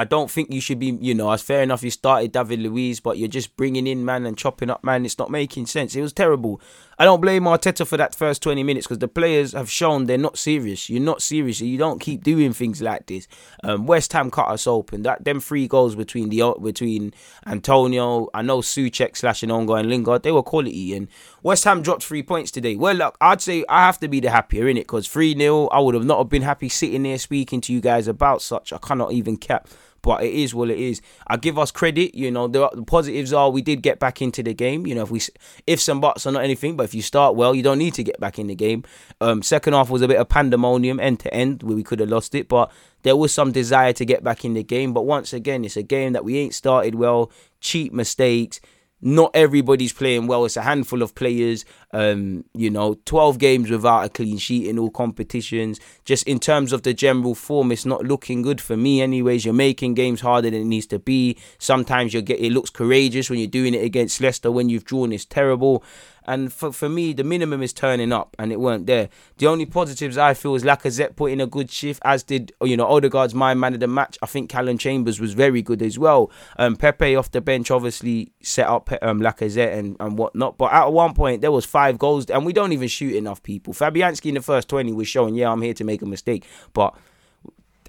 I 0.01 0.03
don't 0.03 0.31
think 0.31 0.51
you 0.51 0.59
should 0.59 0.79
be, 0.79 0.97
you 0.99 1.13
know, 1.13 1.29
as 1.29 1.43
fair 1.43 1.61
enough 1.61 1.83
you 1.83 1.91
started 1.91 2.31
David 2.31 2.59
Luiz, 2.59 2.99
but 2.99 3.19
you're 3.19 3.27
just 3.27 3.55
bringing 3.55 3.85
in 3.85 4.03
man 4.03 4.25
and 4.25 4.35
chopping 4.35 4.71
up 4.71 4.83
man. 4.83 5.05
It's 5.05 5.19
not 5.19 5.29
making 5.29 5.67
sense. 5.67 5.95
It 5.95 6.01
was 6.01 6.11
terrible. 6.11 6.59
I 6.97 7.05
don't 7.05 7.21
blame 7.21 7.43
Arteta 7.43 7.85
for 7.85 7.97
that 7.97 8.15
first 8.15 8.41
20 8.41 8.63
minutes 8.63 8.87
because 8.87 8.97
the 8.97 9.07
players 9.07 9.53
have 9.53 9.69
shown 9.69 10.05
they're 10.05 10.17
not 10.17 10.39
serious. 10.39 10.89
You're 10.89 11.01
not 11.01 11.21
serious. 11.21 11.61
You 11.61 11.77
don't 11.77 11.99
keep 11.99 12.23
doing 12.23 12.51
things 12.51 12.81
like 12.81 13.05
this. 13.05 13.27
Um, 13.63 13.85
West 13.85 14.11
Ham 14.13 14.31
cut 14.31 14.47
us 14.47 14.65
open. 14.65 15.03
That 15.03 15.23
them 15.23 15.39
three 15.39 15.67
goals 15.67 15.95
between 15.95 16.29
the 16.29 16.55
between 16.59 17.13
Antonio, 17.45 18.27
I 18.33 18.41
know 18.41 18.61
Soucek 18.61 19.15
slash 19.15 19.43
and 19.43 19.51
ongoing 19.51 19.87
Lingard, 19.87 20.23
they 20.23 20.31
were 20.31 20.41
quality. 20.41 20.95
And 20.95 21.09
West 21.43 21.63
Ham 21.65 21.83
dropped 21.83 22.03
three 22.03 22.23
points 22.23 22.49
today. 22.49 22.75
Well, 22.75 22.95
look, 22.95 23.17
I'd 23.21 23.41
say 23.41 23.65
I 23.69 23.85
have 23.85 23.99
to 23.99 24.07
be 24.07 24.19
the 24.19 24.31
happier 24.31 24.67
in 24.67 24.77
it 24.77 24.81
because 24.81 25.07
3 25.07 25.37
0, 25.37 25.67
I 25.67 25.79
would 25.79 25.93
have 25.93 26.05
not 26.05 26.17
have 26.17 26.29
been 26.29 26.41
happy 26.41 26.69
sitting 26.69 27.03
there 27.03 27.19
speaking 27.19 27.61
to 27.61 27.73
you 27.73 27.81
guys 27.81 28.07
about 28.07 28.41
such. 28.41 28.73
I 28.73 28.79
cannot 28.79 29.11
even 29.11 29.37
cap 29.37 29.67
but 30.01 30.23
it 30.23 30.33
is 30.33 30.53
what 30.53 30.69
it 30.69 30.79
is. 30.79 31.01
I 31.27 31.37
give 31.37 31.57
us 31.57 31.71
credit. 31.71 32.15
You 32.15 32.31
know, 32.31 32.47
the, 32.47 32.69
the, 32.73 32.83
positives 32.83 33.33
are 33.33 33.49
we 33.49 33.61
did 33.61 33.81
get 33.81 33.99
back 33.99 34.21
into 34.21 34.43
the 34.43 34.53
game. 34.53 34.85
You 34.85 34.95
know, 34.95 35.03
if 35.03 35.11
we 35.11 35.21
if 35.67 35.79
some 35.79 36.01
buts 36.01 36.25
are 36.25 36.31
not 36.31 36.43
anything, 36.43 36.75
but 36.75 36.83
if 36.83 36.93
you 36.93 37.01
start 37.01 37.35
well, 37.35 37.53
you 37.53 37.63
don't 37.63 37.77
need 37.77 37.93
to 37.95 38.03
get 38.03 38.19
back 38.19 38.39
in 38.39 38.47
the 38.47 38.55
game. 38.55 38.83
Um, 39.19 39.41
second 39.43 39.73
half 39.73 39.89
was 39.89 40.01
a 40.01 40.07
bit 40.07 40.17
of 40.17 40.29
pandemonium 40.29 40.99
end 40.99 41.19
to 41.21 41.33
end 41.33 41.63
where 41.63 41.75
we 41.75 41.83
could 41.83 41.99
have 41.99 42.09
lost 42.09 42.35
it, 42.35 42.47
but 42.47 42.71
there 43.03 43.15
was 43.15 43.33
some 43.33 43.51
desire 43.51 43.93
to 43.93 44.05
get 44.05 44.23
back 44.23 44.45
in 44.45 44.53
the 44.53 44.63
game. 44.63 44.93
But 44.93 45.03
once 45.03 45.33
again, 45.33 45.65
it's 45.65 45.77
a 45.77 45.83
game 45.83 46.13
that 46.13 46.23
we 46.23 46.37
ain't 46.37 46.53
started 46.53 46.95
well. 46.95 47.31
Cheap 47.59 47.93
mistakes 47.93 48.59
not 49.01 49.31
everybody's 49.33 49.93
playing 49.93 50.27
well. 50.27 50.45
It's 50.45 50.57
a 50.57 50.61
handful 50.61 51.01
of 51.01 51.15
players. 51.15 51.65
Um, 51.91 52.45
you 52.53 52.69
know, 52.69 52.95
12 53.05 53.39
games 53.39 53.69
without 53.69 54.05
a 54.05 54.09
clean 54.09 54.37
sheet 54.37 54.67
in 54.67 54.77
all 54.77 54.89
competitions. 54.89 55.79
Just 56.05 56.27
in 56.27 56.39
terms 56.39 56.71
of 56.71 56.83
the 56.83 56.93
general 56.93 57.35
form, 57.35 57.71
it's 57.71 57.85
not 57.85 58.03
looking 58.05 58.41
good 58.41 58.61
for 58.61 58.77
me. 58.77 59.01
Anyways, 59.01 59.43
you're 59.43 59.53
making 59.53 59.95
games 59.95 60.21
harder 60.21 60.49
than 60.49 60.61
it 60.61 60.65
needs 60.65 60.87
to 60.87 60.99
be. 60.99 61.37
Sometimes 61.57 62.13
you 62.13 62.21
get 62.21 62.39
it 62.39 62.51
looks 62.51 62.69
courageous 62.69 63.29
when 63.29 63.39
you're 63.39 63.47
doing 63.47 63.73
it 63.73 63.83
against 63.83 64.21
Leicester. 64.21 64.51
When 64.51 64.69
you've 64.69 64.85
drawn, 64.85 65.11
it's 65.11 65.25
terrible. 65.25 65.83
And 66.25 66.53
for, 66.53 66.71
for 66.71 66.88
me, 66.88 67.13
the 67.13 67.23
minimum 67.23 67.63
is 67.63 67.73
turning 67.73 68.13
up, 68.13 68.36
and 68.38 68.51
it 68.51 68.60
weren't 68.60 68.86
there. 68.86 69.10
The 69.38 69.47
only 69.47 69.65
positives 69.65 70.17
I 70.17 70.36
feel 70.36 70.53
is 70.53 70.63
Lacazette 70.63 71.15
put 71.15 71.31
in 71.31 71.41
a 71.41 71.47
good 71.47 71.71
shift, 71.71 71.99
as 72.05 72.21
did 72.21 72.53
you 72.63 72.77
know 72.77 72.86
Odegaard's 72.86 73.34
my 73.34 73.53
man 73.53 73.73
of 73.73 73.79
the 73.79 73.88
match. 73.88 74.17
I 74.21 74.27
think 74.27 74.49
Callum 74.49 74.77
Chambers 74.77 75.19
was 75.19 75.34
very 75.34 75.62
good 75.62 75.81
as 75.81 75.97
well. 75.97 76.31
Um, 76.57 76.75
Pepe 76.75 77.15
off 77.15 77.31
the 77.31 77.41
bench 77.41 77.71
obviously 77.71 78.31
set 78.41 78.67
up 78.67 78.91
um, 79.01 79.19
Lacazette 79.19 79.73
and, 79.73 79.97
and 79.99 80.17
whatnot. 80.17 80.57
But 80.57 80.71
at 80.73 80.93
one 80.93 81.15
point 81.15 81.41
there 81.41 81.51
was 81.51 81.65
five 81.65 81.97
goals, 81.97 82.29
and 82.29 82.45
we 82.45 82.53
don't 82.53 82.71
even 82.71 82.88
shoot 82.88 83.15
enough 83.15 83.41
people. 83.41 83.73
Fabianski 83.73 84.27
in 84.27 84.36
the 84.36 84.41
first 84.41 84.67
twenty 84.69 84.93
was 84.93 85.07
showing, 85.07 85.34
yeah, 85.34 85.51
I'm 85.51 85.62
here 85.62 85.73
to 85.73 85.84
make 85.84 86.03
a 86.03 86.05
mistake, 86.05 86.45
but 86.73 86.95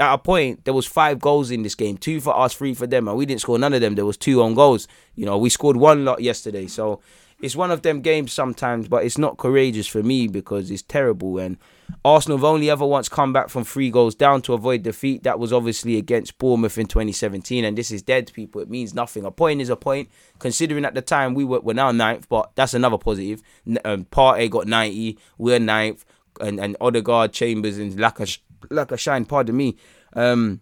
at 0.00 0.14
a 0.14 0.18
point 0.18 0.64
there 0.64 0.72
was 0.72 0.86
five 0.86 1.20
goals 1.20 1.50
in 1.50 1.62
this 1.62 1.74
game, 1.74 1.98
two 1.98 2.18
for 2.18 2.34
us, 2.34 2.54
three 2.54 2.72
for 2.72 2.86
them, 2.86 3.08
and 3.08 3.16
we 3.18 3.26
didn't 3.26 3.42
score 3.42 3.58
none 3.58 3.74
of 3.74 3.82
them. 3.82 3.94
There 3.94 4.06
was 4.06 4.16
two 4.16 4.42
on 4.42 4.54
goals. 4.54 4.88
You 5.16 5.26
know, 5.26 5.36
we 5.36 5.50
scored 5.50 5.76
one 5.76 6.06
lot 6.06 6.22
yesterday, 6.22 6.66
so 6.66 7.00
it's 7.42 7.56
one 7.56 7.72
of 7.72 7.82
them 7.82 8.00
games 8.00 8.32
sometimes, 8.32 8.86
but 8.86 9.04
it's 9.04 9.18
not 9.18 9.36
courageous 9.36 9.88
for 9.88 10.02
me 10.02 10.28
because 10.28 10.70
it's 10.70 10.82
terrible. 10.82 11.38
And 11.38 11.58
Arsenal 12.04 12.38
have 12.38 12.44
only 12.44 12.70
ever 12.70 12.86
once 12.86 13.08
come 13.08 13.32
back 13.32 13.48
from 13.48 13.64
three 13.64 13.90
goals 13.90 14.14
down 14.14 14.42
to 14.42 14.54
avoid 14.54 14.84
defeat. 14.84 15.24
That 15.24 15.40
was 15.40 15.52
obviously 15.52 15.96
against 15.96 16.38
Bournemouth 16.38 16.78
in 16.78 16.86
2017, 16.86 17.64
and 17.64 17.76
this 17.76 17.90
is 17.90 18.00
dead, 18.00 18.32
people. 18.32 18.60
It 18.60 18.70
means 18.70 18.94
nothing. 18.94 19.24
A 19.24 19.32
point 19.32 19.60
is 19.60 19.70
a 19.70 19.76
point, 19.76 20.08
considering 20.38 20.84
at 20.84 20.94
the 20.94 21.02
time 21.02 21.34
we 21.34 21.44
were 21.44 21.60
we're 21.60 21.74
now 21.74 21.90
ninth, 21.90 22.28
but 22.28 22.52
that's 22.54 22.74
another 22.74 22.98
positive. 22.98 23.42
Um, 23.84 24.04
Partey 24.04 24.48
got 24.48 24.68
90, 24.68 25.18
we're 25.36 25.58
ninth, 25.58 26.04
and 26.40 26.60
and 26.60 26.76
Odegaard, 26.80 27.32
Chambers, 27.32 27.76
and 27.76 27.92
Laka 27.94 28.98
Shine. 28.98 29.24
Pardon 29.24 29.56
me. 29.56 29.76
Um, 30.14 30.60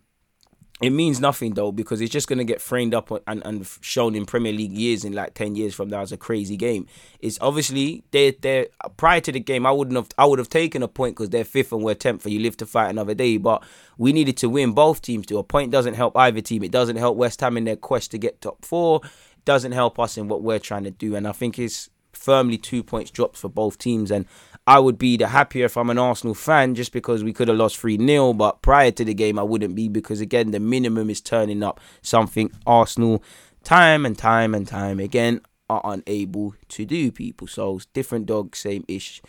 it 0.81 0.91
means 0.91 1.21
nothing 1.21 1.55
though 1.55 1.73
because 1.73 2.01
it's 2.01 2.13
just 2.13 2.27
going 2.27 2.39
to 2.39 2.45
get 2.45 2.61
framed 2.61 2.95
up 2.95 3.11
and, 3.27 3.45
and 3.45 3.69
shown 3.83 4.15
in 4.15 4.25
Premier 4.25 4.53
League 4.53 4.73
years 4.73 5.05
in 5.05 5.13
like 5.13 5.35
10 5.35 5.55
years 5.55 5.75
from 5.75 5.91
now 5.91 6.01
as 6.01 6.11
a 6.11 6.17
crazy 6.17 6.57
game. 6.57 6.87
It's 7.21 7.39
obviously 7.41 8.03
they 8.13 8.31
they 8.31 8.69
prior 8.97 9.21
to 9.21 9.33
the 9.33 9.41
game 9.41 9.67
I 9.67 9.73
wouldn't 9.73 9.97
have 9.97 10.09
I 10.17 10.25
would 10.25 10.39
have 10.39 10.49
taken 10.49 10.83
a 10.83 10.89
point 10.89 11.17
because 11.17 11.31
they're 11.31 11.45
fifth 11.45 11.73
and 11.73 11.83
we're 11.83 11.95
10th 11.95 12.25
and 12.25 12.33
you 12.33 12.41
live 12.41 12.57
to 12.59 12.67
fight 12.67 12.89
another 12.89 13.15
day 13.15 13.37
but 13.37 13.63
we 13.99 14.13
needed 14.13 14.39
to 14.39 14.49
win 14.49 14.73
both 14.73 15.03
teams 15.03 15.27
to 15.27 15.39
a 15.39 15.45
point. 15.45 15.71
Doesn't 15.71 15.95
help 15.95 16.17
either 16.17 16.41
team. 16.41 16.63
It 16.63 16.73
doesn't 16.73 16.97
help 16.97 17.17
West 17.17 17.41
Ham 17.43 17.59
in 17.59 17.65
their 17.65 17.77
quest 17.77 18.11
to 18.13 18.19
get 18.19 18.41
top 18.41 18.65
4 18.65 19.01
it 19.05 19.45
doesn't 19.45 19.73
help 19.73 19.99
us 19.99 20.17
in 20.17 20.29
what 20.29 20.43
we're 20.43 20.59
trying 20.59 20.85
to 20.85 20.91
do 20.91 21.15
and 21.15 21.29
I 21.29 21.33
think 21.33 21.59
it's 21.59 21.91
firmly 22.13 22.59
two 22.59 22.83
points 22.83 23.11
dropped 23.11 23.37
for 23.37 23.49
both 23.49 23.79
teams 23.79 24.11
and 24.11 24.27
I 24.71 24.79
would 24.79 24.99
be 24.99 25.17
the 25.17 25.27
happier 25.27 25.65
if 25.65 25.77
I'm 25.77 25.91
an 25.91 25.99
Arsenal 25.99 26.33
fan 26.33 26.77
just 26.77 26.93
because 26.93 27.25
we 27.25 27.33
could 27.33 27.49
have 27.49 27.57
lost 27.57 27.77
3 27.79 27.99
0. 27.99 28.35
But 28.35 28.63
prior 28.63 28.93
to 28.93 29.05
the 29.05 29.15
game, 29.15 29.37
I 29.37 29.43
wouldn't 29.43 29.75
be 29.75 29.89
because, 29.89 30.21
again, 30.21 30.53
the 30.53 30.61
minimum 30.61 31.11
is 31.11 31.21
turning 31.21 31.65
up 31.65 31.81
something 32.03 32.53
Arsenal 32.69 33.21
time 33.65 34.07
and 34.07 34.17
time 34.17 34.55
and 34.55 34.69
time 34.69 35.01
again 35.01 35.41
are 35.69 35.81
unable 35.83 36.55
to 36.69 36.87
do, 36.87 37.11
people. 37.11 37.49
So, 37.49 37.81
different 37.95 38.27
dog, 38.27 38.55
same 38.55 38.85
ish. 38.87 39.21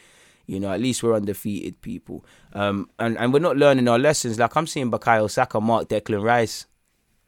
You 0.45 0.59
know, 0.59 0.71
at 0.71 0.79
least 0.79 1.01
we're 1.01 1.15
undefeated, 1.15 1.81
people. 1.81 2.23
Um, 2.53 2.91
and, 2.99 3.17
and 3.17 3.33
we're 3.33 3.39
not 3.39 3.57
learning 3.57 3.87
our 3.87 3.97
lessons. 3.97 4.37
Like, 4.37 4.55
I'm 4.55 4.67
seeing 4.67 4.91
Bukayo 4.91 5.27
Saka 5.27 5.59
mark 5.59 5.89
Declan 5.89 6.21
Rice 6.21 6.67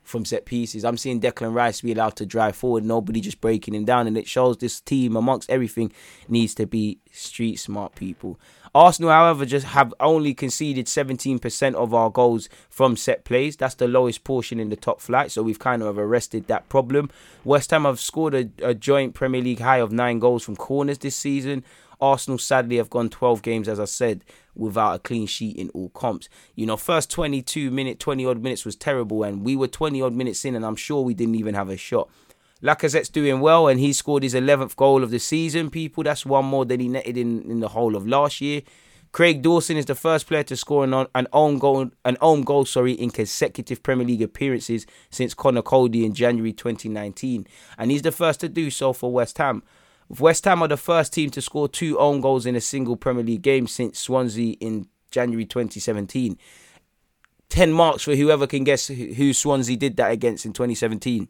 from 0.04 0.26
set 0.26 0.46
pieces. 0.46 0.84
I'm 0.84 0.98
seeing 0.98 1.22
Declan 1.22 1.54
Rice 1.54 1.82
be 1.82 1.94
allowed 1.94 2.16
to 2.18 2.26
drive 2.26 2.56
forward, 2.56 2.84
nobody 2.84 3.22
just 3.22 3.42
breaking 3.42 3.74
him 3.74 3.86
down, 3.86 4.08
and 4.08 4.18
it 4.18 4.28
shows 4.28 4.58
this 4.58 4.82
team, 4.82 5.16
amongst 5.16 5.50
everything, 5.50 5.92
needs 6.28 6.54
to 6.56 6.66
be 6.66 7.00
street 7.12 7.58
smart 7.58 7.96
people. 7.96 8.40
Arsenal, 8.76 9.12
however, 9.12 9.46
just 9.46 9.68
have 9.68 9.94
only 10.00 10.34
conceded 10.34 10.88
17% 10.88 11.76
of 11.76 11.94
our 11.94 12.10
goals 12.10 12.50
from 12.70 12.98
set 12.98 13.24
plays. 13.24 13.56
That's 13.56 13.76
the 13.76 13.88
lowest 13.88 14.24
portion 14.24 14.60
in 14.60 14.70
the 14.70 14.76
top 14.76 15.00
flight, 15.00 15.32
so 15.32 15.44
we've 15.44 15.60
kind 15.60 15.84
of 15.84 15.98
arrested 15.98 16.48
that 16.48 16.70
problem. 16.70 17.12
West 17.44 17.72
Ham 17.72 17.86
have 17.86 18.00
scored 18.00 18.34
a, 18.34 18.50
a 18.64 18.74
joint 18.74 19.14
Premier 19.14 19.42
League 19.42 19.60
high 19.60 19.78
of 19.78 19.92
nine 19.92 20.20
goals 20.20 20.44
from 20.44 20.56
corners 20.56 20.98
this 20.98 21.16
season. 21.16 21.64
Arsenal 22.02 22.38
sadly 22.38 22.78
have 22.78 22.90
gone 22.90 23.10
12 23.10 23.42
games, 23.42 23.70
as 23.70 23.80
I 23.80 23.86
said, 23.86 24.26
without 24.56 24.96
a 24.96 25.00
clean 25.00 25.26
sheet 25.28 25.56
in 25.56 25.70
all 25.70 25.90
comps. 25.90 26.30
You 26.56 26.66
know, 26.66 26.78
first 26.78 27.10
22 27.12 27.72
minute, 27.72 28.00
20 28.00 28.26
odd 28.26 28.42
minutes 28.42 28.66
was 28.66 28.76
terrible, 28.76 29.24
and 29.24 29.44
we 29.44 29.56
were 29.56 29.68
20 29.68 30.02
odd 30.02 30.14
minutes 30.14 30.46
in, 30.46 30.56
and 30.56 30.66
I'm 30.66 30.76
sure 30.76 31.02
we 31.02 31.14
didn't 31.14 31.36
even 31.36 31.56
have 31.56 31.70
a 31.70 31.78
shot. 31.78 32.10
Lacazette's 32.62 33.10
doing 33.10 33.42
well, 33.42 33.68
and 33.68 33.80
he 33.80 33.92
scored 33.92 34.24
his 34.24 34.34
11th 34.34 34.76
goal 34.76 35.04
of 35.04 35.12
the 35.12 35.20
season. 35.20 35.70
People, 35.70 36.04
that's 36.04 36.26
one 36.26 36.46
more 36.46 36.66
than 36.66 36.80
he 36.80 36.88
netted 36.88 37.18
in, 37.18 37.50
in 37.52 37.60
the 37.60 37.70
whole 37.70 37.96
of 37.96 38.08
last 38.08 38.40
year. 38.40 38.62
Craig 39.12 39.44
Dawson 39.44 39.78
is 39.78 39.86
the 39.86 39.94
first 39.94 40.26
player 40.26 40.42
to 40.42 40.58
score 40.58 40.84
an, 40.84 40.94
an 41.14 41.28
own 41.34 41.60
goal, 41.60 41.92
an 42.04 42.18
own 42.20 42.42
goal, 42.42 42.66
sorry, 42.66 42.94
in 42.94 43.12
consecutive 43.12 43.84
Premier 43.84 44.08
League 44.08 44.24
appearances 44.24 44.88
since 45.12 45.36
Conor 45.36 45.62
Coady 45.62 46.04
in 46.04 46.16
January 46.16 46.52
2019, 46.52 47.46
and 47.78 47.92
he's 47.92 48.02
the 48.02 48.12
first 48.12 48.40
to 48.40 48.50
do 48.50 48.72
so 48.72 48.92
for 48.92 49.12
West 49.12 49.38
Ham. 49.38 49.62
West 50.20 50.46
Ham 50.46 50.62
are 50.62 50.68
the 50.68 50.78
first 50.78 51.14
team 51.14 51.30
to 51.32 51.42
score 51.42 51.68
two 51.68 51.98
own 52.00 52.22
goals 52.22 52.46
in 52.46 52.56
a 52.56 52.62
single 52.62 52.96
Premier 52.96 53.24
League 53.24 53.42
game 53.42 53.68
since 53.68 54.00
Swansea 54.00 54.56
in 54.60 54.88
January 55.12 55.46
2017. 55.46 56.38
10 57.50 57.72
marks 57.72 58.04
for 58.04 58.16
whoever 58.16 58.48
can 58.48 58.64
guess 58.64 58.88
who 58.88 59.32
Swansea 59.32 59.78
did 59.78 59.96
that 59.98 60.12
against 60.12 60.46
in 60.46 60.54
2017. 60.54 61.28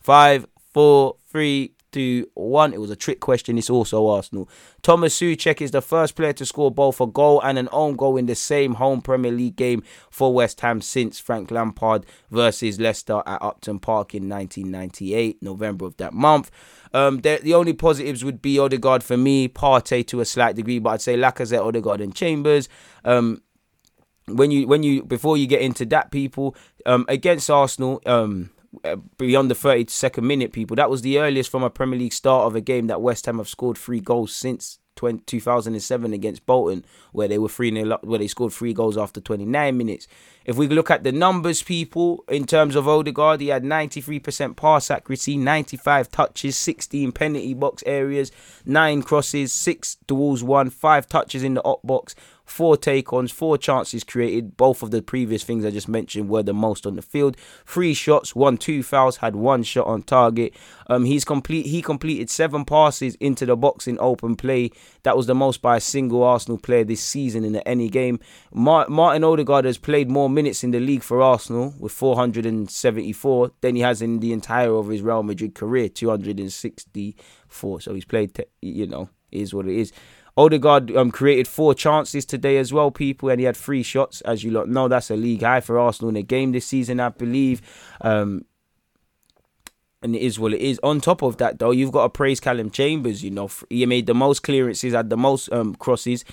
Five, 0.00 0.46
four, 0.72 1.16
three, 1.28 1.74
two, 1.92 2.28
one. 2.34 2.72
It 2.72 2.80
was 2.80 2.90
a 2.90 2.96
trick 2.96 3.20
question. 3.20 3.58
It's 3.58 3.70
also 3.70 4.08
Arsenal. 4.08 4.48
Thomas 4.82 5.18
Soucek 5.18 5.60
is 5.60 5.70
the 5.70 5.82
first 5.82 6.16
player 6.16 6.32
to 6.32 6.46
score 6.46 6.70
both 6.70 7.00
a 7.00 7.06
goal 7.06 7.40
and 7.42 7.58
an 7.58 7.68
own 7.70 7.96
goal 7.96 8.16
in 8.16 8.26
the 8.26 8.34
same 8.34 8.74
home 8.74 9.00
Premier 9.00 9.30
League 9.30 9.56
game 9.56 9.82
for 10.10 10.32
West 10.34 10.60
Ham 10.62 10.80
since 10.80 11.20
Frank 11.20 11.50
Lampard 11.50 12.04
versus 12.30 12.80
Leicester 12.80 13.22
at 13.26 13.42
Upton 13.42 13.78
Park 13.78 14.14
in 14.14 14.28
1998, 14.28 15.42
November 15.42 15.86
of 15.86 15.96
that 15.98 16.12
month. 16.12 16.50
Um, 16.94 17.20
the 17.20 17.54
only 17.54 17.72
positives 17.72 18.24
would 18.24 18.42
be 18.42 18.58
Odegaard 18.58 19.02
for 19.02 19.16
me, 19.16 19.48
Partey 19.48 20.06
to 20.08 20.20
a 20.20 20.24
slight 20.24 20.56
degree, 20.56 20.78
but 20.78 20.90
I'd 20.90 21.02
say 21.02 21.16
Lacazette, 21.16 21.64
Odegaard, 21.64 22.00
and 22.00 22.14
Chambers. 22.14 22.68
Um, 23.04 23.42
when 24.26 24.50
you 24.50 24.66
when 24.68 24.82
you 24.82 25.02
before 25.02 25.36
you 25.36 25.46
get 25.46 25.62
into 25.62 25.84
that, 25.86 26.10
people 26.10 26.54
um, 26.86 27.04
against 27.08 27.50
Arsenal, 27.50 28.00
um, 28.06 28.50
Uh, 28.84 28.96
beyond 29.18 29.50
the 29.50 29.54
32nd 29.54 30.22
minute, 30.22 30.50
people. 30.50 30.74
That 30.76 30.88
was 30.88 31.02
the 31.02 31.18
earliest 31.18 31.50
from 31.50 31.62
a 31.62 31.68
Premier 31.68 31.98
League 31.98 32.14
start 32.14 32.46
of 32.46 32.56
a 32.56 32.60
game 32.62 32.86
that 32.86 33.02
West 33.02 33.26
Ham 33.26 33.36
have 33.36 33.48
scored 33.48 33.76
three 33.76 34.00
goals 34.00 34.34
since 34.34 34.78
20, 34.96 35.24
2007 35.26 36.12
against 36.12 36.46
Bolton, 36.46 36.84
where 37.12 37.28
they 37.28 37.38
were 37.38 37.48
three 37.48 37.70
nil 37.70 37.98
where 38.02 38.18
they 38.18 38.26
scored 38.26 38.52
three 38.52 38.72
goals 38.72 38.96
after 38.96 39.20
29 39.20 39.76
minutes. 39.76 40.06
If 40.44 40.56
we 40.56 40.68
look 40.68 40.90
at 40.90 41.04
the 41.04 41.12
numbers, 41.12 41.62
people, 41.62 42.24
in 42.28 42.46
terms 42.46 42.76
of 42.76 42.88
Odegaard, 42.88 43.40
he 43.40 43.48
had 43.48 43.62
93% 43.62 44.56
pass 44.56 44.90
accuracy, 44.90 45.36
95 45.36 46.10
touches, 46.10 46.56
16 46.56 47.12
penalty 47.12 47.54
box 47.54 47.82
areas, 47.86 48.32
nine 48.64 49.02
crosses, 49.02 49.52
six 49.52 49.96
duels, 50.06 50.42
one, 50.42 50.70
five 50.70 51.06
touches 51.06 51.42
in 51.42 51.54
the 51.54 51.62
up 51.62 51.80
box, 51.84 52.14
four 52.44 52.76
take 52.76 53.12
ons, 53.12 53.30
four 53.30 53.58
chances 53.58 54.04
created. 54.04 54.56
Both 54.56 54.82
of 54.82 54.90
the 54.90 55.02
previous 55.02 55.44
things 55.44 55.64
I 55.64 55.70
just 55.70 55.88
mentioned 55.88 56.28
were 56.28 56.42
the 56.42 56.52
most 56.54 56.86
on 56.86 56.96
the 56.96 57.02
field. 57.02 57.36
Three 57.66 57.94
shots, 57.94 58.34
one, 58.34 58.58
two 58.58 58.82
fouls, 58.82 59.18
had 59.18 59.36
one 59.36 59.62
shot 59.62 59.86
on 59.86 60.02
target. 60.02 60.54
Um, 60.88 61.04
he's 61.04 61.24
complete. 61.24 61.66
He 61.66 61.82
completed 61.82 62.30
seven 62.30 62.64
passes 62.64 63.14
into 63.16 63.46
the 63.46 63.56
box 63.56 63.86
in 63.86 63.98
open 64.00 64.36
play. 64.36 64.70
That 65.02 65.16
was 65.16 65.26
the 65.26 65.34
most 65.34 65.62
by 65.62 65.76
a 65.76 65.80
single 65.80 66.22
Arsenal 66.22 66.58
player 66.58 66.84
this 66.84 67.02
season 67.02 67.44
in 67.44 67.56
any 67.56 67.88
game. 67.88 68.20
Martin 68.52 69.24
Odegaard 69.24 69.64
has 69.64 69.78
played 69.78 70.10
more 70.10 70.28
minutes 70.28 70.62
in 70.64 70.70
the 70.70 70.80
league 70.80 71.02
for 71.02 71.22
Arsenal 71.22 71.74
with 71.78 71.92
474 71.92 73.52
than 73.60 73.76
he 73.76 73.82
has 73.82 74.02
in 74.02 74.20
the 74.20 74.32
entire 74.32 74.74
of 74.74 74.88
his 74.88 75.02
Real 75.02 75.22
Madrid 75.22 75.54
career, 75.54 75.88
264. 75.88 77.80
So 77.80 77.94
he's 77.94 78.04
played. 78.04 78.32
You 78.60 78.86
know, 78.86 79.08
is 79.30 79.54
what 79.54 79.66
it 79.66 79.76
is. 79.76 79.92
Odegaard 80.36 80.96
um, 80.96 81.10
created 81.10 81.46
four 81.46 81.74
chances 81.74 82.24
today 82.24 82.56
as 82.56 82.72
well, 82.72 82.90
people, 82.90 83.28
and 83.28 83.38
he 83.38 83.44
had 83.44 83.56
three 83.56 83.82
shots. 83.82 84.20
As 84.22 84.42
you 84.42 84.50
lot 84.50 84.68
know, 84.68 84.88
that's 84.88 85.10
a 85.10 85.16
league 85.16 85.42
high 85.42 85.60
for 85.60 85.78
Arsenal 85.78 86.08
in 86.08 86.16
a 86.16 86.22
game 86.22 86.52
this 86.52 86.66
season, 86.66 87.00
I 87.00 87.10
believe. 87.10 87.60
Um, 88.00 88.44
and 90.02 90.16
it 90.16 90.22
is 90.22 90.38
what 90.38 90.52
it 90.52 90.60
is. 90.60 90.80
On 90.82 91.00
top 91.00 91.22
of 91.22 91.36
that, 91.36 91.58
though, 91.58 91.70
you've 91.70 91.92
got 91.92 92.02
to 92.02 92.08
praise 92.08 92.40
Calum 92.40 92.70
Chambers. 92.70 93.22
You 93.22 93.30
know, 93.30 93.48
he 93.70 93.86
made 93.86 94.06
the 94.06 94.14
most 94.14 94.42
clearances, 94.42 94.94
had 94.94 95.10
the 95.10 95.16
most 95.16 95.52
um, 95.52 95.76
crosses. 95.76 96.24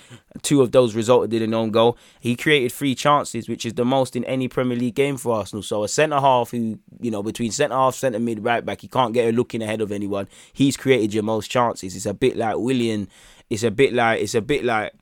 Two 0.42 0.60
of 0.60 0.72
those 0.72 0.94
resulted 0.94 1.32
in 1.32 1.42
an 1.42 1.54
own 1.54 1.70
goal. 1.70 1.96
He 2.18 2.34
created 2.34 2.72
three 2.72 2.94
chances, 2.94 3.48
which 3.48 3.64
is 3.64 3.74
the 3.74 3.84
most 3.84 4.16
in 4.16 4.24
any 4.24 4.48
Premier 4.48 4.76
League 4.76 4.96
game 4.96 5.16
for 5.16 5.36
Arsenal. 5.36 5.62
So 5.62 5.84
a 5.84 5.88
centre 5.88 6.18
half 6.18 6.50
who, 6.50 6.80
you 7.00 7.10
know, 7.12 7.22
between 7.22 7.52
centre 7.52 7.76
half, 7.76 7.94
centre 7.94 8.18
mid, 8.18 8.44
right 8.44 8.64
back, 8.64 8.80
he 8.80 8.88
can't 8.88 9.14
get 9.14 9.28
a 9.28 9.36
look 9.36 9.54
in 9.54 9.62
ahead 9.62 9.80
of 9.80 9.92
anyone. 9.92 10.26
He's 10.52 10.76
created 10.76 11.14
your 11.14 11.22
most 11.22 11.48
chances. 11.48 11.94
It's 11.94 12.06
a 12.06 12.14
bit 12.14 12.36
like 12.36 12.56
Willian 12.58 13.08
it's 13.50 13.64
a 13.64 13.70
bit 13.70 13.92
like 13.92 14.20
it's 14.20 14.34
a 14.34 14.40
bit 14.40 14.64
like 14.64 14.94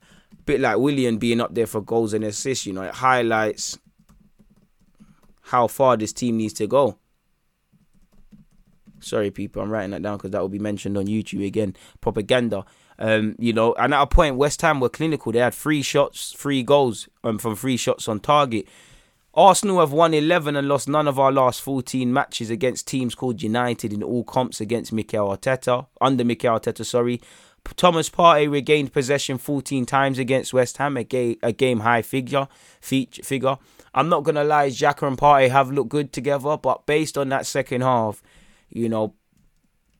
bit 0.45 0.59
like 0.59 0.77
Willian 0.77 1.17
being 1.17 1.39
up 1.39 1.53
there 1.53 1.67
for 1.67 1.81
goals 1.81 2.13
and 2.13 2.23
assists. 2.23 2.65
You 2.65 2.73
know, 2.73 2.81
it 2.81 2.95
highlights 2.95 3.77
how 5.43 5.67
far 5.67 5.95
this 5.95 6.11
team 6.11 6.37
needs 6.37 6.53
to 6.53 6.67
go. 6.67 6.97
Sorry, 8.99 9.31
people, 9.31 9.61
I'm 9.61 9.69
writing 9.69 9.91
that 9.91 10.01
down 10.01 10.17
because 10.17 10.31
that 10.31 10.41
will 10.41 10.49
be 10.49 10.59
mentioned 10.59 10.97
on 10.97 11.05
YouTube 11.05 11.45
again. 11.45 11.75
Propaganda. 12.01 12.65
Um, 12.97 13.35
you 13.39 13.53
know, 13.53 13.73
and 13.75 13.93
at 13.93 14.01
a 14.01 14.07
point, 14.07 14.35
West 14.35 14.61
Ham 14.61 14.81
were 14.81 14.89
clinical. 14.89 15.31
They 15.31 15.39
had 15.39 15.53
three 15.53 15.81
shots, 15.81 16.33
three 16.33 16.63
goals 16.63 17.07
um, 17.23 17.37
from 17.37 17.55
three 17.55 17.77
shots 17.77 18.09
on 18.09 18.19
target. 18.19 18.67
Arsenal 19.33 19.79
have 19.79 19.93
won 19.93 20.13
11 20.13 20.55
and 20.55 20.67
lost 20.67 20.89
none 20.89 21.07
of 21.07 21.17
our 21.17 21.31
last 21.31 21.61
14 21.61 22.11
matches 22.11 22.49
against 22.49 22.87
teams 22.87 23.15
called 23.15 23.41
United 23.41 23.93
in 23.93 24.03
all 24.03 24.23
comps 24.23 24.59
against 24.59 24.91
Mikel 24.91 25.29
Arteta, 25.29 25.85
under 26.01 26.25
Mikel 26.25 26.59
Arteta, 26.59 26.85
sorry. 26.85 27.21
Thomas 27.75 28.09
Partey 28.09 28.49
regained 28.51 28.93
possession 28.93 29.37
14 29.37 29.85
times 29.85 30.19
against 30.19 30.53
West 30.53 30.77
Ham, 30.77 30.97
a, 30.97 31.03
ga- 31.03 31.39
a 31.41 31.51
game 31.51 31.81
high 31.81 32.01
figure. 32.01 32.47
figure. 32.81 33.57
I'm 33.93 34.09
not 34.09 34.23
gonna 34.23 34.43
lie, 34.43 34.69
Xhaka 34.69 35.07
and 35.07 35.17
Partey 35.17 35.49
have 35.49 35.71
looked 35.71 35.89
good 35.89 36.13
together, 36.13 36.57
but 36.57 36.85
based 36.85 37.17
on 37.17 37.29
that 37.29 37.45
second 37.45 37.81
half, 37.81 38.21
you 38.69 38.87
know, 38.89 39.13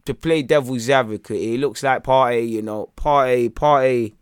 to 0.06 0.13
play 0.13 0.41
devil's 0.41 0.89
advocate, 0.89 1.41
it 1.41 1.60
looks 1.60 1.84
like 1.84 2.04
Partey, 2.04 2.48
you 2.50 2.62
know, 2.62 2.89
Partey, 2.95 3.50
Partey 3.50 4.13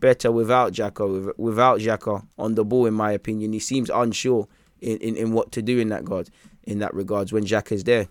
better 0.00 0.30
without 0.30 0.72
Xhaka, 0.72 1.36
without 1.38 1.80
Xhaka 1.80 2.26
on 2.38 2.54
the 2.54 2.64
ball. 2.64 2.86
In 2.86 2.94
my 2.94 3.12
opinion, 3.12 3.52
he 3.52 3.58
seems 3.58 3.90
unsure 3.90 4.48
in, 4.80 4.98
in, 4.98 5.16
in 5.16 5.32
what 5.32 5.52
to 5.52 5.62
do 5.62 5.78
in 5.78 5.88
that 5.88 6.02
regard. 6.02 6.30
In 6.64 6.80
that 6.80 6.94
regards, 6.94 7.32
when 7.32 7.44
is 7.44 7.84
there. 7.84 8.08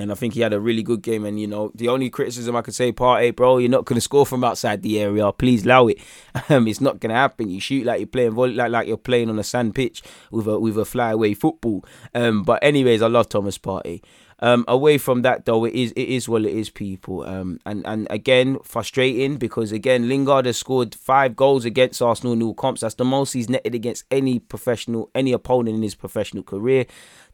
And 0.00 0.10
I 0.10 0.14
think 0.14 0.32
he 0.32 0.40
had 0.40 0.54
a 0.54 0.60
really 0.60 0.82
good 0.82 1.02
game. 1.02 1.26
And, 1.26 1.38
you 1.38 1.46
know, 1.46 1.70
the 1.74 1.88
only 1.88 2.08
criticism 2.08 2.56
I 2.56 2.62
could 2.62 2.74
say, 2.74 2.92
Partey, 2.92 3.36
bro, 3.36 3.58
you're 3.58 3.70
not 3.70 3.84
going 3.84 3.96
to 3.96 4.00
score 4.00 4.24
from 4.24 4.42
outside 4.42 4.80
the 4.80 4.98
area. 4.98 5.30
Please 5.32 5.64
allow 5.64 5.88
it. 5.88 5.98
Um, 6.48 6.66
it's 6.66 6.80
not 6.80 6.98
going 6.98 7.10
to 7.10 7.16
happen. 7.16 7.50
You 7.50 7.60
shoot 7.60 7.86
like 7.86 8.00
you're 8.00 8.06
playing 8.06 8.32
volley, 8.32 8.54
like, 8.54 8.70
like 8.70 8.88
you're 8.88 8.96
playing 8.96 9.28
on 9.28 9.38
a 9.38 9.44
sand 9.44 9.74
pitch 9.74 10.02
with 10.30 10.46
a 10.46 10.58
with 10.58 10.76
a 10.76 10.84
flyaway 10.84 11.34
football. 11.34 11.84
Um, 12.14 12.42
but 12.42 12.62
anyways, 12.64 13.00
I 13.00 13.06
love 13.06 13.28
Thomas 13.28 13.58
Partey. 13.58 14.02
Um, 14.42 14.64
away 14.66 14.98
from 14.98 15.22
that 15.22 15.44
though, 15.44 15.64
it 15.64 15.72
is 15.72 15.92
it 15.92 16.08
is 16.08 16.28
what 16.28 16.44
it 16.44 16.52
is, 16.52 16.68
people. 16.68 17.22
Um, 17.22 17.60
and 17.64 17.86
and 17.86 18.08
again, 18.10 18.58
frustrating 18.64 19.36
because 19.36 19.70
again, 19.70 20.08
Lingard 20.08 20.46
has 20.46 20.58
scored 20.58 20.96
five 20.96 21.36
goals 21.36 21.64
against 21.64 22.02
Arsenal 22.02 22.32
in 22.32 22.42
all 22.42 22.52
comps. 22.52 22.80
That's 22.80 22.96
the 22.96 23.04
most 23.04 23.34
he's 23.34 23.48
netted 23.48 23.72
against 23.72 24.04
any 24.10 24.40
professional, 24.40 25.10
any 25.14 25.30
opponent 25.30 25.76
in 25.76 25.82
his 25.82 25.94
professional 25.94 26.42
career. 26.42 26.86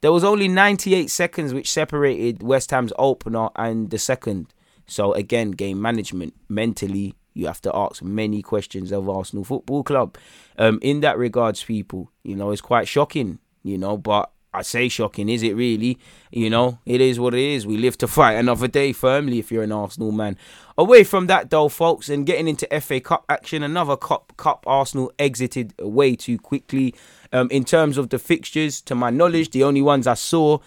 There 0.03 0.13
was 0.13 0.23
only 0.23 0.49
98 0.49 1.11
seconds 1.11 1.55
which 1.55 1.71
separated 1.71 2.43
West 2.43 2.71
Ham's 2.73 2.93
opener 2.99 3.49
and 3.57 3.89
the 3.89 3.99
second. 3.99 4.53
So 4.87 5.15
again, 5.15 5.53
game 5.53 5.81
management 5.81 6.35
mentally. 6.51 7.15
You 7.33 7.47
have 7.47 7.63
to 7.63 7.75
ask 7.75 8.03
many 8.03 8.43
questions 8.43 8.93
of 8.93 9.09
Arsenal 9.09 9.45
Football 9.45 9.83
Club. 9.83 10.19
Um, 10.59 10.79
in 10.83 11.01
that 11.01 11.17
regards, 11.17 11.65
people, 11.65 12.11
you 12.23 12.37
know, 12.37 12.51
it's 12.51 12.61
quite 12.61 12.87
shocking, 12.87 13.39
you 13.63 13.79
know, 13.79 13.97
but 13.97 14.31
I 14.59 14.63
say 14.63 14.89
shocking, 14.89 15.29
is 15.29 15.43
it 15.45 15.55
really? 15.55 15.99
You 16.33 16.51
know, 16.51 16.79
it 16.85 17.01
is 17.01 17.21
what 17.21 17.33
it 17.33 17.41
is. 17.41 17.67
We 17.67 17.77
live 17.77 17.97
to 17.99 18.09
fight 18.09 18.33
another 18.33 18.67
day 18.67 18.93
firmly 18.93 19.39
if 19.39 19.53
you're 19.53 19.63
an 19.63 19.73
Arsenal 19.73 20.11
man. 20.11 20.37
Away 20.77 21.05
from 21.05 21.29
that 21.29 21.51
though, 21.51 21.69
folks, 21.69 22.09
and 22.09 22.27
getting 22.27 22.49
into 22.49 22.67
FA 22.81 23.01
Cup 23.01 23.25
action, 23.29 23.63
another 23.63 23.97
cup 23.97 24.33
cup 24.37 24.65
Arsenal 24.67 25.13
exited 25.19 25.75
way 25.81 26.17
too 26.17 26.39
quickly. 26.39 26.95
Um, 27.33 27.49
in 27.51 27.65
terms 27.65 27.99
of 27.99 28.11
the 28.11 28.19
fixtures, 28.19 28.81
to 28.83 28.95
my 28.95 29.11
knowledge, 29.11 29.51
the 29.51 29.63
only 29.63 29.83
ones 29.83 30.07
I 30.07 30.15
saw 30.15 30.59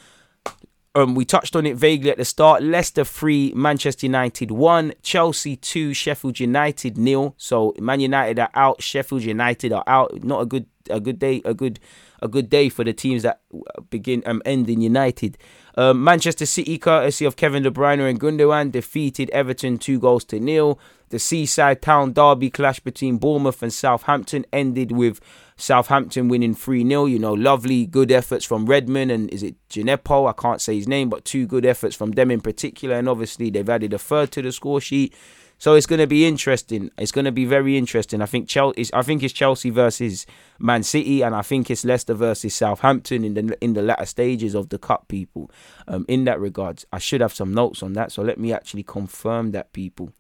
um, 0.96 1.16
we 1.16 1.26
touched 1.26 1.56
on 1.56 1.66
it 1.66 1.76
vaguely 1.76 2.12
at 2.12 2.18
the 2.18 2.26
start. 2.26 2.64
Leicester 2.64 3.04
3, 3.04 3.54
Manchester 3.56 4.06
United 4.06 4.52
1, 4.52 4.94
Chelsea 5.02 5.56
2, 5.56 5.94
Sheffield 5.94 6.40
United 6.40 6.98
nil. 6.98 7.34
So 7.38 7.74
Man 7.80 8.00
United 8.00 8.40
are 8.40 8.50
out, 8.54 8.82
Sheffield 8.82 9.24
United 9.24 9.72
are 9.74 9.84
out. 9.88 10.24
Not 10.24 10.42
a 10.42 10.46
good 10.46 10.66
a 10.90 11.00
good 11.00 11.20
day, 11.20 11.42
a 11.46 11.54
good 11.54 11.80
a 12.22 12.28
good 12.28 12.50
day 12.50 12.70
for 12.70 12.84
the 12.84 12.94
teams 12.94 13.24
that 13.24 13.42
begin 13.90 14.24
um 14.26 14.42
end 14.46 14.70
in 14.70 14.82
United. 14.82 15.38
Um, 15.76 16.04
Manchester 16.04 16.46
City, 16.46 16.78
courtesy 16.78 17.26
of 17.26 17.36
Kevin 17.36 17.64
De 17.64 17.72
Bruyne 17.72 18.08
and 18.10 18.20
Gundogan, 18.20 18.72
defeated 18.72 19.30
Everton 19.30 19.78
two 19.78 20.00
goals 20.00 20.26
to 20.26 20.40
nil. 20.40 20.80
The 21.10 21.20
seaside 21.20 21.82
town 21.82 22.14
derby 22.14 22.50
clash 22.50 22.80
between 22.80 23.18
Bournemouth 23.18 23.62
and 23.62 23.74
Southampton 23.74 24.46
ended 24.54 24.94
with 24.94 25.20
Southampton 25.58 26.30
winning 26.30 26.56
3 26.56 26.88
0. 26.88 27.06
You 27.06 27.20
know, 27.20 27.34
lovely, 27.34 27.86
good 27.86 28.12
efforts 28.12 28.46
from 28.46 28.66
Redmond 28.66 29.12
and 29.12 29.30
is 29.30 29.44
it 29.44 29.56
Djenepo? 29.70 30.30
I 30.30 30.34
can't 30.34 30.62
say 30.62 30.76
his 30.76 30.88
name, 30.88 31.10
but 31.10 31.26
two 31.26 31.46
good 31.46 31.66
efforts 31.66 31.96
from 31.96 32.12
them 32.12 32.32
in 32.32 32.42
particular. 32.42 32.96
And 32.96 33.10
obviously, 33.10 33.50
they've 33.50 33.70
added 33.70 33.94
a 33.94 34.00
third 34.00 34.32
to 34.32 34.42
the 34.42 34.52
score 34.52 34.80
sheet. 34.80 35.14
So 35.62 35.76
it's 35.76 35.86
going 35.86 36.00
to 36.00 36.08
be 36.08 36.26
interesting. 36.26 36.90
It's 36.98 37.12
going 37.12 37.26
to 37.26 37.32
be 37.32 37.46
very 37.46 37.78
interesting. 37.78 38.20
I 38.20 38.26
think 38.26 38.50
Chelsea. 38.50 38.90
I 38.96 39.04
think 39.04 39.22
it's 39.22 39.32
Chelsea 39.32 39.70
versus 39.70 40.26
Man 40.58 40.82
City, 40.82 41.22
and 41.22 41.36
I 41.36 41.44
think 41.44 41.70
it's 41.70 41.86
Leicester 41.86 42.16
versus 42.16 42.56
Southampton 42.56 43.24
in 43.24 43.36
the 43.36 43.64
in 43.64 43.74
the 43.74 43.84
latter 43.84 44.08
stages 44.08 44.56
of 44.56 44.70
the 44.70 44.80
cup. 44.80 45.08
People, 45.08 45.52
um, 45.88 46.04
in 46.08 46.24
that 46.24 46.40
regards, 46.40 46.88
I 46.92 46.98
should 46.98 47.22
have 47.22 47.32
some 47.32 47.54
notes 47.54 47.84
on 47.84 47.94
that. 47.94 48.12
So 48.12 48.24
let 48.24 48.40
me 48.40 48.52
actually 48.52 48.82
confirm 48.82 49.52
that, 49.52 49.72
people. 49.72 50.12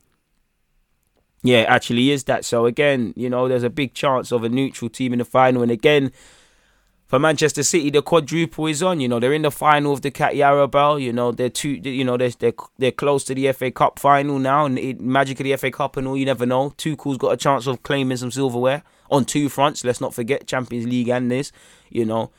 Yeah, 1.41 1.61
actually 1.61 2.11
is 2.11 2.25
that. 2.25 2.45
So 2.45 2.67
again, 2.67 3.11
you 3.17 3.27
know, 3.27 3.47
there's 3.47 3.63
a 3.63 3.71
big 3.71 3.95
chance 3.95 4.31
of 4.31 4.43
a 4.43 4.49
neutral 4.49 4.89
team 4.89 5.11
in 5.11 5.17
the 5.17 5.25
final, 5.25 5.63
and 5.63 5.71
again 5.71 6.11
for 7.11 7.19
Manchester 7.19 7.61
City, 7.61 7.89
the 7.89 8.01
quadruple 8.01 8.67
is 8.67 8.81
on. 8.81 9.01
You 9.01 9.09
know, 9.09 9.19
they're 9.19 9.33
in 9.33 9.41
the 9.41 9.51
final 9.51 9.91
of 9.91 10.01
the 10.01 10.11
Carabao. 10.11 10.95
You 10.95 11.11
know, 11.11 11.33
they're 11.33 11.49
two. 11.49 11.71
You 11.71 12.05
know, 12.05 12.15
they're 12.15 12.29
they're, 12.29 12.53
they're 12.77 12.93
close 12.93 13.25
to 13.25 13.35
the 13.35 13.51
FA 13.51 13.69
Cup 13.69 13.99
final 13.99 14.39
now, 14.39 14.65
and 14.65 14.79
it, 14.79 15.01
magic 15.01 15.37
of 15.41 15.43
the 15.43 15.57
FA 15.57 15.71
Cup 15.71 15.97
and 15.97 16.07
all. 16.07 16.15
You 16.15 16.25
never 16.25 16.45
know. 16.45 16.69
Tuchel's 16.77 17.17
got 17.17 17.33
a 17.33 17.35
chance 17.35 17.67
of 17.67 17.83
claiming 17.83 18.15
some 18.15 18.31
silverware 18.31 18.83
on 19.09 19.25
two 19.25 19.49
fronts. 19.49 19.83
Let's 19.83 19.99
not 19.99 20.13
forget 20.13 20.47
Champions 20.47 20.87
League 20.87 21.09
and 21.09 21.29
this. 21.29 21.51
You 21.89 22.05
know, 22.05 22.31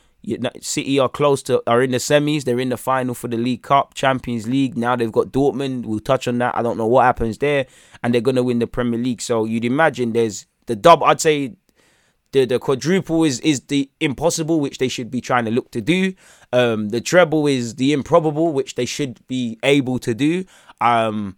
City 0.59 0.97
are 0.97 1.07
close 1.07 1.43
to 1.43 1.61
are 1.67 1.83
in 1.83 1.91
the 1.91 1.97
semis. 1.97 2.43
They're 2.43 2.59
in 2.59 2.69
the 2.69 2.77
final 2.77 3.13
for 3.13 3.27
the 3.27 3.37
League 3.37 3.61
Cup, 3.61 3.93
Champions 3.93 4.47
League. 4.47 4.75
Now 4.75 4.95
they've 4.95 5.11
got 5.11 5.27
Dortmund. 5.27 5.85
We'll 5.85 5.99
touch 5.99 6.27
on 6.27 6.39
that. 6.39 6.57
I 6.57 6.63
don't 6.63 6.79
know 6.79 6.87
what 6.87 7.03
happens 7.03 7.37
there, 7.37 7.67
and 8.01 8.11
they're 8.11 8.21
gonna 8.21 8.41
win 8.41 8.57
the 8.57 8.65
Premier 8.65 8.99
League. 8.99 9.21
So 9.21 9.45
you'd 9.45 9.65
imagine 9.65 10.13
there's 10.13 10.47
the 10.65 10.75
dub. 10.75 11.03
I'd 11.03 11.21
say 11.21 11.57
the 12.33 12.45
the 12.45 12.59
quadruple 12.59 13.23
is 13.23 13.39
is 13.39 13.61
the 13.61 13.89
impossible, 13.99 14.59
which 14.59 14.77
they 14.79 14.89
should 14.89 15.09
be 15.09 15.21
trying 15.21 15.45
to 15.45 15.51
look 15.51 15.71
to 15.71 15.81
do. 15.81 16.13
Um, 16.51 16.89
the 16.89 16.99
treble 16.99 17.47
is 17.47 17.75
the 17.75 17.93
improbable, 17.93 18.51
which 18.51 18.75
they 18.75 18.85
should 18.85 19.25
be 19.27 19.57
able 19.63 19.99
to 19.99 20.13
do. 20.13 20.43
Um, 20.81 21.37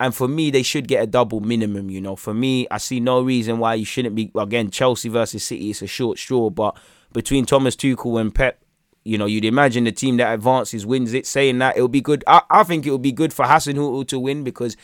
and 0.00 0.12
for 0.12 0.26
me, 0.26 0.50
they 0.50 0.64
should 0.64 0.88
get 0.88 1.02
a 1.02 1.06
double 1.06 1.40
minimum. 1.40 1.88
You 1.88 2.00
know, 2.00 2.16
for 2.16 2.34
me, 2.34 2.66
I 2.70 2.78
see 2.78 2.98
no 2.98 3.20
reason 3.20 3.58
why 3.58 3.74
you 3.74 3.84
shouldn't 3.84 4.16
be. 4.16 4.32
Again, 4.36 4.70
Chelsea 4.70 5.08
versus 5.08 5.44
City, 5.44 5.70
it's 5.70 5.82
a 5.82 5.86
short 5.86 6.18
straw, 6.18 6.50
but 6.50 6.76
between 7.12 7.46
Thomas 7.46 7.76
Tuchel 7.76 8.20
and 8.20 8.34
Pep, 8.34 8.58
you 9.04 9.18
know, 9.18 9.26
you'd 9.26 9.44
imagine 9.44 9.84
the 9.84 9.92
team 9.92 10.16
that 10.16 10.32
advances 10.32 10.86
wins 10.86 11.12
it. 11.12 11.26
Saying 11.26 11.58
that, 11.58 11.76
it'll 11.76 11.88
be 11.88 12.00
good. 12.00 12.24
I, 12.26 12.42
I 12.50 12.62
think 12.62 12.86
it 12.86 12.90
would 12.90 13.02
be 13.02 13.12
good 13.12 13.32
for 13.32 13.44
Hasenhüttl 13.44 14.08
to 14.08 14.18
win 14.18 14.44
because 14.44 14.76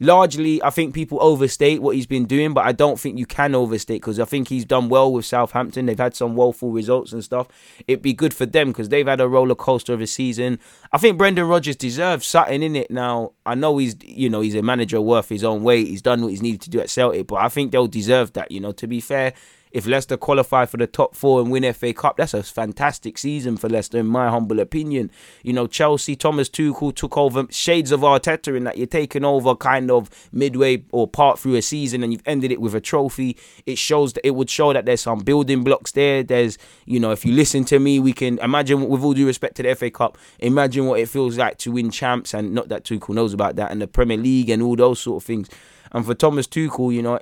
largely, 0.00 0.62
I 0.62 0.70
think 0.70 0.94
people 0.94 1.18
overstate 1.20 1.80
what 1.82 1.96
he's 1.96 2.06
been 2.06 2.26
doing, 2.26 2.54
but 2.54 2.66
I 2.66 2.72
don't 2.72 2.98
think 2.98 3.18
you 3.18 3.26
can 3.26 3.54
overstate 3.54 4.00
because 4.00 4.20
I 4.20 4.24
think 4.24 4.48
he's 4.48 4.64
done 4.64 4.88
well 4.88 5.12
with 5.12 5.24
Southampton. 5.24 5.86
They've 5.86 5.98
had 5.98 6.14
some 6.14 6.34
woeful 6.36 6.70
results 6.70 7.12
and 7.12 7.24
stuff. 7.24 7.48
It'd 7.86 8.02
be 8.02 8.12
good 8.12 8.34
for 8.34 8.46
them 8.46 8.68
because 8.68 8.88
they've 8.88 9.06
had 9.06 9.20
a 9.20 9.28
roller 9.28 9.54
coaster 9.54 9.92
of 9.92 10.00
a 10.00 10.06
season. 10.06 10.58
I 10.92 10.98
think 10.98 11.18
Brendan 11.18 11.48
Rodgers 11.48 11.76
deserves 11.76 12.26
something 12.26 12.62
in 12.62 12.76
it 12.76 12.90
now. 12.90 13.32
I 13.44 13.54
know 13.54 13.78
he's, 13.78 13.96
you 14.02 14.28
know, 14.28 14.40
he's 14.40 14.54
a 14.54 14.62
manager 14.62 15.00
worth 15.00 15.28
his 15.28 15.44
own 15.44 15.62
weight. 15.62 15.86
He's 15.88 16.02
done 16.02 16.22
what 16.22 16.28
he's 16.28 16.42
needed 16.42 16.60
to 16.62 16.70
do 16.70 16.80
at 16.80 16.90
Celtic, 16.90 17.26
but 17.26 17.36
I 17.36 17.48
think 17.48 17.72
they'll 17.72 17.86
deserve 17.86 18.32
that. 18.34 18.50
You 18.50 18.60
know, 18.60 18.72
to 18.72 18.86
be 18.86 19.00
fair, 19.00 19.34
if 19.72 19.86
Leicester 19.86 20.16
qualify 20.16 20.64
for 20.64 20.76
the 20.76 20.86
top 20.86 21.14
four 21.14 21.40
and 21.40 21.50
win 21.50 21.70
FA 21.72 21.92
Cup, 21.92 22.16
that's 22.16 22.34
a 22.34 22.42
fantastic 22.42 23.18
season 23.18 23.56
for 23.56 23.68
Leicester, 23.68 23.98
in 23.98 24.06
my 24.06 24.28
humble 24.28 24.60
opinion. 24.60 25.10
You 25.42 25.52
know, 25.52 25.66
Chelsea, 25.66 26.16
Thomas 26.16 26.48
Tuchel 26.48 26.94
took 26.94 27.16
over 27.16 27.46
shades 27.50 27.92
of 27.92 28.00
Arteta 28.00 28.56
in 28.56 28.64
that 28.64 28.78
you're 28.78 28.86
taking 28.86 29.24
over 29.24 29.54
kind 29.54 29.90
of 29.90 30.10
midway 30.32 30.84
or 30.92 31.08
part 31.08 31.38
through 31.38 31.56
a 31.56 31.62
season 31.62 32.02
and 32.02 32.12
you've 32.12 32.22
ended 32.26 32.52
it 32.52 32.60
with 32.60 32.74
a 32.74 32.80
trophy. 32.80 33.36
It 33.66 33.78
shows 33.78 34.12
that 34.14 34.26
it 34.26 34.34
would 34.34 34.48
show 34.48 34.72
that 34.72 34.86
there's 34.86 35.02
some 35.02 35.20
building 35.20 35.64
blocks 35.64 35.92
there. 35.92 36.22
There's, 36.22 36.58
you 36.84 37.00
know, 37.00 37.10
if 37.10 37.24
you 37.24 37.32
listen 37.32 37.64
to 37.66 37.78
me, 37.78 37.98
we 37.98 38.12
can 38.12 38.38
imagine, 38.38 38.88
with 38.88 39.02
all 39.02 39.14
due 39.14 39.26
respect 39.26 39.56
to 39.56 39.62
the 39.62 39.74
FA 39.74 39.90
Cup, 39.90 40.16
imagine 40.38 40.86
what 40.86 41.00
it 41.00 41.08
feels 41.08 41.36
like 41.36 41.58
to 41.58 41.72
win 41.72 41.90
champs 41.90 42.34
and 42.34 42.54
not 42.54 42.68
that 42.68 42.84
Tuchel 42.84 43.14
knows 43.14 43.34
about 43.34 43.56
that 43.56 43.70
and 43.70 43.82
the 43.82 43.86
Premier 43.86 44.16
League 44.16 44.48
and 44.48 44.62
all 44.62 44.76
those 44.76 45.00
sort 45.00 45.22
of 45.22 45.26
things. 45.26 45.48
And 45.92 46.04
for 46.04 46.14
Thomas 46.14 46.46
Tuchel, 46.46 46.92
you 46.92 47.02
know, 47.02 47.18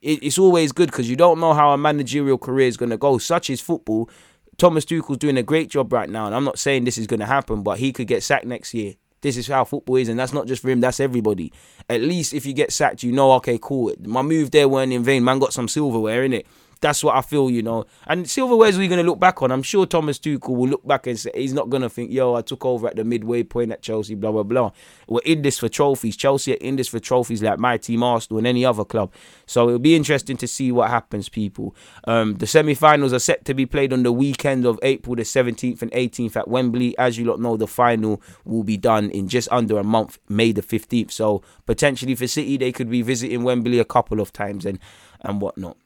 it, 0.00 0.22
it's 0.22 0.38
always 0.38 0.72
good 0.72 0.90
because 0.90 1.08
you 1.08 1.16
don't 1.16 1.40
know 1.40 1.52
how 1.54 1.72
a 1.72 1.78
managerial 1.78 2.38
career 2.38 2.68
is 2.68 2.76
going 2.76 2.90
to 2.90 2.96
go. 2.96 3.18
Such 3.18 3.50
is 3.50 3.60
football. 3.60 4.08
Thomas 4.56 4.84
Tuchel's 4.84 5.18
doing 5.18 5.38
a 5.38 5.42
great 5.42 5.70
job 5.70 5.92
right 5.92 6.10
now, 6.10 6.26
and 6.26 6.34
I'm 6.34 6.44
not 6.44 6.58
saying 6.58 6.84
this 6.84 6.98
is 6.98 7.06
going 7.06 7.20
to 7.20 7.26
happen, 7.26 7.62
but 7.62 7.78
he 7.78 7.92
could 7.92 8.08
get 8.08 8.22
sacked 8.22 8.46
next 8.46 8.74
year. 8.74 8.94
This 9.20 9.36
is 9.36 9.46
how 9.48 9.64
football 9.64 9.96
is, 9.96 10.08
and 10.08 10.18
that's 10.18 10.32
not 10.32 10.46
just 10.46 10.62
for 10.62 10.70
him, 10.70 10.80
that's 10.80 11.00
everybody. 11.00 11.52
At 11.88 12.00
least 12.00 12.34
if 12.34 12.46
you 12.46 12.52
get 12.52 12.72
sacked, 12.72 13.02
you 13.02 13.12
know, 13.12 13.32
okay, 13.34 13.58
cool. 13.60 13.92
My 14.04 14.22
move 14.22 14.50
there 14.50 14.68
weren't 14.68 14.92
in 14.92 15.02
vain. 15.02 15.24
Man 15.24 15.38
got 15.38 15.52
some 15.52 15.68
silverware 15.68 16.24
in 16.24 16.32
it 16.32 16.46
that's 16.80 17.02
what 17.02 17.16
I 17.16 17.22
feel, 17.22 17.50
you 17.50 17.62
know. 17.62 17.84
And 18.06 18.26
silverware's 18.26 18.78
we're 18.78 18.88
going 18.88 19.04
to 19.04 19.08
look 19.08 19.18
back 19.18 19.42
on. 19.42 19.50
I'm 19.50 19.62
sure 19.62 19.86
Thomas 19.86 20.18
Tuchel 20.18 20.56
will 20.56 20.68
look 20.68 20.86
back 20.86 21.06
and 21.06 21.18
say 21.18 21.30
he's 21.34 21.52
not 21.52 21.70
going 21.70 21.82
to 21.82 21.88
think, 21.88 22.10
yo, 22.10 22.34
I 22.34 22.42
took 22.42 22.64
over 22.64 22.88
at 22.88 22.96
the 22.96 23.04
midway 23.04 23.42
point 23.42 23.72
at 23.72 23.82
Chelsea, 23.82 24.14
blah, 24.14 24.32
blah, 24.32 24.42
blah. 24.42 24.70
We're 25.08 25.20
in 25.24 25.42
this 25.42 25.58
for 25.58 25.68
trophies. 25.68 26.16
Chelsea 26.16 26.54
are 26.54 26.58
in 26.58 26.76
this 26.76 26.88
for 26.88 27.00
trophies 27.00 27.42
like 27.42 27.58
my 27.58 27.76
team, 27.76 28.02
Arsenal, 28.02 28.38
and 28.38 28.46
any 28.46 28.64
other 28.64 28.84
club. 28.84 29.12
So 29.46 29.68
it'll 29.68 29.78
be 29.78 29.96
interesting 29.96 30.36
to 30.36 30.46
see 30.46 30.70
what 30.70 30.90
happens, 30.90 31.28
people. 31.28 31.74
Um, 32.04 32.34
the 32.36 32.46
semi 32.46 32.74
finals 32.74 33.12
are 33.12 33.18
set 33.18 33.44
to 33.46 33.54
be 33.54 33.66
played 33.66 33.92
on 33.92 34.02
the 34.02 34.12
weekend 34.12 34.66
of 34.66 34.78
April 34.82 35.16
the 35.16 35.22
17th 35.22 35.82
and 35.82 35.90
18th 35.92 36.36
at 36.36 36.48
Wembley. 36.48 36.96
As 36.98 37.18
you 37.18 37.24
lot 37.24 37.40
know, 37.40 37.56
the 37.56 37.66
final 37.66 38.22
will 38.44 38.64
be 38.64 38.76
done 38.76 39.10
in 39.10 39.28
just 39.28 39.48
under 39.50 39.78
a 39.78 39.84
month, 39.84 40.18
May 40.28 40.52
the 40.52 40.62
15th. 40.62 41.10
So 41.10 41.42
potentially 41.66 42.14
for 42.14 42.26
City, 42.26 42.56
they 42.56 42.72
could 42.72 42.90
be 42.90 43.02
visiting 43.02 43.42
Wembley 43.42 43.78
a 43.78 43.84
couple 43.84 44.20
of 44.20 44.32
times 44.32 44.64
and, 44.64 44.78
and 45.22 45.40
whatnot. 45.40 45.76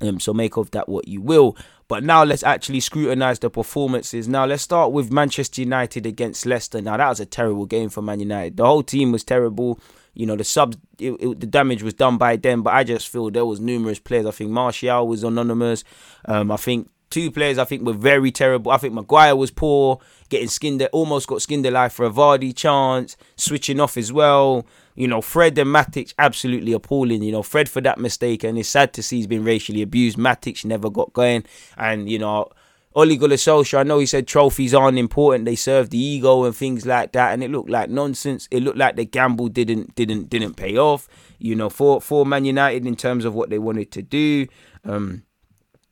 Um, 0.00 0.18
so 0.18 0.32
make 0.32 0.56
of 0.56 0.70
that 0.70 0.88
what 0.88 1.08
you 1.08 1.20
will. 1.20 1.56
But 1.88 2.04
now 2.04 2.22
let's 2.24 2.42
actually 2.42 2.80
scrutinise 2.80 3.40
the 3.40 3.50
performances. 3.50 4.28
Now 4.28 4.46
let's 4.46 4.62
start 4.62 4.92
with 4.92 5.12
Manchester 5.12 5.60
United 5.60 6.06
against 6.06 6.46
Leicester. 6.46 6.80
Now 6.80 6.96
that 6.96 7.08
was 7.08 7.20
a 7.20 7.26
terrible 7.26 7.66
game 7.66 7.88
for 7.88 8.00
Man 8.00 8.20
United. 8.20 8.56
The 8.56 8.64
whole 8.64 8.82
team 8.82 9.12
was 9.12 9.24
terrible. 9.24 9.80
You 10.14 10.26
know 10.26 10.36
the 10.36 10.44
subs, 10.44 10.76
it, 10.98 11.12
it, 11.20 11.40
the 11.40 11.46
damage 11.46 11.82
was 11.82 11.94
done 11.94 12.16
by 12.16 12.36
them. 12.36 12.62
But 12.62 12.74
I 12.74 12.84
just 12.84 13.08
feel 13.08 13.30
there 13.30 13.44
was 13.44 13.60
numerous 13.60 13.98
players. 13.98 14.26
I 14.26 14.30
think 14.30 14.50
Martial 14.50 15.06
was 15.06 15.24
anonymous. 15.24 15.84
Um, 16.24 16.50
I 16.50 16.56
think 16.56 16.88
Two 17.10 17.32
players 17.32 17.58
I 17.58 17.64
think 17.64 17.82
were 17.82 17.92
very 17.92 18.30
terrible. 18.30 18.70
I 18.70 18.76
think 18.76 18.94
Maguire 18.94 19.34
was 19.34 19.50
poor, 19.50 19.98
getting 20.28 20.46
skinned, 20.46 20.80
almost 20.92 21.26
got 21.26 21.42
skinned 21.42 21.66
alive 21.66 21.92
for 21.92 22.06
a 22.06 22.10
Vardy 22.10 22.54
chance, 22.54 23.16
switching 23.36 23.80
off 23.80 23.96
as 23.96 24.12
well. 24.12 24.64
You 24.94 25.08
know, 25.08 25.20
Fred 25.20 25.58
and 25.58 25.74
Matic 25.74 26.14
absolutely 26.18 26.72
appalling. 26.72 27.24
You 27.24 27.32
know, 27.32 27.42
Fred 27.42 27.68
for 27.68 27.80
that 27.80 27.98
mistake, 27.98 28.44
and 28.44 28.56
it's 28.56 28.68
sad 28.68 28.92
to 28.92 29.02
see 29.02 29.16
he's 29.16 29.26
been 29.26 29.42
racially 29.42 29.82
abused. 29.82 30.18
Matic 30.18 30.64
never 30.64 30.88
got 30.88 31.12
going, 31.12 31.44
and 31.76 32.08
you 32.08 32.18
know. 32.18 32.48
Ole 32.92 33.16
Gunnar 33.16 33.36
I 33.74 33.84
know 33.84 34.00
he 34.00 34.06
said 34.06 34.26
trophies 34.26 34.74
aren't 34.74 34.98
important; 34.98 35.44
they 35.44 35.54
serve 35.54 35.90
the 35.90 35.98
ego 35.98 36.42
and 36.42 36.54
things 36.54 36.84
like 36.84 37.12
that, 37.12 37.32
and 37.32 37.44
it 37.44 37.48
looked 37.48 37.70
like 37.70 37.88
nonsense. 37.88 38.48
It 38.50 38.64
looked 38.64 38.78
like 38.78 38.96
the 38.96 39.04
gamble 39.04 39.48
didn't 39.48 39.94
didn't 39.94 40.28
didn't 40.28 40.54
pay 40.54 40.76
off. 40.76 41.08
You 41.38 41.54
know, 41.54 41.70
for 41.70 42.00
for 42.00 42.26
Man 42.26 42.44
United 42.44 42.84
in 42.86 42.96
terms 42.96 43.24
of 43.24 43.32
what 43.32 43.48
they 43.48 43.60
wanted 43.60 43.92
to 43.92 44.02
do. 44.02 44.48
Um, 44.84 45.22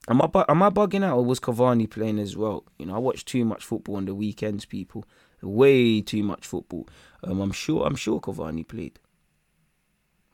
Am 0.09 0.23
I 0.23 0.45
am 0.49 0.63
I 0.63 0.71
bugging 0.71 1.05
out, 1.05 1.19
or 1.19 1.25
was 1.25 1.39
Cavani 1.39 1.89
playing 1.89 2.19
as 2.19 2.37
well? 2.37 2.65
You 2.79 2.87
know, 2.87 2.95
I 2.95 2.99
watch 2.99 3.25
too 3.25 3.45
much 3.45 3.65
football 3.65 3.97
on 3.97 4.07
the 4.07 4.15
weekends, 4.15 4.65
people. 4.65 5.05
Way 5.43 6.01
too 6.01 6.23
much 6.23 6.47
football. 6.47 6.89
Um, 7.23 7.41
I'm 7.41 7.53
sure 7.53 7.87
I'm 7.87 7.95
sure 7.95 8.19
Cavani 8.19 8.67
played. 8.67 8.99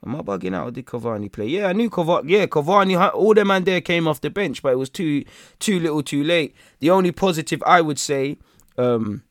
Am 0.05 0.15
I 0.15 0.21
bugging 0.21 0.55
out, 0.55 0.67
or 0.67 0.71
did 0.71 0.85
Cavani 0.85 1.31
play? 1.31 1.47
Yeah, 1.47 1.67
I 1.67 1.73
knew 1.73 1.89
Cavani. 1.89 2.29
Yeah, 2.29 2.45
Cavani. 2.45 3.13
All 3.13 3.33
the 3.33 3.43
man 3.43 3.65
there 3.65 3.81
came 3.81 4.07
off 4.07 4.21
the 4.21 4.29
bench, 4.29 4.61
but 4.61 4.71
it 4.71 4.77
was 4.77 4.89
too 4.89 5.25
too 5.59 5.79
little, 5.79 6.03
too 6.03 6.23
late. 6.23 6.55
The 6.79 6.89
only 6.91 7.11
positive 7.11 7.61
I 7.65 7.81
would 7.81 7.99
say, 7.99 8.37
um, 8.77 9.23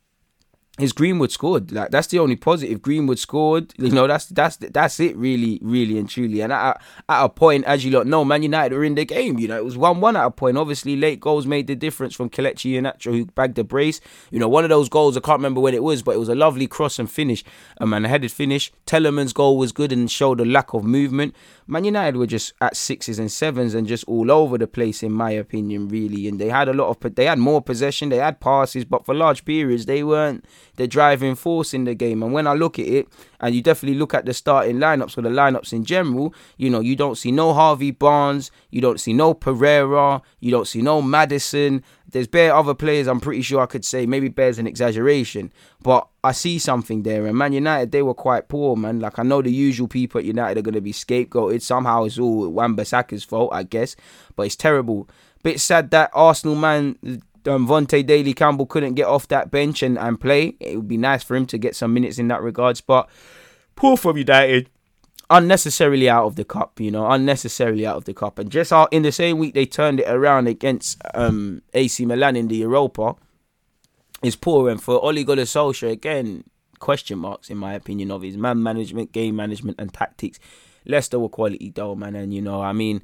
is 0.78 0.92
Greenwood 0.92 1.30
scored. 1.30 1.70
Like 1.70 1.90
that's 1.90 2.08
the 2.08 2.18
only 2.18 2.34
positive. 2.34 2.82
Greenwood 2.82 3.18
scored. 3.20 3.72
You 3.76 3.90
know, 3.90 4.08
that's 4.08 4.26
that's 4.26 4.56
that's 4.56 4.98
it. 4.98 5.16
Really, 5.16 5.60
really 5.62 5.98
and 5.98 6.08
truly. 6.08 6.40
And 6.40 6.52
at, 6.52 6.82
at 7.08 7.24
a 7.24 7.28
point, 7.28 7.64
as 7.64 7.84
you 7.84 7.92
lot 7.92 8.08
know, 8.08 8.24
Man 8.24 8.42
United 8.42 8.74
were 8.74 8.84
in 8.84 8.96
the 8.96 9.04
game. 9.04 9.38
You 9.38 9.46
know, 9.46 9.56
it 9.56 9.64
was 9.64 9.76
one 9.76 10.00
one 10.00 10.16
at 10.16 10.24
a 10.24 10.30
point. 10.32 10.58
Obviously, 10.58 10.96
late 10.96 11.20
goals 11.20 11.46
made 11.46 11.68
the 11.68 11.76
difference 11.76 12.14
from 12.14 12.28
Kelechi 12.28 12.72
Iheanacho 12.72 13.12
who 13.12 13.26
bagged 13.26 13.54
the 13.54 13.62
brace. 13.62 14.00
You 14.32 14.40
know, 14.40 14.48
one 14.48 14.64
of 14.64 14.70
those 14.70 14.88
goals 14.88 15.16
I 15.16 15.20
can't 15.20 15.38
remember 15.38 15.60
when 15.60 15.74
it 15.74 15.82
was, 15.82 16.02
but 16.02 16.16
it 16.16 16.18
was 16.18 16.28
a 16.28 16.34
lovely 16.34 16.66
cross 16.66 16.98
and 16.98 17.10
finish. 17.10 17.44
Um, 17.80 17.92
and 17.92 18.04
a 18.04 18.08
headed 18.08 18.32
finish. 18.32 18.72
Tielemans' 18.86 19.32
goal 19.32 19.56
was 19.56 19.70
good 19.70 19.92
and 19.92 20.10
showed 20.10 20.40
a 20.40 20.44
lack 20.44 20.74
of 20.74 20.82
movement. 20.82 21.36
Man 21.66 21.84
United 21.84 22.18
were 22.18 22.26
just 22.26 22.52
at 22.60 22.76
sixes 22.76 23.18
and 23.18 23.32
sevens 23.32 23.74
and 23.74 23.86
just 23.86 24.04
all 24.04 24.30
over 24.30 24.58
the 24.58 24.66
place, 24.66 25.02
in 25.02 25.12
my 25.12 25.30
opinion, 25.30 25.88
really. 25.88 26.28
And 26.28 26.38
they 26.38 26.50
had 26.50 26.68
a 26.68 26.74
lot 26.74 26.88
of, 26.88 27.14
they 27.14 27.24
had 27.24 27.38
more 27.38 27.62
possession, 27.62 28.10
they 28.10 28.18
had 28.18 28.40
passes, 28.40 28.84
but 28.84 29.06
for 29.06 29.14
large 29.14 29.44
periods, 29.44 29.86
they 29.86 30.04
weren't 30.04 30.44
the 30.76 30.86
driving 30.86 31.34
force 31.34 31.72
in 31.72 31.84
the 31.84 31.94
game. 31.94 32.22
And 32.22 32.32
when 32.32 32.46
I 32.46 32.52
look 32.52 32.78
at 32.78 32.86
it, 32.86 33.08
and 33.40 33.54
you 33.54 33.62
definitely 33.62 33.98
look 33.98 34.14
at 34.14 34.26
the 34.26 34.34
starting 34.34 34.76
lineups 34.76 35.16
or 35.16 35.22
the 35.22 35.28
lineups 35.28 35.72
in 35.72 35.84
general, 35.84 36.34
you 36.56 36.68
know, 36.70 36.80
you 36.80 36.96
don't 36.96 37.16
see 37.16 37.32
no 37.32 37.52
Harvey 37.52 37.90
Barnes, 37.90 38.50
you 38.70 38.80
don't 38.80 39.00
see 39.00 39.12
no 39.12 39.34
Pereira, 39.34 40.20
you 40.40 40.50
don't 40.50 40.68
see 40.68 40.82
no 40.82 41.00
Maddison. 41.00 41.82
There's 42.14 42.28
bare 42.28 42.54
other 42.54 42.74
players 42.74 43.08
I'm 43.08 43.18
pretty 43.18 43.42
sure 43.42 43.60
I 43.60 43.66
could 43.66 43.84
say, 43.84 44.06
maybe 44.06 44.28
bears 44.28 44.60
an 44.60 44.68
exaggeration, 44.68 45.52
but 45.82 46.06
I 46.22 46.30
see 46.30 46.60
something 46.60 47.02
there. 47.02 47.26
And 47.26 47.36
Man 47.36 47.52
United, 47.52 47.90
they 47.90 48.02
were 48.02 48.14
quite 48.14 48.46
poor, 48.48 48.76
man. 48.76 49.00
Like, 49.00 49.18
I 49.18 49.24
know 49.24 49.42
the 49.42 49.50
usual 49.50 49.88
people 49.88 50.20
at 50.20 50.24
United 50.24 50.56
are 50.56 50.62
going 50.62 50.76
to 50.76 50.80
be 50.80 50.92
scapegoated. 50.92 51.60
Somehow 51.60 52.04
it's 52.04 52.16
all 52.16 52.48
Wan-Bissaka's 52.50 53.24
fault, 53.24 53.52
I 53.52 53.64
guess, 53.64 53.96
but 54.36 54.44
it's 54.44 54.54
terrible. 54.54 55.08
Bit 55.42 55.58
sad 55.58 55.90
that 55.90 56.12
Arsenal 56.14 56.54
man, 56.54 56.96
um, 57.46 57.66
Vontae 57.66 58.06
Daley 58.06 58.32
Campbell 58.32 58.66
couldn't 58.66 58.94
get 58.94 59.08
off 59.08 59.26
that 59.26 59.50
bench 59.50 59.82
and, 59.82 59.98
and 59.98 60.20
play. 60.20 60.54
It 60.60 60.76
would 60.76 60.86
be 60.86 60.96
nice 60.96 61.24
for 61.24 61.34
him 61.34 61.46
to 61.46 61.58
get 61.58 61.74
some 61.74 61.92
minutes 61.92 62.20
in 62.20 62.28
that 62.28 62.42
regards, 62.42 62.80
but 62.80 63.10
poor 63.74 63.96
from 63.96 64.18
United 64.18 64.70
unnecessarily 65.30 66.08
out 66.08 66.24
of 66.24 66.36
the 66.36 66.44
cup, 66.44 66.80
you 66.80 66.90
know, 66.90 67.10
unnecessarily 67.10 67.86
out 67.86 67.96
of 67.96 68.04
the 68.04 68.14
cup. 68.14 68.38
And 68.38 68.50
just 68.50 68.72
in 68.90 69.02
the 69.02 69.12
same 69.12 69.38
week 69.38 69.54
they 69.54 69.66
turned 69.66 70.00
it 70.00 70.08
around 70.08 70.48
against 70.48 71.00
um, 71.14 71.62
AC 71.72 72.04
Milan 72.06 72.36
in 72.36 72.48
the 72.48 72.56
Europa. 72.56 73.16
Is 74.22 74.36
poor 74.36 74.70
and 74.70 74.82
for 74.82 75.04
Ole 75.04 75.22
Gunnar 75.22 75.42
Solskjaer 75.42 75.90
again 75.90 76.44
question 76.78 77.18
marks 77.18 77.50
in 77.50 77.58
my 77.58 77.74
opinion 77.74 78.10
of 78.10 78.22
his 78.22 78.36
man 78.36 78.62
management, 78.62 79.12
game 79.12 79.36
management, 79.36 79.78
and 79.78 79.92
tactics. 79.92 80.38
Leicester 80.86 81.18
were 81.18 81.28
quality 81.28 81.70
though, 81.74 81.94
man, 81.94 82.14
and 82.14 82.32
you 82.32 82.42
know, 82.42 82.62
I 82.62 82.72
mean. 82.72 83.02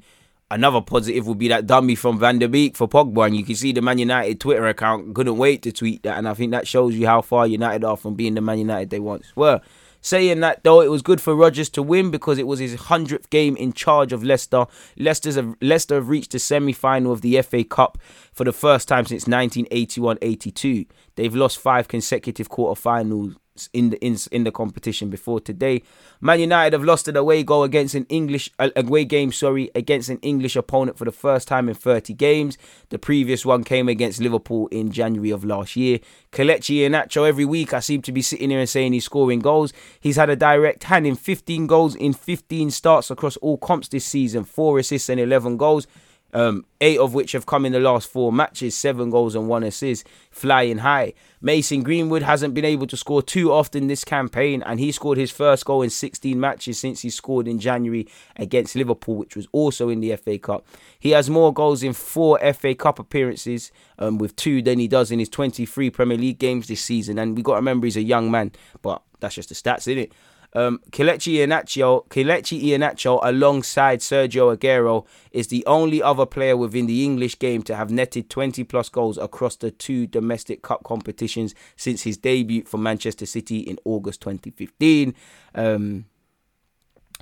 Another 0.53 0.81
positive 0.81 1.27
would 1.27 1.37
be 1.37 1.47
that 1.47 1.65
dummy 1.65 1.95
from 1.95 2.19
Van 2.19 2.37
der 2.37 2.49
Beek 2.49 2.75
for 2.75 2.85
Pogba, 2.85 3.25
and 3.25 3.37
you 3.37 3.45
can 3.45 3.55
see 3.55 3.71
the 3.71 3.81
Man 3.81 3.97
United 3.97 4.41
Twitter 4.41 4.67
account 4.67 5.15
couldn't 5.15 5.37
wait 5.37 5.61
to 5.61 5.71
tweet 5.71 6.03
that, 6.03 6.17
and 6.17 6.27
I 6.27 6.33
think 6.33 6.51
that 6.51 6.67
shows 6.67 6.93
you 6.93 7.07
how 7.07 7.21
far 7.21 7.47
United 7.47 7.85
are 7.85 7.95
from 7.95 8.15
being 8.15 8.35
the 8.35 8.41
Man 8.41 8.59
United 8.59 8.89
they 8.89 8.99
once 8.99 9.33
were. 9.33 9.61
Saying 10.01 10.39
that 10.39 10.63
though, 10.63 10.81
it 10.81 10.89
was 10.89 11.01
good 11.01 11.21
for 11.21 11.35
Rodgers 11.35 11.69
to 11.69 11.83
win 11.83 12.11
because 12.11 12.37
it 12.37 12.47
was 12.47 12.59
his 12.59 12.75
hundredth 12.75 13.29
game 13.29 13.55
in 13.55 13.71
charge 13.71 14.11
of 14.11 14.23
Leicester. 14.23 14.65
Leicester's 14.97 15.35
have, 15.35 15.55
Leicester 15.61 15.95
have 15.95 16.09
reached 16.09 16.31
the 16.31 16.39
semi-final 16.39 17.11
of 17.11 17.21
the 17.21 17.41
FA 17.43 17.63
Cup 17.63 17.97
for 18.33 18.43
the 18.43 18.51
first 18.51 18.87
time 18.87 19.05
since 19.05 19.25
1981-82. 19.25 20.87
They've 21.15 21.35
lost 21.35 21.59
five 21.59 21.87
consecutive 21.87 22.49
quarter-finals 22.49 23.35
in 23.73 23.91
the 23.91 23.97
in, 24.05 24.17
in 24.31 24.43
the 24.43 24.51
competition 24.51 25.09
before 25.09 25.39
today. 25.39 25.81
Man 26.19 26.39
United 26.39 26.73
have 26.73 26.83
lost 26.83 27.07
an 27.07 27.15
away 27.15 27.43
goal 27.43 27.63
against 27.63 27.95
an 27.95 28.05
English 28.09 28.49
away 28.59 29.05
game, 29.05 29.31
sorry, 29.31 29.71
against 29.75 30.09
an 30.09 30.19
English 30.19 30.55
opponent 30.55 30.97
for 30.97 31.05
the 31.05 31.11
first 31.11 31.47
time 31.47 31.69
in 31.69 31.75
30 31.75 32.13
games. 32.13 32.57
The 32.89 32.99
previous 32.99 33.45
one 33.45 33.63
came 33.63 33.89
against 33.89 34.21
Liverpool 34.21 34.67
in 34.67 34.91
January 34.91 35.31
of 35.31 35.45
last 35.45 35.75
year. 35.75 35.99
Kelechi 36.31 36.77
Iheanacho 36.77 37.27
every 37.27 37.45
week 37.45 37.73
I 37.73 37.79
seem 37.79 38.01
to 38.03 38.11
be 38.11 38.21
sitting 38.21 38.49
here 38.49 38.59
and 38.59 38.69
saying 38.69 38.93
he's 38.93 39.05
scoring 39.05 39.39
goals. 39.39 39.73
He's 39.99 40.15
had 40.15 40.29
a 40.29 40.35
direct 40.35 40.85
hand 40.85 41.07
in 41.07 41.15
15 41.15 41.67
goals 41.67 41.95
in 41.95 42.13
15 42.13 42.71
starts 42.71 43.11
across 43.11 43.37
all 43.37 43.57
comps 43.57 43.87
this 43.87 44.05
season, 44.05 44.43
4 44.43 44.79
assists 44.79 45.09
and 45.09 45.19
11 45.19 45.57
goals 45.57 45.87
um, 46.33 46.65
eight 46.79 46.99
of 46.99 47.13
which 47.13 47.33
have 47.33 47.45
come 47.45 47.65
in 47.65 47.73
the 47.73 47.79
last 47.79 48.09
four 48.09 48.31
matches, 48.31 48.75
seven 48.75 49.09
goals 49.09 49.35
and 49.35 49.47
one 49.47 49.63
assist, 49.63 50.07
flying 50.29 50.79
high. 50.79 51.13
Mason 51.41 51.83
Greenwood 51.83 52.21
hasn't 52.21 52.53
been 52.53 52.65
able 52.65 52.87
to 52.87 52.97
score 52.97 53.21
too 53.21 53.51
often 53.51 53.87
this 53.87 54.03
campaign, 54.03 54.63
and 54.63 54.79
he 54.79 54.91
scored 54.91 55.17
his 55.17 55.31
first 55.31 55.65
goal 55.65 55.81
in 55.81 55.89
16 55.89 56.39
matches 56.39 56.79
since 56.79 57.01
he 57.01 57.09
scored 57.09 57.47
in 57.47 57.59
January 57.59 58.07
against 58.35 58.75
Liverpool, 58.75 59.15
which 59.15 59.35
was 59.35 59.47
also 59.51 59.89
in 59.89 59.99
the 59.99 60.15
FA 60.15 60.37
Cup. 60.37 60.65
He 60.99 61.11
has 61.11 61.29
more 61.29 61.53
goals 61.53 61.83
in 61.83 61.93
four 61.93 62.39
FA 62.53 62.75
Cup 62.75 62.99
appearances, 62.99 63.71
um, 63.99 64.17
with 64.17 64.35
two 64.35 64.61
than 64.61 64.79
he 64.79 64.87
does 64.87 65.11
in 65.11 65.19
his 65.19 65.29
23 65.29 65.89
Premier 65.89 66.17
League 66.17 66.39
games 66.39 66.67
this 66.67 66.81
season. 66.81 67.19
And 67.19 67.35
we 67.35 67.43
got 67.43 67.53
to 67.53 67.57
remember 67.57 67.87
he's 67.87 67.97
a 67.97 68.01
young 68.01 68.31
man, 68.31 68.51
but 68.81 69.01
that's 69.19 69.35
just 69.35 69.49
the 69.49 69.55
stats, 69.55 69.87
isn't 69.87 69.97
it? 69.97 70.13
Um, 70.53 70.79
Kelechi 70.91 71.35
Iheanacho, 71.35 72.07
Kelechi 72.09 72.61
Iheanacho 72.61 73.19
alongside 73.23 73.99
Sergio 73.99 74.55
Aguero 74.55 75.05
is 75.31 75.47
the 75.47 75.65
only 75.65 76.03
other 76.03 76.25
player 76.25 76.57
within 76.57 76.87
the 76.87 77.05
English 77.05 77.39
game 77.39 77.63
to 77.63 77.75
have 77.75 77.89
netted 77.89 78.29
20 78.29 78.63
plus 78.65 78.89
goals 78.89 79.17
across 79.17 79.55
the 79.55 79.71
two 79.71 80.07
domestic 80.07 80.61
cup 80.61 80.83
competitions 80.83 81.55
since 81.77 82.03
his 82.03 82.17
debut 82.17 82.63
for 82.65 82.77
Manchester 82.77 83.25
City 83.25 83.59
in 83.59 83.77
August 83.85 84.21
2015. 84.21 85.15
Um, 85.55 86.05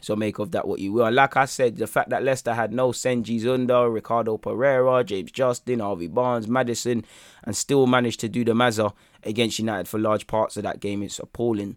so 0.01 0.15
make 0.15 0.39
of 0.39 0.51
that 0.51 0.67
what 0.67 0.79
you 0.79 0.93
will. 0.93 1.11
Like 1.11 1.37
I 1.37 1.45
said, 1.45 1.77
the 1.77 1.87
fact 1.87 2.09
that 2.09 2.23
Leicester 2.23 2.53
had 2.53 2.73
no 2.73 2.89
Senji 2.89 3.41
Zunda, 3.41 3.93
Ricardo 3.93 4.37
Pereira, 4.37 5.03
James 5.03 5.31
Justin, 5.31 5.79
Harvey 5.79 6.07
Barnes, 6.07 6.47
Maddison, 6.47 7.05
and 7.43 7.55
still 7.55 7.85
managed 7.85 8.21
to 8.21 8.29
do 8.29 8.43
the 8.43 8.53
Mazza 8.53 8.93
against 9.23 9.59
United 9.59 9.87
for 9.87 9.99
large 9.99 10.25
parts 10.27 10.57
of 10.57 10.63
that 10.63 10.79
game 10.79 11.03
is 11.03 11.19
appalling. 11.19 11.75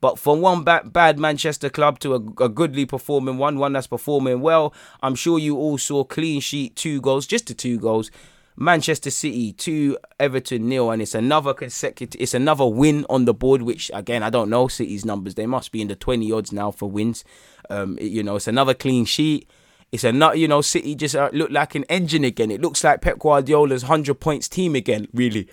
But 0.00 0.18
from 0.18 0.40
one 0.40 0.62
bad, 0.62 0.92
bad 0.92 1.18
Manchester 1.18 1.68
club 1.68 1.98
to 2.00 2.14
a, 2.14 2.44
a, 2.44 2.48
goodly 2.48 2.86
performing 2.86 3.36
one, 3.36 3.58
one 3.58 3.72
that's 3.72 3.88
performing 3.88 4.40
well, 4.40 4.72
I'm 5.02 5.16
sure 5.16 5.38
you 5.38 5.56
all 5.56 5.76
saw 5.76 6.04
clean 6.04 6.40
sheet, 6.40 6.76
two 6.76 7.00
goals, 7.00 7.26
just 7.26 7.48
the 7.48 7.54
two 7.54 7.78
goals. 7.78 8.10
Manchester 8.60 9.10
City 9.10 9.52
two, 9.52 9.96
Everton 10.18 10.68
nil, 10.68 10.90
and 10.90 11.00
it's 11.00 11.14
another 11.14 11.54
consecutive. 11.54 12.20
It's 12.20 12.34
another 12.34 12.66
win 12.66 13.06
on 13.08 13.24
the 13.24 13.32
board. 13.32 13.62
Which 13.62 13.88
again, 13.94 14.24
I 14.24 14.30
don't 14.30 14.50
know 14.50 14.66
City's 14.66 15.04
numbers. 15.04 15.36
They 15.36 15.46
must 15.46 15.70
be 15.70 15.80
in 15.80 15.86
the 15.86 15.94
twenty 15.94 16.32
odds 16.32 16.50
now 16.50 16.72
for 16.72 16.90
wins. 16.90 17.24
Um, 17.70 17.96
you 18.00 18.24
know, 18.24 18.34
it's 18.34 18.48
another 18.48 18.74
clean 18.74 19.04
sheet. 19.04 19.48
It's 19.92 20.02
a 20.02 20.12
not, 20.12 20.38
you 20.38 20.48
know, 20.48 20.60
City 20.60 20.96
just 20.96 21.14
uh, 21.14 21.30
look 21.32 21.50
like 21.52 21.76
an 21.76 21.84
engine 21.84 22.24
again. 22.24 22.50
It 22.50 22.60
looks 22.60 22.82
like 22.82 23.00
Pep 23.00 23.20
Guardiola's 23.20 23.84
hundred 23.84 24.16
points 24.16 24.48
team 24.48 24.74
again. 24.74 25.06
Really, 25.14 25.48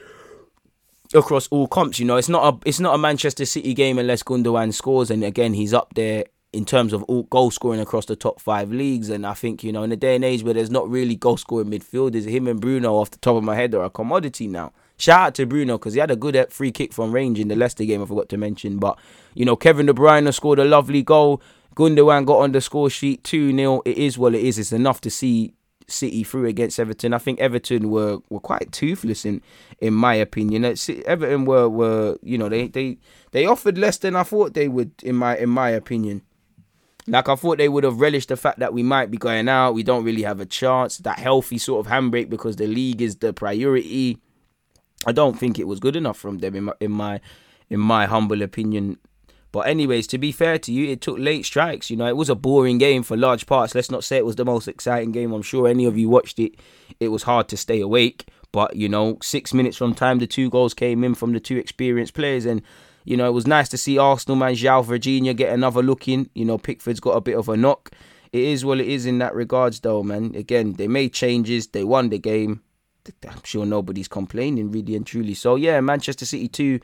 across 1.15 1.47
all 1.47 1.67
comps. 1.67 1.99
You 1.99 2.05
know, 2.05 2.17
it's 2.17 2.29
not 2.29 2.53
a 2.53 2.67
it's 2.67 2.79
not 2.79 2.95
a 2.95 2.97
Manchester 2.97 3.45
City 3.45 3.73
game 3.73 3.97
unless 3.97 4.23
Gundogan 4.23 4.73
scores, 4.73 5.09
and 5.09 5.23
again 5.23 5.53
he's 5.53 5.73
up 5.73 5.93
there 5.95 6.25
in 6.53 6.63
terms 6.63 6.93
of 6.93 7.03
all 7.03 7.23
goal 7.23 7.51
scoring 7.51 7.81
across 7.81 8.05
the 8.05 8.15
top 8.15 8.39
five 8.39 8.71
leagues. 8.71 9.09
And 9.09 9.25
I 9.25 9.33
think 9.33 9.63
you 9.63 9.71
know 9.71 9.83
in 9.83 9.91
a 9.91 9.95
day 9.95 10.15
and 10.15 10.23
age 10.23 10.43
where 10.43 10.53
there's 10.53 10.69
not 10.69 10.89
really 10.89 11.15
goal 11.15 11.37
scoring 11.37 11.69
midfielders, 11.69 12.29
him 12.29 12.47
and 12.47 12.61
Bruno 12.61 12.95
off 12.95 13.11
the 13.11 13.17
top 13.17 13.35
of 13.35 13.43
my 13.43 13.55
head 13.55 13.73
are 13.75 13.83
a 13.83 13.89
commodity 13.89 14.47
now. 14.47 14.71
Shout 14.97 15.19
out 15.19 15.35
to 15.35 15.45
Bruno 15.45 15.77
because 15.77 15.93
he 15.93 15.99
had 15.99 16.11
a 16.11 16.15
good 16.15 16.35
uh, 16.35 16.45
free 16.49 16.71
kick 16.71 16.93
from 16.93 17.11
range 17.11 17.39
in 17.39 17.49
the 17.49 17.55
Leicester 17.55 17.83
game. 17.83 18.01
I 18.01 18.05
forgot 18.05 18.29
to 18.29 18.37
mention, 18.37 18.77
but 18.77 18.97
you 19.33 19.45
know 19.45 19.55
Kevin 19.55 19.87
De 19.87 19.93
Bruyne 19.93 20.33
scored 20.33 20.59
a 20.59 20.65
lovely 20.65 21.03
goal. 21.03 21.41
Gundogan 21.75 22.25
got 22.25 22.39
on 22.39 22.53
the 22.53 22.61
score 22.61 22.89
sheet 22.89 23.23
2 23.25 23.55
0. 23.55 23.81
It 23.83 23.97
is 23.97 24.17
what 24.17 24.33
it 24.33 24.41
is. 24.41 24.57
It's 24.57 24.71
enough 24.71 25.01
to 25.01 25.09
see 25.09 25.53
City 25.87 26.23
through 26.23 26.45
against 26.45 26.79
Everton. 26.79 27.13
I 27.13 27.17
think 27.17 27.39
Everton 27.39 27.89
were, 27.89 28.19
were 28.29 28.39
quite 28.39 28.71
toothless 28.71 29.25
in 29.25 29.41
in 29.79 29.93
my 29.93 30.15
opinion. 30.15 30.65
Everton 31.05 31.45
were 31.45 31.69
were 31.69 32.17
you 32.21 32.37
know 32.37 32.49
they 32.49 32.67
they 32.67 32.97
they 33.31 33.45
offered 33.45 33.77
less 33.77 33.97
than 33.97 34.15
I 34.15 34.23
thought 34.23 34.53
they 34.53 34.67
would 34.67 34.91
in 35.03 35.15
my 35.15 35.37
in 35.37 35.49
my 35.49 35.69
opinion. 35.69 36.21
Like 37.07 37.29
I 37.29 37.35
thought 37.35 37.59
they 37.59 37.69
would 37.69 37.83
have 37.83 37.99
relished 37.99 38.29
the 38.29 38.37
fact 38.37 38.59
that 38.59 38.73
we 38.73 38.81
might 38.81 39.11
be 39.11 39.17
going 39.17 39.47
out. 39.47 39.73
We 39.73 39.83
don't 39.83 40.03
really 40.03 40.23
have 40.23 40.39
a 40.39 40.45
chance. 40.45 40.97
That 40.99 41.19
healthy 41.19 41.59
sort 41.59 41.85
of 41.85 41.91
handbrake 41.91 42.29
because 42.29 42.55
the 42.55 42.67
league 42.67 43.01
is 43.01 43.17
the 43.17 43.31
priority. 43.31 44.17
I 45.05 45.11
don't 45.11 45.37
think 45.37 45.59
it 45.59 45.67
was 45.67 45.79
good 45.79 45.95
enough 45.95 46.17
from 46.17 46.39
them 46.39 46.55
in 46.55 46.63
my 46.63 46.73
in 46.79 46.91
my, 46.91 47.21
in 47.69 47.79
my 47.79 48.05
humble 48.07 48.41
opinion. 48.41 48.97
But 49.55 49.67
anyways, 49.67 50.07
to 50.07 50.17
be 50.17 50.33
fair 50.33 50.59
to 50.59 50.73
you, 50.73 50.91
it 50.91 50.99
took 50.99 51.17
late 51.17 51.45
strikes. 51.45 51.89
You 51.89 51.95
know, 51.95 52.07
it 52.07 52.17
was 52.17 52.29
a 52.29 52.35
boring 52.35 52.77
game 52.77 53.03
for 53.03 53.15
large 53.15 53.45
parts. 53.45 53.73
Let's 53.73 53.89
not 53.89 54.03
say 54.03 54.17
it 54.17 54.25
was 54.25 54.35
the 54.35 54.43
most 54.43 54.67
exciting 54.67 55.13
game. 55.13 55.31
I'm 55.31 55.41
sure 55.41 55.65
any 55.65 55.85
of 55.85 55.97
you 55.97 56.09
watched 56.09 56.39
it. 56.39 56.59
It 56.99 57.07
was 57.07 57.23
hard 57.23 57.47
to 57.47 57.55
stay 57.55 57.79
awake. 57.79 58.27
But 58.51 58.75
you 58.75 58.89
know, 58.89 59.17
six 59.23 59.53
minutes 59.53 59.77
from 59.77 59.95
time, 59.95 60.19
the 60.19 60.27
two 60.27 60.49
goals 60.49 60.73
came 60.73 61.05
in 61.05 61.15
from 61.15 61.31
the 61.31 61.39
two 61.39 61.55
experienced 61.55 62.15
players, 62.15 62.45
and 62.45 62.63
you 63.05 63.15
know, 63.15 63.29
it 63.29 63.31
was 63.31 63.47
nice 63.47 63.69
to 63.69 63.77
see 63.77 63.97
Arsenal 63.97 64.35
man 64.35 64.55
João 64.55 64.83
Virginia 64.83 65.33
get 65.33 65.53
another 65.53 65.81
look 65.81 66.09
in. 66.09 66.29
You 66.35 66.43
know, 66.43 66.57
Pickford's 66.57 66.99
got 66.99 67.11
a 67.11 67.21
bit 67.21 67.37
of 67.37 67.47
a 67.47 67.55
knock. 67.55 67.91
It 68.33 68.43
is 68.43 68.65
what 68.65 68.81
it 68.81 68.89
is 68.89 69.05
in 69.05 69.19
that 69.19 69.33
regards, 69.33 69.79
though, 69.79 70.03
man. 70.03 70.35
Again, 70.35 70.73
they 70.73 70.89
made 70.89 71.13
changes, 71.13 71.67
they 71.67 71.85
won 71.85 72.09
the 72.09 72.19
game. 72.19 72.61
I'm 73.25 73.41
sure 73.45 73.65
nobody's 73.65 74.09
complaining, 74.09 74.69
really 74.69 74.97
and 74.97 75.07
truly. 75.07 75.33
So 75.33 75.55
yeah, 75.55 75.79
Manchester 75.79 76.25
City 76.25 76.49
two, 76.49 76.81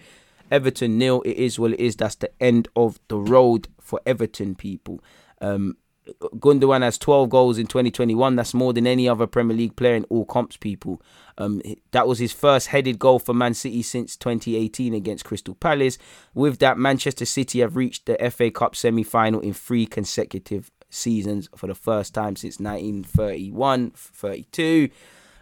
Everton 0.52 0.98
nil. 0.98 1.22
It 1.22 1.38
is 1.38 1.58
what 1.58 1.72
it 1.72 1.80
is. 1.80 1.96
That's 1.96 2.16
the 2.16 2.32
end 2.42 2.68
of 2.76 3.00
the 3.08 3.18
road 3.18 3.70
for 3.80 4.02
Everton 4.06 4.56
people. 4.56 5.02
Um, 5.40 5.78
Gundogan 6.20 6.82
has 6.82 6.98
12 6.98 7.30
goals 7.30 7.58
in 7.58 7.68
2021. 7.68 8.36
That's 8.36 8.54
more 8.54 8.74
than 8.74 8.88
any 8.88 9.08
other 9.08 9.28
Premier 9.28 9.56
League 9.56 9.76
player 9.76 9.96
in 9.96 10.04
all 10.06 10.26
comps, 10.26 10.58
people. 10.58 11.02
Um, 11.38 11.62
that 11.92 12.08
was 12.08 12.20
his 12.20 12.32
first 12.32 12.68
headed 12.68 13.00
goal 13.00 13.20
for 13.20 13.34
Man 13.34 13.54
City 13.54 13.82
since 13.82 14.18
2018 14.18 14.94
against 14.94 15.26
Crystal 15.26 15.56
Palace. 15.56 15.98
With 16.34 16.60
that, 16.60 16.78
Manchester 16.78 17.26
City 17.26 17.60
have 17.60 17.76
reached 17.76 18.06
the 18.06 18.18
FA 18.32 18.52
Cup 18.52 18.76
semi 18.76 19.04
final 19.04 19.40
in 19.40 19.54
three 19.54 19.86
consecutive 19.86 20.72
seasons 20.90 21.48
for 21.56 21.68
the 21.68 21.76
first 21.76 22.14
time 22.14 22.36
since 22.36 22.60
1931 22.60 23.92
32. 23.92 24.90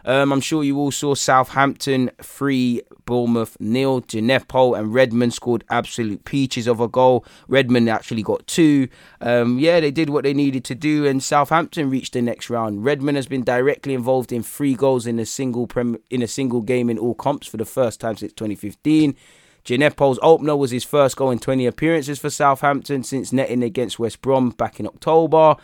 Um, 0.04 0.32
I'm 0.32 0.40
sure 0.40 0.64
you 0.64 0.78
all 0.78 0.90
saw 0.90 1.14
Southampton 1.14 2.10
3, 2.22 2.82
Bournemouth 3.04 3.56
nil. 3.60 4.02
Djenepo 4.02 4.78
and 4.78 4.94
Redmond 4.94 5.34
scored 5.34 5.64
absolute 5.70 6.24
peaches 6.24 6.66
of 6.66 6.80
a 6.80 6.88
goal. 6.88 7.24
Redmond 7.48 7.88
actually 7.88 8.22
got 8.22 8.46
two. 8.46 8.88
Um, 9.20 9.58
yeah, 9.58 9.80
they 9.80 9.90
did 9.90 10.10
what 10.10 10.24
they 10.24 10.34
needed 10.34 10.64
to 10.66 10.74
do, 10.74 11.06
and 11.06 11.22
Southampton 11.22 11.90
reached 11.90 12.12
the 12.12 12.22
next 12.22 12.50
round. 12.50 12.84
Redmond 12.84 13.16
has 13.16 13.26
been 13.26 13.44
directly 13.44 13.94
involved 13.94 14.32
in 14.32 14.42
three 14.42 14.74
goals 14.74 15.06
in 15.06 15.18
a 15.18 15.26
single 15.26 15.66
prem- 15.66 15.98
in 16.08 16.22
a 16.22 16.28
single 16.28 16.60
game 16.60 16.88
in 16.88 16.98
all 16.98 17.14
comps 17.14 17.46
for 17.46 17.56
the 17.56 17.64
first 17.64 18.00
time 18.00 18.16
since 18.16 18.32
2015. 18.32 19.16
Djenepo's 19.64 20.18
opener 20.22 20.56
was 20.56 20.70
his 20.70 20.84
first 20.84 21.16
goal 21.16 21.30
in 21.30 21.38
20 21.38 21.66
appearances 21.66 22.18
for 22.18 22.30
Southampton 22.30 23.02
since 23.02 23.32
netting 23.32 23.62
against 23.62 23.98
West 23.98 24.22
Brom 24.22 24.50
back 24.50 24.80
in 24.80 24.86
October. 24.86 25.56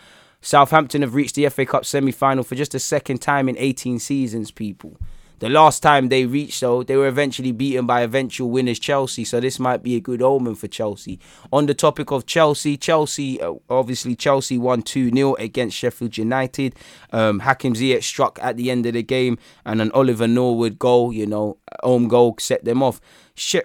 Southampton 0.46 1.02
have 1.02 1.16
reached 1.16 1.34
the 1.34 1.48
FA 1.48 1.66
Cup 1.66 1.84
semi 1.84 2.12
final 2.12 2.44
for 2.44 2.54
just 2.54 2.70
the 2.70 2.78
second 2.78 3.18
time 3.18 3.48
in 3.48 3.58
18 3.58 3.98
seasons, 3.98 4.52
people. 4.52 4.96
The 5.40 5.48
last 5.48 5.82
time 5.82 6.08
they 6.08 6.24
reached, 6.24 6.60
though, 6.60 6.84
they 6.84 6.96
were 6.96 7.08
eventually 7.08 7.50
beaten 7.50 7.84
by 7.84 8.02
eventual 8.02 8.48
winners 8.48 8.78
Chelsea, 8.78 9.24
so 9.24 9.40
this 9.40 9.58
might 9.58 9.82
be 9.82 9.96
a 9.96 10.00
good 10.00 10.22
omen 10.22 10.54
for 10.54 10.68
Chelsea. 10.68 11.18
On 11.52 11.66
the 11.66 11.74
topic 11.74 12.12
of 12.12 12.26
Chelsea, 12.26 12.76
Chelsea, 12.76 13.42
uh, 13.42 13.54
obviously, 13.68 14.14
Chelsea 14.14 14.56
won 14.56 14.82
2 14.82 15.10
0 15.10 15.34
against 15.34 15.76
Sheffield 15.76 16.16
United. 16.16 16.76
Um, 17.12 17.40
Hakim 17.40 17.74
Ziyech 17.74 18.04
struck 18.04 18.38
at 18.40 18.56
the 18.56 18.70
end 18.70 18.86
of 18.86 18.94
the 18.94 19.02
game, 19.02 19.38
and 19.64 19.82
an 19.82 19.90
Oliver 19.90 20.28
Norwood 20.28 20.78
goal, 20.78 21.12
you 21.12 21.26
know, 21.26 21.58
home 21.82 22.06
goal 22.06 22.36
set 22.38 22.64
them 22.64 22.84
off 22.84 23.00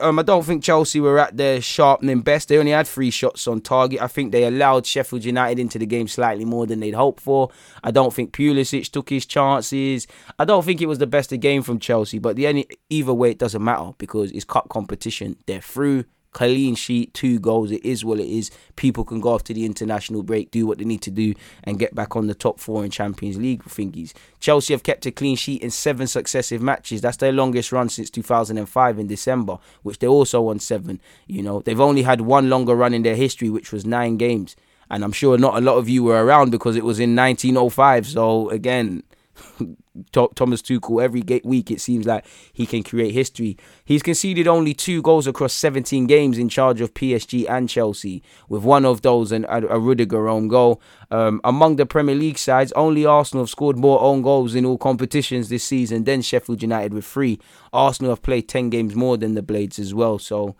um, 0.01 0.19
I 0.19 0.23
don't 0.23 0.43
think 0.43 0.63
Chelsea 0.63 0.99
were 0.99 1.17
at 1.17 1.37
their 1.37 1.61
sharpening 1.61 2.21
best. 2.21 2.49
They 2.49 2.57
only 2.57 2.71
had 2.71 2.87
three 2.87 3.09
shots 3.09 3.47
on 3.47 3.61
target. 3.61 4.01
I 4.01 4.07
think 4.07 4.31
they 4.31 4.43
allowed 4.43 4.85
Sheffield 4.85 5.23
United 5.23 5.59
into 5.59 5.79
the 5.79 5.85
game 5.85 6.07
slightly 6.07 6.45
more 6.45 6.67
than 6.67 6.81
they'd 6.81 6.93
hoped 6.93 7.21
for. 7.21 7.49
I 7.83 7.91
don't 7.91 8.13
think 8.13 8.33
Pulisic 8.33 8.91
took 8.91 9.09
his 9.09 9.25
chances. 9.25 10.07
I 10.37 10.45
don't 10.45 10.65
think 10.65 10.81
it 10.81 10.87
was 10.87 10.99
the 10.99 11.07
best 11.07 11.31
of 11.31 11.39
game 11.39 11.63
from 11.63 11.79
Chelsea, 11.79 12.19
but 12.19 12.35
the 12.35 12.47
any 12.47 12.67
either 12.89 13.13
way 13.13 13.31
it 13.31 13.39
doesn't 13.39 13.63
matter 13.63 13.91
because 13.97 14.31
it's 14.31 14.45
cup 14.45 14.67
competition. 14.69 15.37
They're 15.45 15.61
through 15.61 16.05
clean 16.31 16.75
sheet, 16.75 17.13
two 17.13 17.39
goals. 17.39 17.71
It 17.71 17.85
is 17.85 18.03
what 18.05 18.19
it 18.19 18.27
is. 18.27 18.51
People 18.75 19.03
can 19.03 19.19
go 19.19 19.33
after 19.33 19.53
the 19.53 19.65
international 19.65 20.23
break, 20.23 20.51
do 20.51 20.65
what 20.65 20.77
they 20.77 20.85
need 20.85 21.01
to 21.03 21.11
do, 21.11 21.33
and 21.63 21.79
get 21.79 21.93
back 21.93 22.15
on 22.15 22.27
the 22.27 22.35
top 22.35 22.59
four 22.59 22.83
in 22.83 22.91
Champions 22.91 23.37
League 23.37 23.63
thingies. 23.63 24.13
Chelsea 24.39 24.73
have 24.73 24.83
kept 24.83 25.05
a 25.05 25.11
clean 25.11 25.35
sheet 25.35 25.61
in 25.61 25.69
seven 25.69 26.07
successive 26.07 26.61
matches. 26.61 27.01
That's 27.01 27.17
their 27.17 27.31
longest 27.31 27.71
run 27.71 27.89
since 27.89 28.09
2005 28.09 28.99
in 28.99 29.07
December, 29.07 29.57
which 29.83 29.99
they 29.99 30.07
also 30.07 30.41
won 30.41 30.59
seven. 30.59 30.99
You 31.27 31.43
know, 31.43 31.61
they've 31.61 31.79
only 31.79 32.03
had 32.03 32.21
one 32.21 32.49
longer 32.49 32.75
run 32.75 32.93
in 32.93 33.03
their 33.03 33.15
history, 33.15 33.49
which 33.49 33.71
was 33.71 33.85
nine 33.85 34.17
games. 34.17 34.55
And 34.89 35.05
I'm 35.05 35.13
sure 35.13 35.37
not 35.37 35.57
a 35.57 35.61
lot 35.61 35.77
of 35.77 35.87
you 35.87 36.03
were 36.03 36.23
around 36.23 36.51
because 36.51 36.75
it 36.75 36.83
was 36.83 36.99
in 36.99 37.15
1905. 37.15 38.07
So 38.07 38.49
again, 38.49 39.03
Thomas 40.11 40.61
Tuchel 40.61 41.03
every 41.03 41.23
week 41.43 41.71
it 41.71 41.81
seems 41.81 42.05
like 42.05 42.25
he 42.53 42.65
can 42.65 42.83
create 42.83 43.13
history. 43.13 43.57
He's 43.85 44.03
conceded 44.03 44.47
only 44.47 44.73
two 44.73 45.01
goals 45.01 45.27
across 45.27 45.53
17 45.53 46.07
games 46.07 46.37
in 46.37 46.49
charge 46.49 46.81
of 46.81 46.93
PSG 46.93 47.49
and 47.49 47.69
Chelsea, 47.69 48.23
with 48.49 48.63
one 48.63 48.85
of 48.85 49.01
those 49.01 49.31
an, 49.31 49.45
a, 49.49 49.79
Rudiger 49.79 50.27
own 50.29 50.47
goal. 50.47 50.81
Um, 51.09 51.41
among 51.43 51.75
the 51.75 51.85
Premier 51.85 52.15
League 52.15 52.37
sides, 52.37 52.71
only 52.73 53.05
Arsenal 53.05 53.43
have 53.43 53.49
scored 53.49 53.77
more 53.77 54.01
own 54.01 54.21
goals 54.21 54.55
in 54.55 54.65
all 54.65 54.77
competitions 54.77 55.49
this 55.49 55.63
season 55.63 56.03
than 56.03 56.21
Sheffield 56.21 56.61
United 56.61 56.93
with 56.93 57.05
three. 57.05 57.39
Arsenal 57.73 58.11
have 58.11 58.21
played 58.21 58.47
10 58.47 58.69
games 58.69 58.95
more 58.95 59.17
than 59.17 59.35
the 59.35 59.41
Blades 59.41 59.79
as 59.79 59.93
well, 59.93 60.19
so 60.19 60.55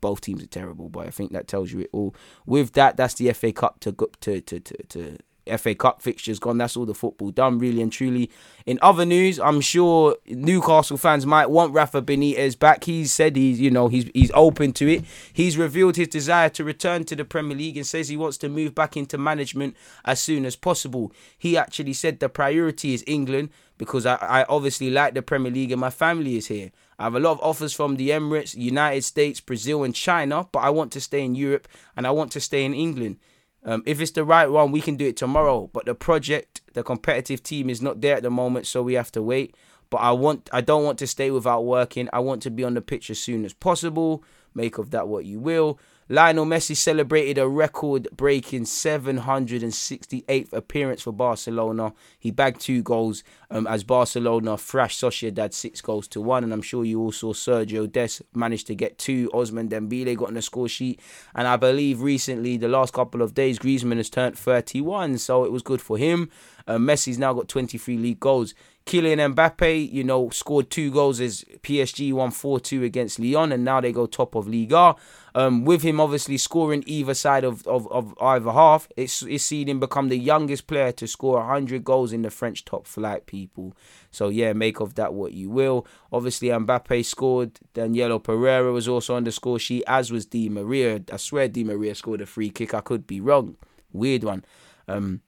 both 0.00 0.20
teams 0.20 0.42
are 0.42 0.48
terrible, 0.48 0.88
but 0.88 1.06
I 1.06 1.10
think 1.10 1.32
that 1.32 1.48
tells 1.48 1.72
you 1.72 1.80
it 1.80 1.90
all. 1.92 2.14
With 2.44 2.72
that, 2.72 2.96
that's 2.96 3.14
the 3.14 3.32
FA 3.32 3.52
Cup 3.52 3.80
to 3.80 3.92
to 4.20 4.40
to 4.40 4.60
to, 4.60 4.82
to 4.88 5.18
FA 5.56 5.74
Cup 5.74 6.02
fixtures 6.02 6.38
gone. 6.38 6.58
That's 6.58 6.76
all 6.76 6.86
the 6.86 6.94
football 6.94 7.30
done, 7.30 7.58
really 7.58 7.82
and 7.82 7.92
truly. 7.92 8.30
In 8.64 8.78
other 8.82 9.04
news, 9.04 9.38
I'm 9.38 9.60
sure 9.60 10.16
Newcastle 10.26 10.96
fans 10.96 11.26
might 11.26 11.50
want 11.50 11.72
Rafa 11.72 12.02
Benitez 12.02 12.58
back. 12.58 12.84
He's 12.84 13.12
said 13.12 13.36
he's, 13.36 13.60
you 13.60 13.70
know, 13.70 13.88
he's 13.88 14.10
he's 14.14 14.30
open 14.34 14.72
to 14.74 14.88
it. 14.88 15.04
He's 15.32 15.56
revealed 15.56 15.96
his 15.96 16.08
desire 16.08 16.48
to 16.50 16.64
return 16.64 17.04
to 17.04 17.16
the 17.16 17.24
Premier 17.24 17.56
League 17.56 17.76
and 17.76 17.86
says 17.86 18.08
he 18.08 18.16
wants 18.16 18.38
to 18.38 18.48
move 18.48 18.74
back 18.74 18.96
into 18.96 19.18
management 19.18 19.76
as 20.04 20.20
soon 20.20 20.44
as 20.44 20.56
possible. 20.56 21.12
He 21.38 21.56
actually 21.56 21.92
said 21.92 22.20
the 22.20 22.28
priority 22.28 22.94
is 22.94 23.04
England 23.06 23.50
because 23.78 24.06
I, 24.06 24.16
I 24.16 24.44
obviously 24.48 24.90
like 24.90 25.14
the 25.14 25.22
Premier 25.22 25.52
League 25.52 25.72
and 25.72 25.80
my 25.80 25.90
family 25.90 26.36
is 26.36 26.46
here. 26.46 26.70
I 26.98 27.04
have 27.04 27.14
a 27.14 27.20
lot 27.20 27.32
of 27.32 27.40
offers 27.40 27.74
from 27.74 27.96
the 27.96 28.10
Emirates, 28.10 28.54
United 28.54 29.04
States, 29.04 29.40
Brazil, 29.40 29.84
and 29.84 29.94
China, 29.94 30.48
but 30.50 30.60
I 30.60 30.70
want 30.70 30.92
to 30.92 31.00
stay 31.00 31.22
in 31.22 31.34
Europe 31.34 31.68
and 31.96 32.06
I 32.06 32.10
want 32.10 32.32
to 32.32 32.40
stay 32.40 32.64
in 32.64 32.72
England. 32.72 33.18
Um, 33.66 33.82
if 33.84 34.00
it's 34.00 34.12
the 34.12 34.24
right 34.24 34.46
one, 34.50 34.70
we 34.70 34.80
can 34.80 34.96
do 34.96 35.08
it 35.08 35.16
tomorrow. 35.16 35.68
But 35.72 35.84
the 35.86 35.94
project, 35.94 36.62
the 36.72 36.84
competitive 36.84 37.42
team 37.42 37.68
is 37.68 37.82
not 37.82 38.00
there 38.00 38.16
at 38.16 38.22
the 38.22 38.30
moment, 38.30 38.66
so 38.66 38.82
we 38.82 38.94
have 38.94 39.12
to 39.12 39.22
wait. 39.22 39.54
But 39.90 39.98
I 39.98 40.12
want, 40.12 40.48
I 40.52 40.60
don't 40.60 40.84
want 40.84 40.98
to 41.00 41.06
stay 41.06 41.30
without 41.30 41.64
working. 41.64 42.08
I 42.12 42.20
want 42.20 42.42
to 42.42 42.50
be 42.50 42.64
on 42.64 42.74
the 42.74 42.80
pitch 42.80 43.10
as 43.10 43.18
soon 43.18 43.44
as 43.44 43.52
possible. 43.52 44.22
Make 44.54 44.78
of 44.78 44.90
that 44.92 45.08
what 45.08 45.26
you 45.26 45.40
will. 45.40 45.78
Lionel 46.08 46.46
Messi 46.46 46.76
celebrated 46.76 47.36
a 47.36 47.48
record 47.48 48.06
breaking 48.16 48.62
768th 48.62 50.52
appearance 50.52 51.02
for 51.02 51.10
Barcelona. 51.10 51.92
He 52.16 52.30
bagged 52.30 52.60
two 52.60 52.80
goals 52.80 53.24
um, 53.50 53.66
as 53.66 53.82
Barcelona 53.82 54.56
thrashed 54.56 55.02
Sociedad 55.02 55.52
six 55.52 55.80
goals 55.80 56.06
to 56.08 56.20
one. 56.20 56.44
And 56.44 56.52
I'm 56.52 56.62
sure 56.62 56.84
you 56.84 57.00
all 57.00 57.10
saw 57.10 57.32
Sergiño 57.32 57.90
Dest 57.90 58.22
managed 58.34 58.68
to 58.68 58.76
get 58.76 58.98
two. 58.98 59.28
Ousmane 59.30 59.68
Dembele 59.68 60.16
got 60.16 60.28
on 60.28 60.34
the 60.34 60.42
score 60.42 60.68
sheet. 60.68 61.00
And 61.34 61.48
I 61.48 61.56
believe 61.56 62.00
recently, 62.00 62.56
the 62.56 62.68
last 62.68 62.92
couple 62.92 63.20
of 63.20 63.34
days, 63.34 63.58
Griezmann 63.58 63.96
has 63.96 64.08
turned 64.08 64.38
31. 64.38 65.18
So 65.18 65.42
it 65.42 65.50
was 65.50 65.62
good 65.62 65.82
for 65.82 65.98
him. 65.98 66.30
Uh, 66.68 66.76
Messi's 66.76 67.18
now 67.18 67.32
got 67.32 67.48
23 67.48 67.96
league 67.96 68.20
goals. 68.20 68.54
Kylian 68.86 69.34
Mbappe, 69.34 69.92
you 69.92 70.04
know, 70.04 70.30
scored 70.30 70.70
two 70.70 70.92
goals 70.92 71.20
as 71.20 71.44
PSG 71.62 72.12
won 72.12 72.30
4 72.30 72.60
2 72.60 72.84
against 72.84 73.18
Lyon, 73.18 73.50
and 73.50 73.64
now 73.64 73.80
they 73.80 73.90
go 73.90 74.06
top 74.06 74.36
of 74.36 74.46
Liga. 74.46 74.94
Um, 75.34 75.64
with 75.64 75.82
him 75.82 76.00
obviously 76.00 76.38
scoring 76.38 76.84
either 76.86 77.12
side 77.12 77.42
of, 77.42 77.66
of, 77.66 77.90
of 77.90 78.14
either 78.20 78.52
half, 78.52 78.88
it's, 78.96 79.22
it's 79.22 79.44
seen 79.44 79.68
him 79.68 79.80
become 79.80 80.08
the 80.08 80.16
youngest 80.16 80.68
player 80.68 80.92
to 80.92 81.08
score 81.08 81.38
100 81.38 81.82
goals 81.82 82.12
in 82.12 82.22
the 82.22 82.30
French 82.30 82.64
top 82.64 82.86
flight, 82.86 83.26
people. 83.26 83.76
So, 84.12 84.28
yeah, 84.28 84.52
make 84.52 84.78
of 84.78 84.94
that 84.94 85.14
what 85.14 85.32
you 85.32 85.50
will. 85.50 85.84
Obviously, 86.12 86.48
Mbappe 86.48 87.04
scored. 87.04 87.58
Danilo 87.74 88.20
Pereira 88.20 88.70
was 88.70 88.86
also 88.86 89.16
on 89.16 89.24
the 89.24 89.32
score 89.32 89.58
sheet, 89.58 89.82
as 89.88 90.12
was 90.12 90.26
Di 90.26 90.48
Maria. 90.48 91.02
I 91.12 91.16
swear 91.16 91.48
Di 91.48 91.64
Maria 91.64 91.96
scored 91.96 92.20
a 92.20 92.26
free 92.26 92.50
kick. 92.50 92.72
I 92.72 92.82
could 92.82 93.04
be 93.04 93.20
wrong. 93.20 93.56
Weird 93.92 94.22
one. 94.22 94.44
Um, 94.86 95.22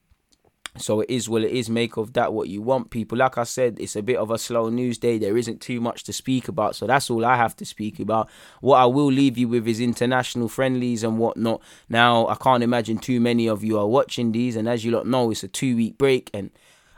so 0.81 1.01
it 1.01 1.09
is 1.09 1.29
well, 1.29 1.43
it 1.43 1.51
is. 1.51 1.69
Make 1.69 1.97
of 1.97 2.13
that 2.13 2.33
what 2.33 2.49
you 2.49 2.61
want, 2.61 2.89
people. 2.89 3.17
Like 3.17 3.37
I 3.37 3.43
said, 3.43 3.77
it's 3.79 3.95
a 3.95 4.01
bit 4.01 4.17
of 4.17 4.31
a 4.31 4.37
slow 4.37 4.69
news 4.69 4.97
day. 4.97 5.17
There 5.17 5.37
isn't 5.37 5.61
too 5.61 5.79
much 5.81 6.03
to 6.05 6.13
speak 6.13 6.47
about, 6.47 6.75
so 6.75 6.87
that's 6.87 7.09
all 7.09 7.25
I 7.25 7.35
have 7.35 7.55
to 7.57 7.65
speak 7.65 7.99
about. 7.99 8.29
What 8.61 8.77
I 8.77 8.85
will 8.85 9.11
leave 9.11 9.37
you 9.37 9.47
with 9.47 9.67
is 9.67 9.79
international 9.79 10.47
friendlies 10.49 11.03
and 11.03 11.19
whatnot. 11.19 11.61
Now, 11.87 12.27
I 12.27 12.35
can't 12.35 12.63
imagine 12.63 12.97
too 12.97 13.19
many 13.19 13.47
of 13.47 13.63
you 13.63 13.77
are 13.77 13.87
watching 13.87 14.31
these, 14.31 14.55
and 14.55 14.67
as 14.67 14.83
you 14.85 14.91
lot 14.91 15.07
know, 15.07 15.31
it's 15.31 15.43
a 15.43 15.47
two 15.47 15.75
week 15.75 15.97
break, 15.97 16.29
and 16.33 16.51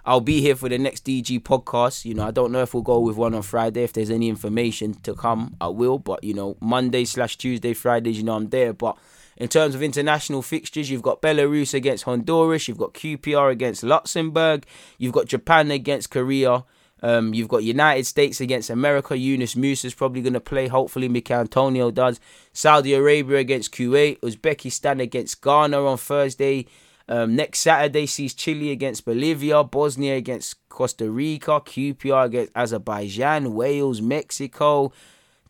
I'll 0.06 0.22
be 0.22 0.42
here 0.42 0.56
for 0.56 0.68
the 0.70 0.78
next 0.78 1.06
DG 1.06 1.42
podcast. 1.42 2.06
You 2.06 2.16
know, 2.16 2.26
I 2.26 2.32
don't 2.32 2.52
know 2.52 2.62
if 2.62 2.74
we'll 2.74 2.84
go 2.84 3.00
with 3.00 3.18
one 3.18 3.36
on 3.36 3.44
Friday. 3.44 3.84
If 3.84 3.94
there's 3.94 4.10
any 4.10 4.30
information 4.30 4.96
to 5.04 5.14
come, 5.14 5.56
I 5.62 5.68
will. 5.68 6.00
But 6.00 6.24
you 6.24 6.34
know, 6.34 6.58
Monday 6.60 7.06
slash 7.06 7.38
Tuesday, 7.38 7.74
Fridays, 7.74 8.18
you 8.18 8.24
know, 8.24 8.36
I'm 8.36 8.50
there. 8.50 8.74
But 8.74 8.98
In 9.42 9.48
terms 9.48 9.74
of 9.74 9.82
international 9.82 10.44
fixtures, 10.44 10.92
you've 10.92 11.02
got 11.02 11.20
Belarus 11.20 11.74
against 11.74 12.04
Honduras, 12.04 12.68
you've 12.68 12.78
got 12.78 12.94
QPR 12.94 13.52
against 13.52 13.82
Luxembourg, 13.82 14.68
you've 15.00 15.14
got 15.14 15.26
Japan 15.26 15.72
against 15.72 16.12
Korea. 16.12 16.64
Um, 17.02 17.34
you've 17.34 17.48
got 17.48 17.64
United 17.64 18.06
States 18.06 18.40
against 18.40 18.70
America. 18.70 19.18
Yunus 19.18 19.56
Musah's 19.56 19.96
probably 19.96 20.22
going 20.22 20.34
to 20.34 20.40
play. 20.40 20.68
Hopefully, 20.68 21.10
Michail 21.10 21.40
Antonio 21.40 21.90
does. 21.90 22.20
Saudi 22.54 22.94
Arabia 22.94 23.38
against 23.38 23.72
Kuwait. 23.74 24.20
Uzbekistan 24.20 25.02
against 25.02 25.42
Ghana 25.42 25.84
on 25.84 25.98
Thursday. 25.98 26.68
Um, 27.10 27.36
next 27.36 27.62
Saturday 27.62 28.06
sees 28.06 28.36
Chile 28.36 28.70
against 28.70 29.06
Bolivia. 29.06 29.64
Bosnia 29.64 30.18
against 30.18 30.58
Costa 30.70 31.10
Rica. 31.10 31.60
QPR 31.62 32.26
against 32.26 32.52
Azerbaijan. 32.56 33.56
Wales, 33.56 34.04
Mexico. 34.04 34.94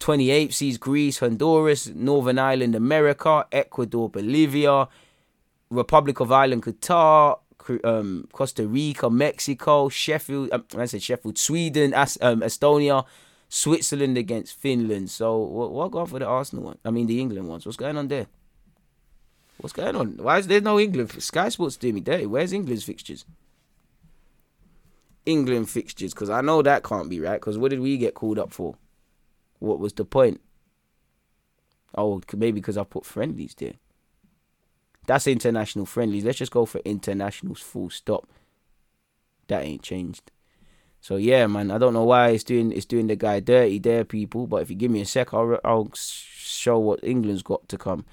28th 0.02 0.54
sees 0.54 0.78
Greece, 0.78 1.20
Honduras, 1.20 1.88
Northern 1.88 2.40
Ireland, 2.40 2.76
America. 2.76 3.46
Ecuador, 3.52 4.10
Bolivia. 4.10 4.88
Republic 5.70 6.20
of 6.20 6.32
Ireland, 6.34 6.64
Qatar 6.64 7.38
um, 7.84 8.28
Costa 8.32 8.68
Rica, 8.68 9.10
Mexico, 9.10 9.90
Sheffield. 9.90 10.50
Um, 10.52 10.66
I 10.78 10.86
said 10.86 11.04
Sheffield, 11.04 11.38
Sweden, 11.38 11.94
As- 11.94 12.18
um, 12.22 12.42
Estonia, 12.42 13.06
Switzerland 13.50 14.18
against 14.18 14.56
Finland. 14.56 15.10
So 15.10 15.38
what, 15.38 15.72
what 15.72 15.92
going 15.92 16.08
for 16.08 16.20
the 16.20 16.26
Arsenal 16.26 16.66
one? 16.66 16.78
I 16.84 16.92
mean 16.92 17.08
the 17.08 17.20
England 17.20 17.48
ones. 17.48 17.66
What's 17.66 17.78
going 17.78 17.98
on 17.98 18.08
there? 18.08 18.28
What's 19.58 19.74
going 19.74 19.96
on? 19.96 20.18
Why 20.18 20.40
is 20.40 20.48
there 20.48 20.62
no 20.62 20.80
England? 20.80 21.22
Sky 21.22 21.50
Sports 21.50 21.78
doing 21.78 21.96
me 21.96 22.02
dirty. 22.02 22.26
Where's 22.26 22.54
England's 22.54 22.84
fixtures? 22.84 23.26
England 25.26 25.70
fixtures, 25.70 26.14
because 26.16 26.32
I 26.32 26.42
know 26.42 26.64
that 26.64 26.84
can't 26.84 27.10
be 27.10 27.20
right. 27.20 27.40
Because 27.40 27.58
what 27.58 27.70
did 27.70 27.80
we 27.80 27.98
get 27.98 28.16
called 28.16 28.40
up 28.40 28.52
for? 28.52 28.76
What 29.62 29.80
was 29.80 29.94
the 29.94 30.06
point? 30.06 30.42
Oh, 31.96 32.22
maybe 32.34 32.60
because 32.60 32.78
I 32.78 32.84
put 32.84 33.06
friendlies 33.06 33.54
there. 33.58 33.74
That's 35.08 35.28
international 35.28 35.86
friendlies. 35.86 36.26
Let's 36.26 36.40
just 36.40 36.52
go 36.52 36.66
for 36.66 36.80
internationals 36.80 37.60
full 37.60 37.90
stop. 37.90 38.28
That 39.48 39.64
ain't 39.64 39.84
changed. 39.84 40.32
So 41.00 41.16
yeah, 41.16 41.48
man, 41.48 41.72
I 41.72 41.78
don't 41.78 41.94
know 41.94 42.04
why 42.04 42.30
it's 42.30 42.44
doing 42.44 42.72
it's 42.72 42.86
doing 42.86 43.08
the 43.08 43.16
guy 43.16 43.40
dirty 43.40 43.80
there, 43.80 44.04
people. 44.04 44.48
But 44.48 44.62
if 44.62 44.70
you 44.70 44.76
give 44.76 44.92
me 44.92 45.02
a 45.02 45.06
sec, 45.06 45.34
I'll 45.34 45.60
I'll 45.64 45.92
show 45.94 46.80
what 46.80 47.04
England's 47.04 47.44
got 47.44 47.68
to 47.70 47.78
come. 47.78 48.06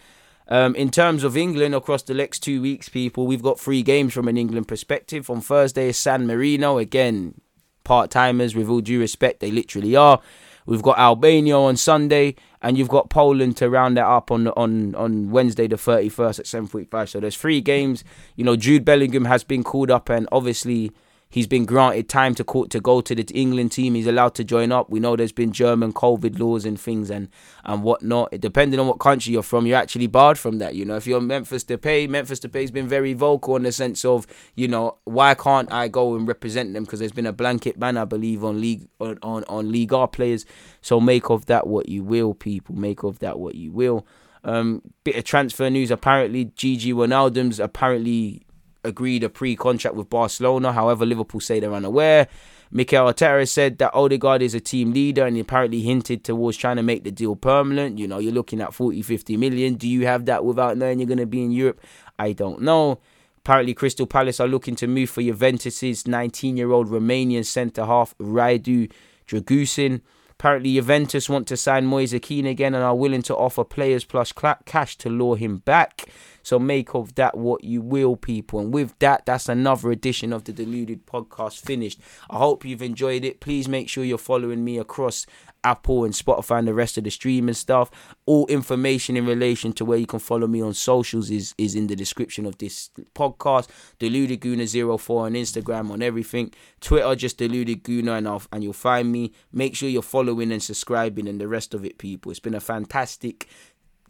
Um, 0.49 0.75
in 0.75 0.91
terms 0.91 1.25
of 1.25 1.37
England 1.37 1.75
across 1.75 2.03
the 2.03 2.15
next 2.15 2.41
two 2.41 2.63
weeks, 2.63 2.89
people, 2.89 3.27
we've 3.27 3.43
got 3.43 3.61
three 3.61 3.83
games 3.83 4.15
from 4.15 4.29
an 4.29 4.39
England 4.39 4.67
perspective. 4.67 5.29
On 5.29 5.43
Thursday 5.43 5.93
San 5.93 6.27
Marino 6.27 6.79
again, 6.79 7.41
part 7.85 8.11
timers. 8.11 8.55
With 8.55 8.69
all 8.69 8.81
due 8.81 9.01
respect, 9.01 9.41
they 9.41 9.51
literally 9.51 9.95
are. 9.95 10.21
We've 10.69 10.83
got 10.83 10.99
Albania 10.99 11.57
on 11.57 11.79
Sunday, 11.79 12.35
and 12.61 12.77
you've 12.77 12.91
got 12.91 13.09
Poland 13.09 13.57
to 13.57 13.71
round 13.71 13.97
that 13.97 14.05
up 14.05 14.31
on 14.31 14.49
on 14.49 14.95
on 14.97 15.31
Wednesday 15.31 15.67
the 15.67 15.79
thirty 15.79 16.11
first 16.11 16.39
at 16.39 16.47
seven 16.47 16.67
forty 16.67 16.85
five. 16.85 17.09
So 17.09 17.21
there's 17.21 17.39
three 17.39 17.63
games. 17.63 18.05
You 18.37 18.45
know, 18.45 18.55
Jude 18.55 18.85
Bellingham 18.85 19.25
has 19.25 19.45
been 19.45 19.65
called 19.65 19.91
up, 19.91 20.11
and 20.11 20.29
obviously 20.31 20.93
He's 21.31 21.47
been 21.47 21.67
granted 21.67 22.09
time 22.09 22.35
to 22.37 22.45
court 22.45 22.71
to 22.71 22.81
go 22.81 23.03
to 23.03 23.15
the 23.15 23.23
England 23.35 23.73
team. 23.73 23.95
He's 23.95 24.07
allowed 24.07 24.35
to 24.37 24.45
join 24.45 24.73
up. 24.73 24.89
We 24.89 24.99
know 24.99 25.15
there's 25.15 25.31
been 25.33 25.53
German 25.53 25.93
COVID 25.93 26.39
laws 26.39 26.65
and 26.65 26.81
things 26.81 27.11
and 27.11 27.29
and 27.65 27.83
whatnot. 27.83 28.33
Depending 28.41 28.81
on 28.81 28.87
what 28.87 28.99
country 28.99 29.35
you're 29.35 29.43
from, 29.43 29.67
you're 29.67 29.77
actually 29.77 30.07
barred 30.07 30.39
from 30.39 30.59
that. 30.59 30.75
You 30.75 30.87
know, 30.87 30.97
if 30.97 31.07
you're 31.07 31.21
Memphis 31.21 31.65
Depay, 31.65 32.09
Memphis 32.09 32.41
Depay's 32.41 32.71
been 32.71 32.89
very 32.89 33.13
vocal 33.13 33.57
in 33.57 33.65
the 33.65 33.73
sense 33.73 34.07
of, 34.07 34.27
you 34.55 34.69
know, 34.69 34.97
why 35.05 35.35
can't 35.35 35.71
I 35.71 35.89
go 35.89 36.15
and 36.15 36.27
represent 36.27 36.73
them? 36.73 36.85
Because 36.85 37.01
there's 37.01 37.13
been 37.13 37.27
a 37.27 37.33
blanket 37.33 37.79
ban, 37.79 37.99
I 37.99 38.07
believe, 38.07 38.43
on 38.43 38.61
league 38.61 38.89
on 38.99 39.19
on, 39.23 39.45
on 39.49 39.71
League 39.71 39.93
R 39.93 40.09
players. 40.09 40.47
So 40.81 40.99
make 40.99 41.29
of 41.29 41.45
that 41.47 41.67
what 41.67 41.91
you 41.91 42.03
will, 42.03 42.33
people. 42.33 42.75
Make 42.75 43.03
of 43.03 43.19
that 43.19 43.39
what 43.39 43.55
you 43.55 43.71
will. 43.71 44.07
Um, 44.45 44.81
bit 45.05 45.17
of 45.17 45.25
transfer 45.25 45.69
news. 45.69 45.91
Apparently, 45.91 46.47
Gini 46.47 46.95
Wijnaldum's 46.95 47.61
apparently 47.61 48.47
agreed 48.85 49.25
a 49.25 49.29
pre-contract 49.29 49.97
with 49.97 50.09
Barcelona. 50.11 50.73
However, 50.73 51.05
Liverpool 51.05 51.41
say 51.41 51.61
they're 51.61 51.73
unaware. 51.73 52.29
Mikel 52.71 53.07
Arteta 53.07 53.49
said 53.49 53.79
that 53.79 53.95
Odegaard 53.95 54.43
is 54.43 54.55
a 54.55 54.61
team 54.61 54.93
leader 54.93 55.27
and 55.27 55.37
he 55.37 55.41
apparently 55.41 55.81
hinted 55.81 56.23
towards 56.23 56.57
trying 56.57 56.77
to 56.77 56.83
make 56.83 57.03
the 57.03 57.11
deal 57.11 57.35
permanent. 57.35 57.99
You 57.99 58.07
know, 58.07 58.19
you're 58.19 58.33
looking 58.33 58.61
at 58.61 58.75
40, 58.75 59.01
50 59.03 59.37
million. 59.37 59.75
Do 59.75 59.89
you 59.89 60.07
have 60.07 60.27
that 60.27 60.45
without 60.45 60.77
knowing 60.77 60.99
you're 60.99 61.07
going 61.07 61.19
to 61.19 61.27
be 61.27 61.43
in 61.43 61.51
Europe? 61.51 61.81
I 62.19 62.33
don't 62.33 62.61
know. 62.61 63.01
Apparently, 63.39 63.73
Crystal 63.73 64.07
Palace 64.07 64.41
are 64.41 64.49
looking 64.49 64.77
to 64.77 64.87
move 64.87 65.09
for 65.09 65.23
Juventus's 65.23 66.05
19-year-old 66.05 66.89
Romanian 66.89 67.47
centre-half 67.47 68.15
Radu 68.19 68.93
Dragusin. 69.27 70.03
Apparently, 70.33 70.75
Juventus 70.75 71.31
want 71.31 71.49
to 71.49 71.57
sign 71.57 71.87
Moise 71.87 72.15
Kean 72.21 72.45
again 72.45 72.75
and 72.75 72.85
are 72.85 72.95
willing 72.95 73.23
to 73.23 73.35
offer 73.35 73.65
players 73.65 74.05
plus 74.05 74.33
cash 74.67 74.97
to 74.99 75.09
lure 75.09 75.37
him 75.37 75.59
back. 75.59 76.05
So 76.43 76.59
make 76.59 76.95
of 76.95 77.15
that 77.17 77.37
what 77.37 77.65
you 77.65 77.81
will, 77.81 78.17
people. 78.17 78.61
And 78.61 78.73
with 78.73 78.99
that, 78.99 79.27
that's 79.27 79.49
another 79.49 79.91
edition 79.91 80.33
of 80.33 80.45
the 80.45 80.53
Deluded 80.53 81.07
Podcast 81.07 81.61
finished. 81.61 82.01
I 82.31 82.39
hope 82.39 82.65
you've 82.65 82.83
enjoyed 82.83 83.25
it. 83.25 83.41
Please 83.41 83.69
make 83.69 83.89
sure 83.89 84.05
you're 84.05 84.19
following 84.19 84.65
me 84.65 84.79
across 84.79 85.27
Apple 85.65 86.05
and 86.05 86.15
Spotify 86.15 86.61
and 86.61 86.69
the 86.69 86.75
rest 86.75 86.99
of 86.99 87.05
the 87.05 87.11
streaming 87.11 87.55
stuff. 87.55 87.91
All 88.27 88.47
information 88.47 89.17
in 89.17 89.27
relation 89.27 89.73
to 89.75 89.85
where 89.85 89.99
you 89.99 90.07
can 90.07 90.19
follow 90.19 90.47
me 90.47 90.63
on 90.63 90.75
socials 90.75 91.31
is, 91.31 91.55
is 91.59 91.75
in 91.75 91.89
the 91.89 91.97
description 91.97 92.47
of 92.47 92.59
this 92.59 92.91
podcast. 93.15 93.69
Deluded 93.99 94.41
Gooner 94.41 94.99
04 94.99 95.27
on 95.27 95.33
Instagram, 95.33 95.91
on 95.91 96.03
everything. 96.03 96.53
Twitter, 96.81 97.15
just 97.17 97.39
Deluded 97.39 97.83
Gooner, 97.85 98.17
and, 98.19 98.47
and 98.53 98.63
you'll 98.63 98.73
find 98.73 99.11
me. 99.11 99.33
Make 99.53 99.75
sure 99.75 99.89
you're 99.89 100.03
following 100.03 100.53
and 100.53 100.63
subscribing 100.63 101.29
and 101.29 101.41
the 101.41 101.49
rest 101.49 101.75
of 101.75 101.85
it, 101.85 101.99
people. 101.99 102.31
It's 102.31 102.41
been 102.41 102.55
a 102.55 102.61
fantastic 102.61 103.49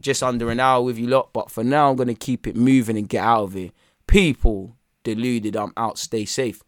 just 0.00 0.22
under 0.22 0.50
an 0.50 0.60
hour 0.60 0.82
with 0.82 0.98
you 0.98 1.06
lot. 1.06 1.32
But 1.32 1.50
for 1.50 1.64
now, 1.64 1.90
I'm 1.90 1.96
going 1.96 2.08
to 2.08 2.14
keep 2.14 2.46
it 2.46 2.56
moving 2.56 2.96
and 2.96 3.08
get 3.08 3.24
out 3.24 3.44
of 3.44 3.52
here. 3.54 3.70
People 4.06 4.76
deluded, 5.04 5.56
I'm 5.56 5.72
out. 5.76 5.98
Stay 5.98 6.24
safe. 6.24 6.62